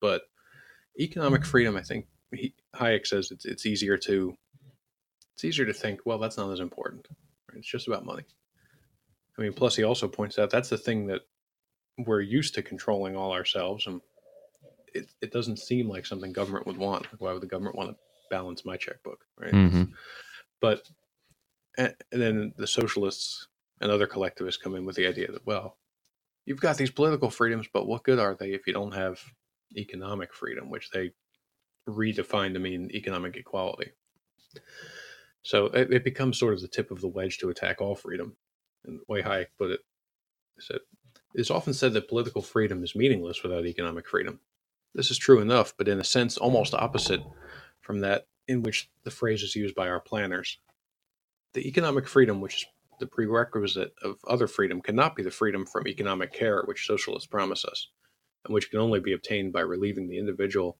But 0.00 0.22
economic 0.98 1.44
freedom, 1.44 1.76
I 1.76 1.82
think 1.82 2.06
he, 2.32 2.54
Hayek 2.76 3.06
says 3.06 3.30
it's 3.30 3.44
it's 3.44 3.66
easier 3.66 3.96
to 3.98 4.34
it's 5.34 5.44
easier 5.44 5.66
to 5.66 5.72
think, 5.72 6.00
well, 6.04 6.18
that's 6.18 6.36
not 6.36 6.52
as 6.52 6.60
important. 6.60 7.08
It's 7.54 7.68
just 7.68 7.88
about 7.88 8.04
money. 8.04 8.24
I 9.38 9.42
mean, 9.42 9.52
plus 9.52 9.76
he 9.76 9.82
also 9.82 10.08
points 10.08 10.38
out 10.38 10.50
that's 10.50 10.68
the 10.68 10.78
thing 10.78 11.06
that 11.06 11.22
we're 11.98 12.20
used 12.20 12.54
to 12.54 12.62
controlling 12.62 13.16
all 13.16 13.32
ourselves, 13.32 13.86
and 13.86 14.00
it, 14.94 15.10
it 15.20 15.32
doesn't 15.32 15.58
seem 15.58 15.88
like 15.88 16.06
something 16.06 16.32
government 16.32 16.66
would 16.66 16.76
want. 16.76 17.06
Why 17.18 17.32
would 17.32 17.42
the 17.42 17.46
government 17.46 17.76
want 17.76 17.90
to 17.90 17.96
balance 18.30 18.64
my 18.64 18.76
checkbook, 18.76 19.24
right? 19.38 19.52
Mm-hmm. 19.52 19.84
But 20.60 20.88
and, 21.76 21.94
then 22.10 22.52
the 22.56 22.66
socialists 22.66 23.48
and 23.80 23.90
other 23.90 24.06
collectivists 24.06 24.62
come 24.62 24.74
in 24.76 24.84
with 24.84 24.96
the 24.96 25.06
idea 25.06 25.30
that 25.32 25.46
well, 25.46 25.78
you've 26.46 26.60
got 26.60 26.76
these 26.76 26.90
political 26.90 27.30
freedoms, 27.30 27.66
but 27.72 27.86
what 27.86 28.04
good 28.04 28.18
are 28.18 28.34
they 28.34 28.52
if 28.52 28.66
you 28.66 28.72
don't 28.72 28.94
have 28.94 29.20
economic 29.76 30.32
freedom, 30.32 30.70
which 30.70 30.90
they 30.90 31.10
redefine 31.88 32.52
to 32.52 32.58
mean 32.58 32.90
economic 32.92 33.36
equality? 33.36 33.90
So 35.42 35.66
it, 35.66 35.92
it 35.92 36.04
becomes 36.04 36.38
sort 36.38 36.54
of 36.54 36.62
the 36.62 36.68
tip 36.68 36.90
of 36.90 37.00
the 37.00 37.08
wedge 37.08 37.38
to 37.38 37.50
attack 37.50 37.80
all 37.80 37.94
freedom. 37.94 38.36
And 38.86 39.00
way 39.08 39.22
Hayek 39.22 39.48
put 39.58 39.70
it, 39.72 39.80
said, 40.58 40.78
it's 41.34 41.50
often 41.50 41.74
said 41.74 41.92
that 41.94 42.08
political 42.08 42.42
freedom 42.42 42.82
is 42.84 42.94
meaningless 42.94 43.42
without 43.42 43.66
economic 43.66 44.08
freedom. 44.08 44.40
This 44.94 45.10
is 45.10 45.18
true 45.18 45.40
enough, 45.40 45.74
but 45.76 45.88
in 45.88 46.00
a 46.00 46.04
sense 46.04 46.36
almost 46.36 46.74
opposite 46.74 47.22
from 47.80 48.00
that 48.00 48.26
in 48.46 48.62
which 48.62 48.90
the 49.02 49.10
phrase 49.10 49.42
is 49.42 49.56
used 49.56 49.74
by 49.74 49.88
our 49.88 50.00
planners. 50.00 50.58
The 51.54 51.66
economic 51.66 52.06
freedom, 52.06 52.40
which 52.40 52.56
is 52.56 52.66
the 53.00 53.06
prerequisite 53.06 53.92
of 54.02 54.18
other 54.26 54.46
freedom, 54.46 54.80
cannot 54.80 55.16
be 55.16 55.22
the 55.22 55.30
freedom 55.30 55.66
from 55.66 55.88
economic 55.88 56.32
care 56.32 56.62
which 56.64 56.86
socialists 56.86 57.26
promise 57.26 57.64
us, 57.64 57.88
and 58.44 58.54
which 58.54 58.70
can 58.70 58.78
only 58.78 59.00
be 59.00 59.12
obtained 59.12 59.52
by 59.52 59.60
relieving 59.60 60.08
the 60.08 60.18
individual 60.18 60.78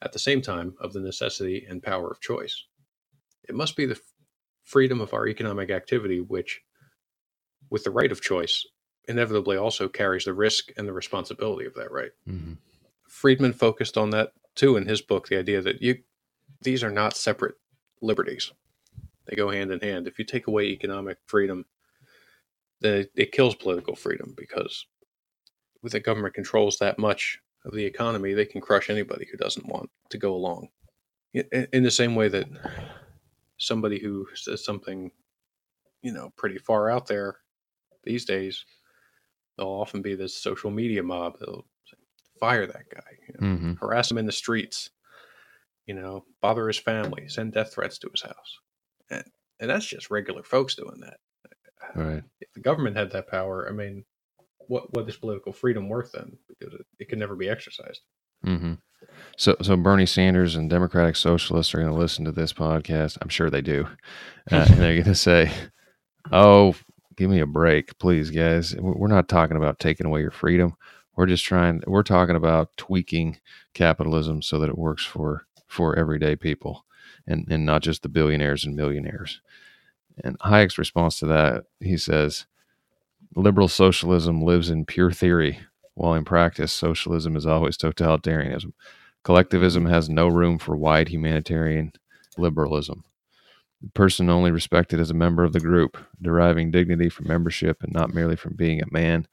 at 0.00 0.12
the 0.12 0.18
same 0.18 0.40
time 0.40 0.74
of 0.80 0.92
the 0.92 1.00
necessity 1.00 1.66
and 1.68 1.82
power 1.82 2.10
of 2.10 2.20
choice. 2.20 2.64
It 3.48 3.54
must 3.54 3.76
be 3.76 3.86
the 3.86 4.00
freedom 4.64 5.00
of 5.00 5.12
our 5.12 5.26
economic 5.26 5.70
activity 5.70 6.20
which, 6.20 6.62
with 7.70 7.84
the 7.84 7.90
right 7.90 8.12
of 8.12 8.20
choice, 8.20 8.64
inevitably 9.08 9.56
also 9.56 9.88
carries 9.88 10.24
the 10.24 10.34
risk 10.34 10.70
and 10.76 10.86
the 10.86 10.92
responsibility 10.92 11.66
of 11.66 11.74
that 11.74 11.90
right. 11.90 12.12
Mm-hmm. 12.28 12.54
Friedman 13.12 13.52
focused 13.52 13.98
on 13.98 14.08
that 14.10 14.32
too 14.54 14.76
in 14.78 14.86
his 14.86 15.02
book, 15.02 15.28
the 15.28 15.38
idea 15.38 15.60
that 15.60 15.82
you 15.82 15.98
these 16.62 16.82
are 16.82 16.90
not 16.90 17.14
separate 17.14 17.56
liberties. 18.00 18.52
They 19.26 19.36
go 19.36 19.50
hand 19.50 19.70
in 19.70 19.80
hand. 19.80 20.08
If 20.08 20.18
you 20.18 20.24
take 20.24 20.46
away 20.46 20.64
economic 20.64 21.18
freedom, 21.26 21.66
then 22.80 23.00
it, 23.00 23.12
it 23.14 23.32
kills 23.32 23.54
political 23.54 23.94
freedom 23.94 24.34
because 24.36 24.86
with 25.82 25.92
the 25.92 26.00
government 26.00 26.34
controls 26.34 26.78
that 26.78 26.98
much 26.98 27.38
of 27.66 27.74
the 27.74 27.84
economy, 27.84 28.32
they 28.32 28.46
can 28.46 28.62
crush 28.62 28.88
anybody 28.88 29.28
who 29.30 29.36
doesn't 29.36 29.68
want 29.68 29.90
to 30.08 30.18
go 30.18 30.34
along. 30.34 30.68
In, 31.34 31.82
the 31.82 31.90
same 31.90 32.14
way 32.14 32.28
that 32.28 32.46
somebody 33.58 33.98
who 33.98 34.26
says 34.34 34.64
something, 34.64 35.10
you 36.00 36.12
know, 36.12 36.32
pretty 36.36 36.58
far 36.58 36.90
out 36.90 37.06
there 37.06 37.36
these 38.04 38.24
days, 38.24 38.64
there'll 39.56 39.72
often 39.72 40.02
be 40.02 40.14
this 40.14 40.34
social 40.34 40.70
media 40.70 41.02
mob. 41.02 41.38
They'll 41.38 41.66
fire 42.42 42.66
that 42.66 42.88
guy, 42.92 43.10
you 43.28 43.34
know, 43.34 43.54
Mm-hmm. 43.54 43.72
harass 43.80 44.10
him 44.10 44.18
in 44.18 44.26
the 44.26 44.32
streets, 44.32 44.90
you 45.86 45.94
know, 45.94 46.24
bother 46.40 46.66
his 46.66 46.78
family, 46.78 47.28
send 47.28 47.52
death 47.52 47.72
threats 47.72 47.98
to 47.98 48.08
his 48.12 48.22
house. 48.22 48.58
And, 49.10 49.24
and 49.60 49.70
that's 49.70 49.86
just 49.86 50.10
regular 50.10 50.42
folks 50.42 50.74
doing 50.74 51.00
that. 51.02 51.18
Right. 51.94 52.22
If 52.40 52.52
the 52.52 52.60
government 52.60 52.96
had 52.96 53.12
that 53.12 53.28
power, 53.28 53.68
I 53.68 53.72
mean, 53.72 54.04
what 54.58 54.92
what 54.94 55.08
is 55.08 55.16
political 55.16 55.52
freedom 55.52 55.88
worth 55.88 56.10
then? 56.12 56.36
Because 56.48 56.74
it, 56.74 56.86
it 56.98 57.08
can 57.08 57.18
never 57.20 57.36
be 57.36 57.48
exercised. 57.48 58.00
Mm-hmm. 58.44 58.74
So, 59.36 59.56
so 59.62 59.76
Bernie 59.76 60.06
Sanders 60.06 60.56
and 60.56 60.68
Democratic 60.70 61.16
Socialists 61.16 61.74
are 61.74 61.78
going 61.78 61.92
to 61.92 61.98
listen 61.98 62.24
to 62.24 62.32
this 62.32 62.52
podcast. 62.52 63.18
I'm 63.20 63.28
sure 63.28 63.50
they 63.50 63.62
do, 63.62 63.86
uh, 64.50 64.66
and 64.68 64.80
they're 64.80 64.94
going 64.94 65.04
to 65.04 65.14
say, 65.14 65.50
"Oh, 66.30 66.74
give 67.16 67.30
me 67.30 67.40
a 67.40 67.46
break, 67.46 67.98
please, 67.98 68.30
guys. 68.30 68.74
We're 68.76 69.08
not 69.08 69.28
talking 69.28 69.56
about 69.56 69.78
taking 69.78 70.06
away 70.06 70.20
your 70.20 70.30
freedom. 70.30 70.74
We're 71.16 71.26
just 71.26 71.44
trying. 71.44 71.82
We're 71.86 72.02
talking 72.02 72.36
about 72.36 72.76
tweaking 72.76 73.38
capitalism 73.74 74.42
so 74.42 74.58
that 74.58 74.68
it 74.70 74.78
works 74.78 75.04
for 75.04 75.46
for 75.66 75.98
everyday 75.98 76.36
people, 76.36 76.84
and 77.26 77.46
and 77.50 77.66
not 77.66 77.82
just 77.82 78.02
the 78.02 78.08
billionaires 78.08 78.64
and 78.64 78.76
millionaires." 78.76 79.40
And 80.22 80.38
Hayek's 80.40 80.78
response 80.78 81.18
to 81.18 81.26
that, 81.26 81.64
he 81.80 81.96
says, 81.96 82.46
"Liberal 83.34 83.68
socialism 83.68 84.42
lives 84.42 84.70
in 84.70 84.84
pure 84.84 85.10
theory." 85.12 85.60
While 85.94 86.14
in 86.14 86.24
practice, 86.24 86.72
socialism 86.72 87.36
is 87.36 87.46
always 87.46 87.76
totalitarianism. 87.76 88.72
Collectivism 89.24 89.86
has 89.86 90.08
no 90.08 90.26
room 90.26 90.58
for 90.58 90.74
wide 90.74 91.08
humanitarian 91.08 91.92
liberalism. 92.38 93.04
The 93.82 93.90
person 93.90 94.30
only 94.30 94.50
respected 94.50 95.00
as 95.00 95.10
a 95.10 95.14
member 95.14 95.44
of 95.44 95.52
the 95.52 95.60
group, 95.60 95.98
deriving 96.20 96.70
dignity 96.70 97.08
from 97.08 97.28
membership 97.28 97.82
and 97.82 97.92
not 97.92 98.14
merely 98.14 98.36
from 98.36 98.54
being 98.54 98.80
a 98.80 98.92
man. 98.92 99.26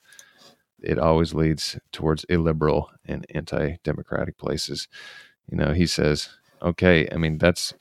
It 0.82 0.99
always 0.99 1.34
leads 1.34 1.77
towards 1.91 2.25
illiberal 2.25 2.91
and 3.05 3.25
anti 3.34 3.77
democratic 3.84 4.38
places. 4.38 4.88
You 5.49 5.57
know, 5.57 5.73
he 5.73 5.88
says, 5.88 6.30
okay, 6.61 7.07
I 7.11 7.17
mean, 7.17 7.38
that's 7.38 7.73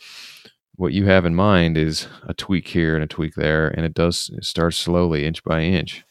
what 0.76 0.92
you 0.92 1.07
have 1.07 1.26
in 1.26 1.34
mind 1.34 1.76
is 1.76 2.07
a 2.22 2.32
tweak 2.32 2.68
here 2.68 2.94
and 2.94 3.03
a 3.03 3.09
tweak 3.09 3.34
there, 3.34 3.68
and 3.68 3.84
it 3.84 3.94
does 3.94 4.30
it 4.32 4.44
starts 4.44 4.76
slowly, 4.76 5.24
inch 5.26 5.42
by 5.42 5.62
inch. 5.62 6.05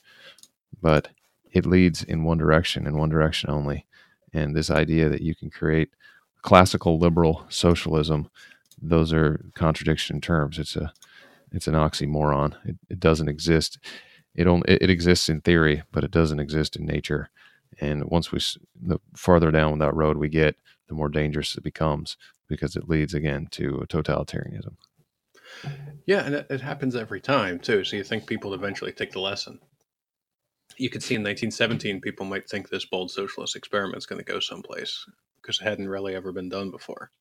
But 0.82 1.10
it 1.52 1.66
leads 1.66 2.04
in 2.04 2.24
one 2.24 2.38
direction 2.38 2.86
in 2.86 2.98
one 2.98 3.10
direction 3.10 3.50
only. 3.50 3.86
And 4.34 4.56
this 4.56 4.70
idea 4.70 5.10
that 5.10 5.22
you 5.22 5.34
can 5.34 5.50
create 5.50 5.90
classical 6.42 7.00
liberal 7.00 7.46
socialism, 7.50 8.30
those 8.82 9.14
are 9.14 9.50
contradiction 9.56 10.22
terms. 10.22 10.60
It's 10.60 10.76
a 10.76 10.94
it's 11.52 11.68
an 11.68 11.74
oxymoron. 11.74 12.56
It, 12.66 12.76
it 12.90 13.00
doesn't 13.00 13.30
exist. 13.30 13.80
It 14.38 14.48
only 14.48 14.66
it, 14.68 14.90
exists 14.90 15.28
in 15.28 15.42
theory, 15.42 15.84
but 15.92 16.04
it 16.04 16.12
doesn't 16.12 16.40
exist 16.40 16.76
in 16.76 16.86
nature. 16.86 17.30
And 17.82 18.06
once 18.06 18.32
we 18.32 18.40
the 18.80 19.00
farther 19.16 19.52
down 19.52 19.80
that 19.80 19.96
road 19.96 20.18
we 20.18 20.30
get, 20.30 20.56
the 20.88 20.94
more 20.94 21.10
dangerous 21.10 21.58
it 21.58 21.64
becomes 21.64 22.16
because 22.48 22.76
it 22.76 22.88
leads 22.88 23.14
again 23.14 23.48
to 23.52 23.84
totalitarianism. 23.90 24.76
Yeah, 26.06 26.24
and 26.24 26.36
it, 26.36 26.48
it 26.50 26.62
happens 26.62 26.96
every 26.96 27.20
time 27.20 27.60
too. 27.60 27.84
So 27.84 27.98
you 27.98 28.04
think 28.04 28.28
people 28.28 28.54
eventually 28.54 28.92
take 28.92 29.12
the 29.12 29.20
lesson. 29.20 29.60
You 30.78 30.90
could 30.90 31.02
see 31.02 31.16
in 31.16 31.22
1917, 31.22 32.02
people 32.02 32.26
might 32.26 32.48
think 32.48 32.70
this 32.70 32.86
bold 32.86 33.10
socialist 33.10 33.56
experiment 33.56 33.98
is 33.98 34.06
going 34.06 34.24
to 34.24 34.32
go 34.32 34.40
someplace 34.40 35.06
because 35.42 35.60
it 35.60 35.64
hadn't 35.64 35.90
really 35.90 36.14
ever 36.14 36.32
been 36.32 36.50
done 36.50 36.70
before. 36.70 37.12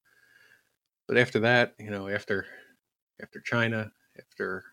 But 1.08 1.16
after 1.16 1.40
that, 1.40 1.74
you 1.78 1.90
know, 1.90 2.08
after 2.08 2.46
after 3.22 3.40
China, 3.40 3.90
after 4.18 4.64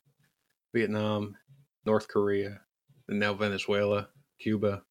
Vietnam, 0.74 1.38
North 1.86 2.08
Korea, 2.08 2.62
and 3.08 3.20
now 3.20 3.34
Venezuela, 3.34 4.10
Cuba, 4.40 4.84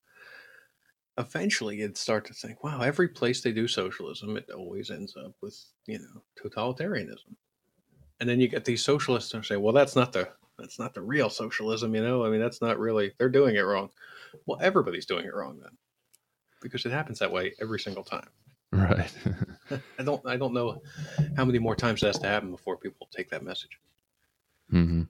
eventually 1.19 1.77
you'd 1.79 1.97
start 1.97 2.25
to 2.27 2.35
think, 2.35 2.65
wow, 2.65 2.81
every 2.81 3.09
place 3.09 3.41
they 3.43 3.53
do 3.53 3.69
socialism, 3.69 4.37
it 4.37 4.51
always 4.51 4.91
ends 4.91 5.17
up 5.17 5.35
with, 5.41 5.59
you 5.87 5.99
know, 5.99 6.23
totalitarianism. 6.43 7.37
And 8.21 8.29
then 8.29 8.41
you 8.41 8.49
get 8.49 8.65
these 8.65 8.85
socialists 8.85 9.33
who 9.33 9.43
say, 9.43 9.57
well, 9.57 9.73
that's 9.73 9.97
not 9.97 10.13
the 10.13 10.31
that's 10.59 10.79
not 10.79 10.95
the 10.95 11.03
real 11.03 11.29
socialism, 11.29 11.95
you 11.95 12.03
know? 12.03 12.25
I 12.25 12.31
mean, 12.31 12.41
that's 12.41 12.61
not 12.61 12.79
really 12.79 13.13
they're 13.19 13.29
doing 13.29 13.57
it 13.57 13.61
wrong. 13.61 13.91
Well, 14.47 14.59
everybody's 14.63 15.07
doing 15.07 15.25
it 15.25 15.35
wrong 15.35 15.59
then. 15.61 15.77
Because 16.61 16.87
it 16.87 16.93
happens 16.93 17.19
that 17.19 17.33
way 17.33 17.55
every 17.61 17.81
single 17.81 18.05
time. 18.05 18.29
Right. 18.71 19.13
I 19.99 20.03
don't 20.03 20.25
I 20.27 20.37
don't 20.37 20.55
know 20.55 20.81
how 21.37 21.45
many 21.45 21.59
more 21.59 21.75
times 21.75 22.01
that 22.01 22.09
has 22.09 22.19
to 22.21 22.29
happen 22.29 22.51
before 22.51 22.77
people 22.77 23.09
take 23.11 23.29
that 23.31 23.43
message. 23.43 23.79
hmm 24.71 25.03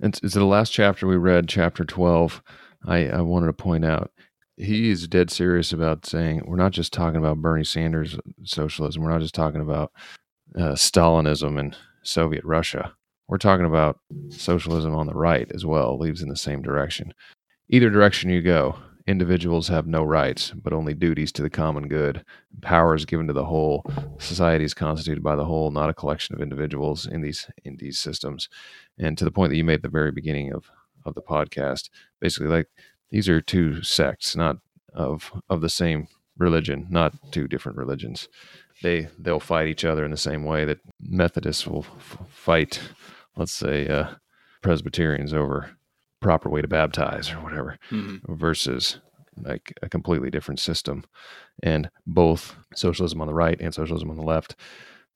And 0.00 0.18
it's 0.22 0.34
the 0.34 0.44
last 0.44 0.72
chapter 0.72 1.06
we 1.06 1.16
read, 1.16 1.48
chapter 1.48 1.84
12. 1.84 2.42
I, 2.86 3.08
I 3.08 3.20
wanted 3.22 3.46
to 3.46 3.52
point 3.52 3.84
out 3.84 4.10
he 4.56 4.90
is 4.90 5.08
dead 5.08 5.30
serious 5.30 5.72
about 5.72 6.06
saying 6.06 6.42
we're 6.46 6.56
not 6.56 6.72
just 6.72 6.92
talking 6.92 7.18
about 7.18 7.38
Bernie 7.38 7.64
Sanders 7.64 8.18
socialism. 8.44 9.02
We're 9.02 9.10
not 9.10 9.20
just 9.20 9.34
talking 9.34 9.60
about 9.60 9.92
uh, 10.56 10.72
Stalinism 10.72 11.58
and 11.58 11.76
Soviet 12.02 12.44
Russia. 12.44 12.94
We're 13.28 13.38
talking 13.38 13.66
about 13.66 13.98
socialism 14.30 14.94
on 14.94 15.06
the 15.06 15.14
right 15.14 15.50
as 15.52 15.66
well, 15.66 15.98
leads 15.98 16.22
in 16.22 16.28
the 16.28 16.36
same 16.36 16.62
direction. 16.62 17.12
Either 17.68 17.90
direction 17.90 18.30
you 18.30 18.40
go, 18.40 18.78
individuals 19.06 19.68
have 19.68 19.86
no 19.86 20.02
rights, 20.02 20.52
but 20.52 20.72
only 20.72 20.94
duties 20.94 21.32
to 21.32 21.42
the 21.42 21.50
common 21.50 21.88
good. 21.88 22.24
Power 22.62 22.94
is 22.94 23.04
given 23.04 23.26
to 23.26 23.32
the 23.32 23.44
whole. 23.44 23.84
Society 24.18 24.64
is 24.64 24.74
constituted 24.74 25.22
by 25.22 25.36
the 25.36 25.44
whole, 25.44 25.70
not 25.70 25.90
a 25.90 25.94
collection 25.94 26.34
of 26.34 26.42
individuals 26.42 27.06
in 27.06 27.22
these 27.22 27.48
in 27.64 27.76
these 27.76 27.98
systems. 27.98 28.48
And 28.98 29.16
to 29.18 29.24
the 29.24 29.30
point 29.30 29.50
that 29.50 29.56
you 29.56 29.64
made 29.64 29.74
at 29.74 29.82
the 29.82 29.88
very 29.88 30.12
beginning 30.12 30.52
of 30.52 30.70
of 31.04 31.14
the 31.14 31.22
podcast, 31.22 31.90
basically, 32.20 32.48
like 32.48 32.68
these 33.10 33.28
are 33.28 33.40
two 33.40 33.82
sects, 33.82 34.36
not 34.36 34.56
of 34.94 35.32
of 35.48 35.60
the 35.60 35.68
same 35.68 36.08
religion, 36.38 36.86
not 36.90 37.14
two 37.32 37.46
different 37.48 37.78
religions. 37.78 38.28
They 38.82 39.08
they'll 39.18 39.40
fight 39.40 39.68
each 39.68 39.84
other 39.84 40.04
in 40.04 40.10
the 40.10 40.16
same 40.16 40.44
way 40.44 40.64
that 40.64 40.80
Methodists 41.00 41.66
will 41.66 41.86
f- 41.98 42.18
fight 42.28 42.80
let's 43.36 43.52
say, 43.52 43.86
uh, 43.86 44.14
Presbyterians 44.62 45.32
over 45.32 45.75
proper 46.26 46.48
way 46.50 46.60
to 46.60 46.68
baptize 46.68 47.30
or 47.30 47.36
whatever, 47.36 47.78
Mm-hmm. 47.92 48.34
versus 48.34 48.98
like 49.36 49.72
a 49.82 49.88
completely 49.88 50.30
different 50.30 50.58
system. 50.60 51.04
And 51.62 51.88
both 52.06 52.56
socialism 52.74 53.20
on 53.20 53.28
the 53.28 53.34
right 53.34 53.60
and 53.60 53.72
socialism 53.72 54.10
on 54.10 54.16
the 54.16 54.22
left, 54.34 54.56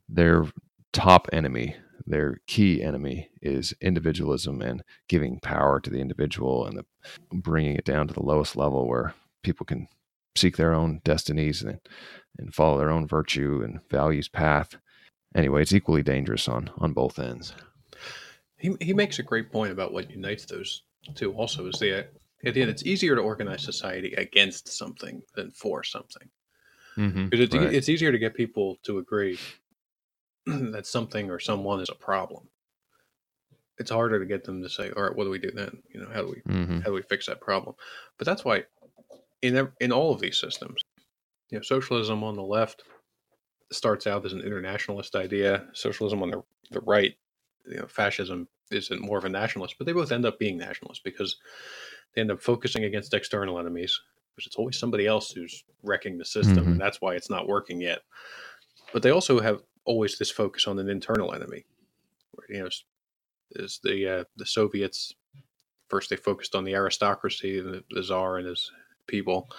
their 0.08 0.44
top 0.92 1.28
enemy, 1.32 1.74
their 2.06 2.38
key 2.46 2.82
enemy 2.82 3.28
is 3.42 3.74
individualism 3.80 4.60
and 4.62 4.82
giving 5.08 5.40
power 5.40 5.80
to 5.80 5.90
the 5.90 6.00
individual 6.00 6.66
and 6.66 6.78
the, 6.78 6.84
bringing 7.32 7.74
it 7.76 7.84
down 7.84 8.06
to 8.08 8.14
the 8.14 8.22
lowest 8.22 8.56
level 8.56 8.86
where 8.86 9.14
people 9.42 9.66
can 9.66 9.88
seek 10.36 10.56
their 10.56 10.74
own 10.74 11.00
destinies 11.04 11.62
and, 11.62 11.80
and 12.38 12.54
follow 12.54 12.78
their 12.78 12.90
own 12.90 13.06
virtue 13.08 13.62
and 13.64 13.80
values 13.90 14.28
path. 14.28 14.76
Anyway, 15.34 15.62
it's 15.62 15.72
equally 15.72 16.02
dangerous 16.02 16.46
on 16.48 16.70
on 16.78 16.92
both 16.92 17.18
ends. 17.18 17.54
He, 18.58 18.76
he 18.80 18.92
makes 18.92 19.18
a 19.18 19.22
great 19.22 19.50
point 19.50 19.72
about 19.72 19.92
what 19.92 20.10
unites 20.10 20.44
those 20.44 20.82
two 21.14 21.32
also 21.32 21.66
is 21.66 21.78
the 21.78 22.06
idea 22.46 22.66
that 22.66 22.72
it's 22.72 22.84
easier 22.86 23.14
to 23.14 23.22
organize 23.22 23.62
society 23.62 24.14
against 24.14 24.68
something 24.68 25.22
than 25.34 25.50
for 25.50 25.82
something. 25.82 26.28
Mm-hmm. 26.96 27.24
Because 27.26 27.40
it's, 27.44 27.54
Right. 27.54 27.74
it's 27.74 27.88
easier 27.88 28.12
to 28.12 28.18
get 28.18 28.34
people 28.34 28.78
to 28.82 28.98
agree 28.98 29.38
that 30.46 30.86
something 30.86 31.30
or 31.30 31.38
someone 31.38 31.80
is 31.80 31.88
a 31.88 31.94
problem. 31.94 32.48
It's 33.78 33.90
harder 33.90 34.18
to 34.18 34.26
get 34.26 34.44
them 34.44 34.62
to 34.62 34.68
say, 34.68 34.90
"All 34.90 35.02
right, 35.04 35.14
what 35.16 35.24
do 35.24 35.30
we 35.30 35.38
do 35.38 35.50
then? 35.50 35.82
You 35.88 36.00
know, 36.00 36.08
how 36.12 36.20
do 36.22 36.28
we 36.28 36.52
Mm-hmm. 36.52 36.80
how 36.80 36.86
do 36.86 36.92
we 36.92 37.02
fix 37.02 37.26
that 37.26 37.40
problem?" 37.40 37.74
But 38.18 38.26
that's 38.26 38.44
why 38.44 38.64
in 39.40 39.70
in 39.80 39.90
all 39.92 40.12
of 40.12 40.20
these 40.20 40.38
systems, 40.38 40.82
you 41.50 41.58
know, 41.58 41.62
socialism 41.62 42.22
on 42.22 42.34
the 42.36 42.42
left 42.42 42.82
starts 43.72 44.06
out 44.06 44.26
as 44.26 44.34
an 44.34 44.40
internationalist 44.42 45.16
idea. 45.16 45.66
Socialism 45.72 46.22
on 46.22 46.30
the 46.30 46.42
the 46.70 46.80
right, 46.80 47.16
you 47.66 47.78
know, 47.78 47.86
fascism 47.86 48.48
is 48.70 48.90
more 49.00 49.18
of 49.18 49.24
a 49.24 49.28
nationalist. 49.28 49.76
But 49.78 49.86
they 49.86 49.92
both 49.92 50.12
end 50.12 50.24
up 50.26 50.38
being 50.38 50.56
nationalists 50.56 51.00
because 51.02 51.36
they 52.14 52.20
end 52.20 52.30
up 52.30 52.40
focusing 52.40 52.84
against 52.84 53.14
external 53.14 53.58
enemies, 53.58 53.98
because 54.34 54.46
it's 54.46 54.56
always 54.56 54.78
somebody 54.78 55.06
else 55.06 55.30
who's 55.32 55.64
wrecking 55.82 56.18
the 56.18 56.24
system, 56.24 56.64
Mhm. 56.64 56.72
and 56.72 56.80
that's 56.80 57.00
why 57.00 57.14
it's 57.14 57.30
not 57.30 57.48
working 57.48 57.80
yet. 57.80 58.02
But 58.92 59.02
they 59.02 59.10
also 59.10 59.40
have 59.40 59.62
always 59.84 60.18
this 60.18 60.30
focus 60.30 60.66
on 60.66 60.78
an 60.78 60.88
internal 60.88 61.32
enemy, 61.34 61.64
where 62.32 62.46
you 62.50 62.62
know, 62.62 62.68
is 63.52 63.80
the 63.82 64.08
uh, 64.20 64.24
the 64.36 64.46
Soviets 64.46 65.14
first 65.88 66.10
they 66.10 66.16
focused 66.16 66.54
on 66.54 66.62
the 66.64 66.74
aristocracy 66.74 67.58
and 67.58 67.74
the, 67.74 67.84
the 67.90 68.02
czar 68.02 68.38
and 68.38 68.46
his 68.46 68.70
people, 69.08 69.50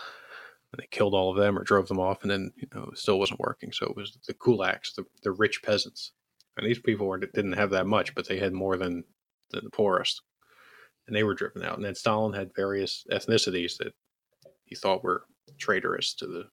and 0.72 0.82
they 0.82 0.88
killed 0.88 1.14
all 1.14 1.30
of 1.32 1.38
them 1.38 1.58
or 1.60 1.64
drove 1.64 1.88
them 1.90 2.00
off, 2.00 2.22
and 2.22 2.32
then 2.32 2.54
you 2.56 2.68
know 2.74 2.90
it 2.92 2.98
still 2.98 3.20
wasn't 3.20 3.40
working. 3.40 3.72
So 3.74 3.86
it 3.88 3.96
was 3.96 4.18
the 4.28 4.34
kulaks, 4.34 4.96
the, 4.96 5.06
the 5.24 5.32
rich 5.32 5.62
peasants, 5.64 6.12
and 6.58 6.68
these 6.68 6.80
people 6.80 7.08
were, 7.08 7.18
didn't 7.18 7.54
have 7.54 7.72
that 7.72 7.88
much, 7.88 8.14
but 8.16 8.28
they 8.28 8.40
had 8.40 8.54
more 8.54 8.78
than, 8.78 9.04
than 9.52 9.64
the 9.64 9.70
poorest, 9.72 10.22
and 11.08 11.16
they 11.16 11.24
were 11.24 11.36
driven 11.36 11.64
out. 11.64 11.76
And 11.76 11.86
then 11.86 11.96
Stalin 11.96 12.34
had 12.34 12.56
various 12.56 13.06
ethnicities 13.12 13.78
that 13.78 13.94
he 14.66 14.76
thought 14.76 15.04
were 15.04 15.24
traitorous 15.58 16.14
to 16.16 16.28
the 16.28 16.46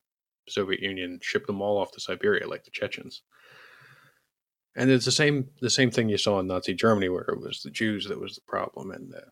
Soviet 0.48 0.80
Union, 0.80 1.18
shipped 1.22 1.46
them 1.46 1.60
all 1.60 1.78
off 1.78 1.92
to 1.92 2.00
Siberia, 2.00 2.48
like 2.48 2.64
the 2.64 2.70
Chechens. 2.70 3.22
And 4.76 4.90
it's 4.90 5.04
the 5.04 5.12
same 5.12 5.48
the 5.60 5.70
same 5.70 5.90
thing 5.90 6.08
you 6.08 6.18
saw 6.18 6.38
in 6.38 6.46
Nazi 6.46 6.72
Germany, 6.72 7.08
where 7.08 7.22
it 7.22 7.40
was 7.40 7.62
the 7.62 7.70
Jews 7.70 8.06
that 8.06 8.20
was 8.20 8.36
the 8.36 8.42
problem, 8.46 8.92
and 8.92 9.12
the, 9.12 9.24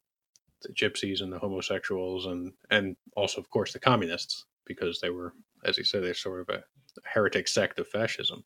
the 0.62 0.72
gypsies 0.72 1.22
and 1.22 1.32
the 1.32 1.38
homosexuals, 1.38 2.26
and 2.26 2.52
and 2.70 2.96
also 3.16 3.40
of 3.40 3.48
course 3.50 3.72
the 3.72 3.78
communists, 3.78 4.44
because 4.66 5.00
they 5.00 5.10
were, 5.10 5.34
as 5.64 5.76
he 5.76 5.84
said, 5.84 6.02
they're 6.02 6.14
sort 6.14 6.40
of 6.40 6.48
a 6.48 6.64
heretic 7.04 7.46
sect 7.46 7.78
of 7.78 7.86
fascism. 7.86 8.42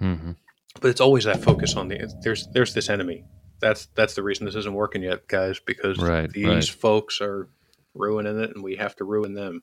Mm-hmm. 0.00 0.32
But 0.80 0.88
it's 0.90 1.00
always 1.00 1.24
that 1.24 1.42
focus 1.42 1.76
on 1.76 1.88
the 1.88 2.12
there's 2.22 2.46
there's 2.48 2.74
this 2.74 2.88
enemy. 2.90 3.24
That's 3.60 3.86
that's 3.94 4.14
the 4.14 4.22
reason 4.22 4.46
this 4.46 4.54
isn't 4.56 4.74
working 4.74 5.02
yet, 5.02 5.28
guys, 5.28 5.60
because 5.60 5.98
Right, 5.98 6.30
these 6.30 6.46
right. 6.46 6.64
folks 6.68 7.20
are 7.20 7.48
ruining 7.94 8.40
it, 8.40 8.50
and 8.54 8.64
we 8.64 8.76
have 8.76 8.96
to 8.96 9.04
ruin 9.04 9.34
them. 9.34 9.62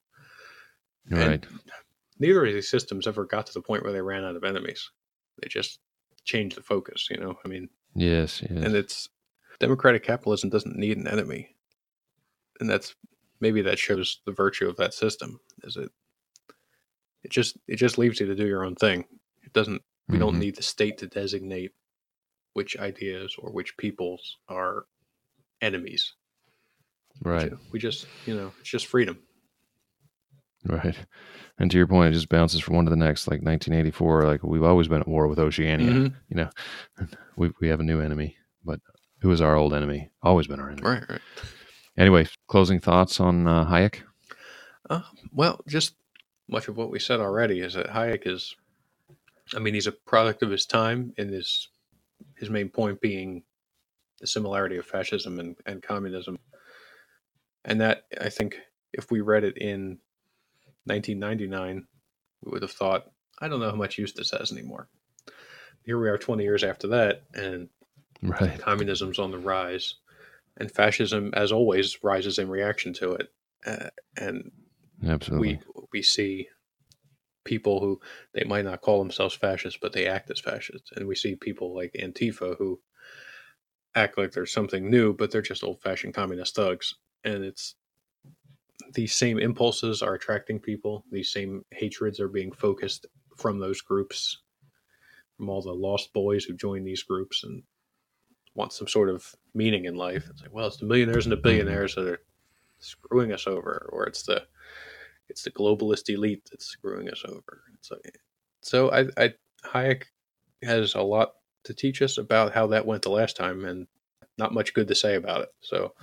And 1.10 1.20
Right. 1.20 1.46
neither 2.20 2.46
of 2.46 2.54
these 2.54 2.70
systems 2.70 3.08
ever 3.08 3.26
got 3.26 3.48
to 3.48 3.54
the 3.54 3.62
point 3.62 3.84
where 3.84 3.92
they 3.92 4.02
ran 4.02 4.24
out 4.24 4.36
of 4.36 4.44
enemies. 4.44 4.90
They 5.42 5.48
just 5.50 5.80
changed 6.24 6.56
the 6.56 6.62
focus, 6.64 7.08
you 7.10 7.18
know. 7.18 7.38
I 7.44 7.48
mean, 7.48 7.70
Yes. 7.96 8.42
Yes. 8.42 8.52
and 8.64 8.76
it's 8.76 9.10
democratic 9.60 10.04
capitalism 10.04 10.50
doesn't 10.50 10.78
need 10.78 10.98
an 10.98 11.08
enemy, 11.08 11.56
and 12.60 12.70
that's 12.70 12.96
maybe 13.42 13.62
that 13.64 13.80
shows 13.80 14.22
the 14.26 14.32
virtue 14.32 14.70
of 14.70 14.78
that 14.78 14.94
system. 14.94 15.40
Is 15.64 15.76
it? 15.76 15.92
It 17.24 17.32
just 17.32 17.58
it 17.68 17.76
just 17.76 17.98
leaves 17.98 18.20
you 18.22 18.28
to 18.28 18.36
do 18.36 18.46
your 18.48 18.64
own 18.64 18.76
thing. 18.76 19.06
It 19.44 19.52
doesn't. 19.52 19.82
We 20.10 20.18
don't 20.18 20.36
Mhm. 20.36 20.40
need 20.40 20.56
the 20.56 20.64
state 20.64 20.98
to 21.00 21.08
designate 21.08 21.72
which 22.54 22.76
ideas 22.78 23.36
or 23.38 23.52
which 23.52 23.78
peoples 23.78 24.38
are 24.48 24.86
enemies. 25.62 26.14
Right. 27.22 27.54
We 27.72 27.80
just 27.80 28.08
you 28.26 28.36
know 28.36 28.52
it's 28.60 28.70
just 28.70 28.88
freedom. 28.88 29.20
Right. 30.66 30.98
And 31.58 31.72
to 31.72 31.78
your 31.78 31.88
point, 31.88 32.10
it 32.12 32.16
just 32.18 32.30
bounces 32.30 32.60
from 32.62 32.76
one 32.76 32.86
to 32.86 32.90
the 32.90 32.96
next. 32.98 33.28
Like 33.28 33.42
1984, 33.42 34.26
like 34.26 34.44
we've 34.44 34.64
always 34.64 34.88
been 34.88 35.02
at 35.02 35.08
war 35.08 35.28
with 35.28 35.40
Oceania. 35.40 35.92
Mhm. 35.92 36.16
You 36.30 36.36
know, 36.36 36.50
we 37.38 37.52
we 37.62 37.68
have 37.70 37.80
a 37.80 37.84
new 37.84 38.02
enemy, 38.02 38.36
but 38.64 38.80
who 39.22 39.32
is 39.32 39.42
our 39.42 39.56
old 39.56 39.74
enemy? 39.74 40.10
Always 40.22 40.48
been 40.48 40.60
our 40.60 40.70
enemy. 40.70 40.88
Right. 40.88 41.04
Right. 41.10 41.22
Anyway, 41.98 42.28
closing 42.48 42.80
thoughts 42.80 43.20
on 43.20 43.48
uh, 43.48 43.66
Hayek. 43.66 44.02
Uh, 44.90 45.02
well, 45.34 45.60
just 45.68 45.96
much 46.48 46.68
of 46.68 46.78
what 46.78 46.90
we 46.90 47.00
said 47.00 47.20
already 47.20 47.60
is 47.60 47.74
that 47.74 47.88
Hayek 47.88 48.26
is, 48.26 48.56
I 49.56 49.60
mean, 49.60 49.74
he's 49.74 49.88
a 49.88 49.92
product 49.92 50.44
of 50.44 50.50
his 50.52 50.66
time, 50.66 51.14
and 51.18 51.30
his 51.30 51.70
his 52.36 52.50
main 52.50 52.70
point 52.70 53.00
being 53.02 53.44
the 54.20 54.28
similarity 54.28 54.78
of 54.78 54.86
fascism 54.86 55.40
and, 55.40 55.56
and 55.66 55.82
communism, 55.82 56.38
and 57.66 57.80
that 57.82 58.04
I 58.20 58.30
think 58.30 58.58
if 58.94 59.10
we 59.12 59.22
read 59.22 59.44
it 59.44 59.58
in 59.58 60.00
1999, 60.86 61.88
we 62.44 62.52
would 62.52 62.62
have 62.62 62.72
thought, 62.72 63.12
I 63.40 63.48
don't 63.48 63.60
know 63.60 63.70
how 63.70 63.76
much 63.76 63.98
use 63.98 64.14
this 64.14 64.32
has 64.32 64.52
anymore. 64.52 64.90
Here 65.84 66.00
we 66.00 66.10
are, 66.10 66.18
20 66.18 66.44
years 66.44 66.64
after 66.64 66.88
that, 66.88 67.24
and 67.34 67.70
Right. 68.22 68.60
communism's 68.60 69.18
on 69.20 69.32
the 69.32 69.40
rise, 69.40 69.96
and 70.58 70.70
fascism, 70.70 71.32
as 71.34 71.54
always, 71.54 72.04
rises 72.04 72.38
in 72.38 72.50
reaction 72.50 72.92
to 72.96 73.14
it, 73.14 73.32
uh, 73.66 73.90
and 74.18 74.52
Absolutely. 75.08 75.62
we 75.74 75.84
we 75.94 76.02
see 76.02 76.50
people 77.50 77.80
who 77.80 78.00
they 78.34 78.44
might 78.44 78.66
not 78.66 78.82
call 78.82 79.00
themselves 79.00 79.36
fascists, 79.36 79.80
but 79.82 79.92
they 79.94 80.06
act 80.06 80.30
as 80.30 80.40
fascists, 80.40 80.92
and 80.96 81.08
we 81.08 81.16
see 81.16 81.36
people 81.36 81.76
like 81.76 81.92
Antifa 81.94 82.56
who 82.58 82.80
act 83.96 84.18
like 84.18 84.32
they're 84.32 84.46
something 84.46 84.90
new, 84.90 85.14
but 85.14 85.32
they're 85.32 85.42
just 85.42 85.64
old-fashioned 85.64 86.14
communist 86.14 86.56
thugs. 86.56 86.96
And 87.24 87.44
it's 87.44 87.76
these 88.94 89.16
same 89.16 89.40
impulses 89.40 90.04
are 90.04 90.14
attracting 90.14 90.60
people; 90.60 91.04
these 91.12 91.32
same 91.32 91.66
hatreds 91.72 92.20
are 92.20 92.30
being 92.30 92.52
focused 92.52 93.08
from 93.36 93.60
those 93.60 93.82
groups, 93.82 94.44
from 95.36 95.50
all 95.50 95.62
the 95.64 95.74
lost 95.74 96.14
boys 96.14 96.44
who 96.44 96.54
join 96.56 96.84
these 96.84 97.04
groups 97.04 97.44
and 97.44 97.64
want 98.54 98.74
some 98.74 98.88
sort 98.88 99.10
of 99.10 99.36
meaning 99.54 99.86
in 99.86 99.96
life. 99.96 100.28
It's 100.30 100.42
like, 100.42 100.54
well, 100.54 100.68
it's 100.68 100.78
the 100.78 100.86
millionaires 100.86 101.26
and 101.26 101.32
the 101.32 101.38
billionaires 101.38 101.96
that 101.96 102.08
are 102.08 102.22
screwing 102.80 103.32
us 103.32 103.48
over, 103.48 103.90
or 103.92 104.06
it's 104.06 104.24
the 104.24 104.44
it's 105.30 105.44
the 105.44 105.52
globalist 105.52 106.10
elite 106.10 106.48
that's 106.50 106.66
screwing 106.66 107.10
us 107.10 107.24
over. 107.28 107.64
So, 107.82 107.98
so 108.62 108.92
I, 108.92 109.06
I 109.18 109.34
Hayek 109.66 110.04
has 110.64 110.96
a 110.96 111.02
lot 111.02 111.34
to 111.64 111.74
teach 111.74 112.02
us 112.02 112.18
about 112.18 112.54
how 112.54 112.68
that 112.68 112.86
went 112.86 113.04
the 113.04 113.10
last 113.10 113.38
time, 113.38 113.66
and 113.66 113.88
not 114.38 114.54
much 114.54 114.74
good 114.74 114.88
to 114.88 114.96
say 114.96 115.16
about 115.16 115.42
it. 115.42 115.50
So, 115.62 115.94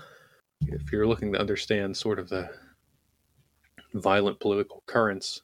if 0.66 0.92
you're 0.92 1.06
looking 1.06 1.32
to 1.32 1.40
understand 1.40 1.96
sort 1.96 2.18
of 2.18 2.28
the 2.28 2.50
violent 3.94 4.40
political 4.40 4.82
currents 4.86 5.42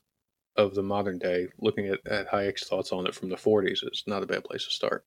of 0.56 0.74
the 0.74 0.82
modern 0.82 1.18
day, 1.18 1.48
looking 1.58 1.88
at, 1.88 2.06
at 2.06 2.30
Hayek's 2.30 2.68
thoughts 2.68 2.92
on 2.92 3.06
it 3.06 3.14
from 3.14 3.30
the 3.30 3.36
40s 3.36 3.84
is 3.90 4.04
not 4.06 4.22
a 4.22 4.26
bad 4.26 4.44
place 4.44 4.64
to 4.64 4.70
start. 4.70 5.04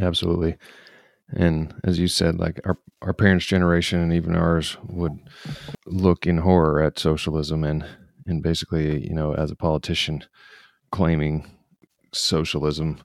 Absolutely. 0.00 0.56
And 1.30 1.74
as 1.84 1.98
you 1.98 2.08
said, 2.08 2.38
like 2.38 2.60
our, 2.64 2.78
our 3.02 3.12
parents' 3.12 3.46
generation 3.46 4.00
and 4.00 4.12
even 4.12 4.36
ours 4.36 4.76
would 4.86 5.18
look 5.86 6.26
in 6.26 6.38
horror 6.38 6.82
at 6.82 6.98
socialism 6.98 7.64
and, 7.64 7.84
and 8.26 8.42
basically, 8.42 9.06
you 9.06 9.14
know, 9.14 9.34
as 9.34 9.50
a 9.50 9.56
politician 9.56 10.24
claiming 10.92 11.50
socialism 12.12 13.02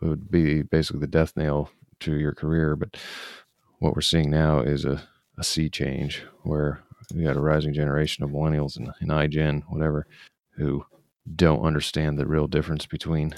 would 0.00 0.30
be 0.30 0.62
basically 0.62 1.00
the 1.00 1.06
death 1.06 1.36
nail 1.36 1.70
to 2.00 2.16
your 2.16 2.32
career. 2.32 2.76
But 2.76 2.96
what 3.78 3.94
we're 3.94 4.00
seeing 4.00 4.30
now 4.30 4.60
is 4.60 4.84
a, 4.84 5.02
a 5.38 5.44
sea 5.44 5.68
change 5.68 6.22
where 6.42 6.82
we 7.14 7.24
got 7.24 7.36
a 7.36 7.40
rising 7.40 7.74
generation 7.74 8.24
of 8.24 8.30
millennials 8.30 8.76
and, 8.76 8.90
and 9.00 9.10
iGen, 9.10 9.62
whatever, 9.68 10.06
who 10.56 10.84
don't 11.34 11.64
understand 11.64 12.18
the 12.18 12.26
real 12.26 12.46
difference 12.46 12.86
between 12.86 13.34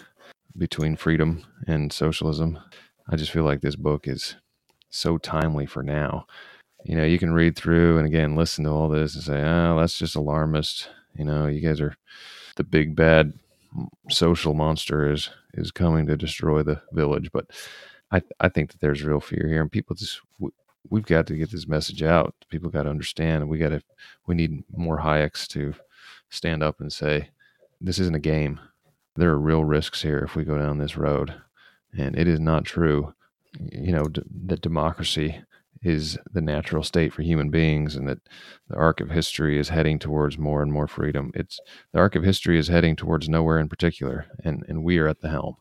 between 0.57 0.97
freedom 0.97 1.45
and 1.67 1.93
socialism. 1.93 2.59
I 3.09 3.17
just 3.17 3.31
feel 3.33 3.45
like 3.45 3.61
this 3.61 3.77
book 3.77 4.07
is 4.07 4.37
so 4.91 5.19
timely 5.19 5.67
for 5.67 5.83
now. 5.83 6.27
You 6.85 6.97
know, 6.97 7.05
you 7.05 7.19
can 7.19 7.33
read 7.33 7.57
through 7.57 7.99
and 7.99 8.07
again 8.07 8.37
listen 8.37 8.65
to 8.65 8.71
all 8.71 8.89
this 8.89 9.15
and 9.15 9.25
say, 9.25 9.43
"Oh, 9.43 9.79
that's 9.79 9.99
just 9.99 10.17
alarmist." 10.17 10.89
You 11.15 11.25
know, 11.25 11.47
you 11.47 11.61
guys 11.61 11.81
are 11.81 11.95
the 12.57 12.65
big 12.65 12.95
bad 12.95 13.33
social 14.11 14.55
monster 14.55 15.11
is 15.11 15.31
is 15.55 15.71
coming 15.71 16.07
to 16.07 16.17
destroy 16.17 16.63
the 16.63 16.81
village, 16.93 17.31
but 17.33 17.47
I 18.13 18.23
I 18.41 18.49
think 18.49 18.71
that 18.71 18.81
there's 18.81 19.03
real 19.03 19.21
fear 19.21 19.47
here, 19.49 19.63
and 19.63 19.73
people 19.73 19.97
just 19.97 20.21
we've 20.91 21.07
got 21.07 21.27
to 21.27 21.37
get 21.37 21.51
this 21.51 21.69
message 21.69 22.03
out. 22.03 22.35
People 22.49 22.71
got 22.71 22.85
to 22.85 22.91
understand. 22.91 23.49
We 23.49 23.59
got 23.59 23.71
to 23.71 23.83
we 24.27 24.35
need 24.35 24.65
more 24.77 24.99
Hayeks 24.99 25.47
to 25.49 25.75
stand 26.31 26.63
up 26.63 26.81
and 26.81 26.93
say 26.93 27.31
this 27.81 27.99
isn't 27.99 28.15
a 28.15 28.21
game. 28.21 28.61
There 29.17 29.31
are 29.31 29.39
real 29.39 29.65
risks 29.65 30.03
here 30.03 30.19
if 30.19 30.37
we 30.37 30.45
go 30.45 30.59
down 30.59 30.79
this 30.79 30.97
road, 30.97 31.35
and 31.97 32.17
it 32.17 32.29
is 32.29 32.41
not 32.41 32.65
true. 32.65 33.15
You 33.59 33.93
know 33.93 34.05
d- 34.05 34.23
that 34.47 34.61
democracy 34.61 35.41
is 35.83 36.19
the 36.33 36.41
natural 36.41 36.83
state 36.83 37.13
for 37.13 37.23
human 37.23 37.51
beings 37.51 37.95
and 37.95 38.09
that 38.09 38.19
the 38.69 38.77
arc 38.77 39.01
of 39.01 39.11
history 39.11 39.59
is 39.59 39.69
heading 39.69 39.99
towards 39.99 40.37
more 40.37 40.61
and 40.61 40.73
more 40.73 40.89
freedom 40.89 41.31
it's 41.37 41.61
the 41.93 42.01
arc 42.01 42.17
of 42.17 42.25
history 42.25 42.59
is 42.59 42.67
heading 42.67 42.97
towards 42.97 43.29
nowhere 43.29 43.61
in 43.61 43.69
particular 43.69 44.27
and 44.43 44.65
and 44.69 44.83
we 44.83 44.99
are 44.99 45.07
at 45.07 45.21
the 45.21 45.29
helm 45.29 45.55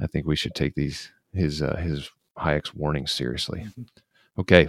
i 0.00 0.06
think 0.06 0.24
we 0.24 0.36
should 0.36 0.54
take 0.54 0.74
these 0.74 1.12
his 1.34 1.60
uh, 1.60 1.76
his 1.76 2.08
hayek's 2.38 2.74
warnings 2.74 3.12
seriously 3.12 3.60
mm-hmm. 3.60 3.82
Okay. 4.38 4.68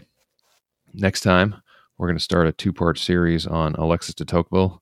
Next 0.94 1.22
time, 1.22 1.56
we're 1.98 2.08
going 2.08 2.18
to 2.18 2.24
start 2.24 2.48
a 2.48 2.52
two 2.52 2.74
part 2.74 3.00
series 3.00 3.48
on 3.48 3.76
Alexis 3.76 4.14
de 4.14 4.26
Tocqueville, 4.26 4.82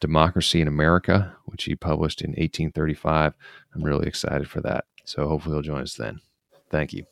Democracy 0.00 0.60
in 0.60 0.68
America, 0.68 1.34
which 1.46 1.64
he 1.64 1.74
published 1.74 2.20
in 2.20 2.30
1835. 2.30 3.34
I'm 3.74 3.82
really 3.82 4.06
excited 4.06 4.48
for 4.50 4.60
that. 4.60 4.84
So 5.04 5.26
hopefully, 5.28 5.54
you'll 5.54 5.62
join 5.62 5.82
us 5.82 5.94
then. 5.94 6.20
Thank 6.70 6.92
you. 6.92 7.04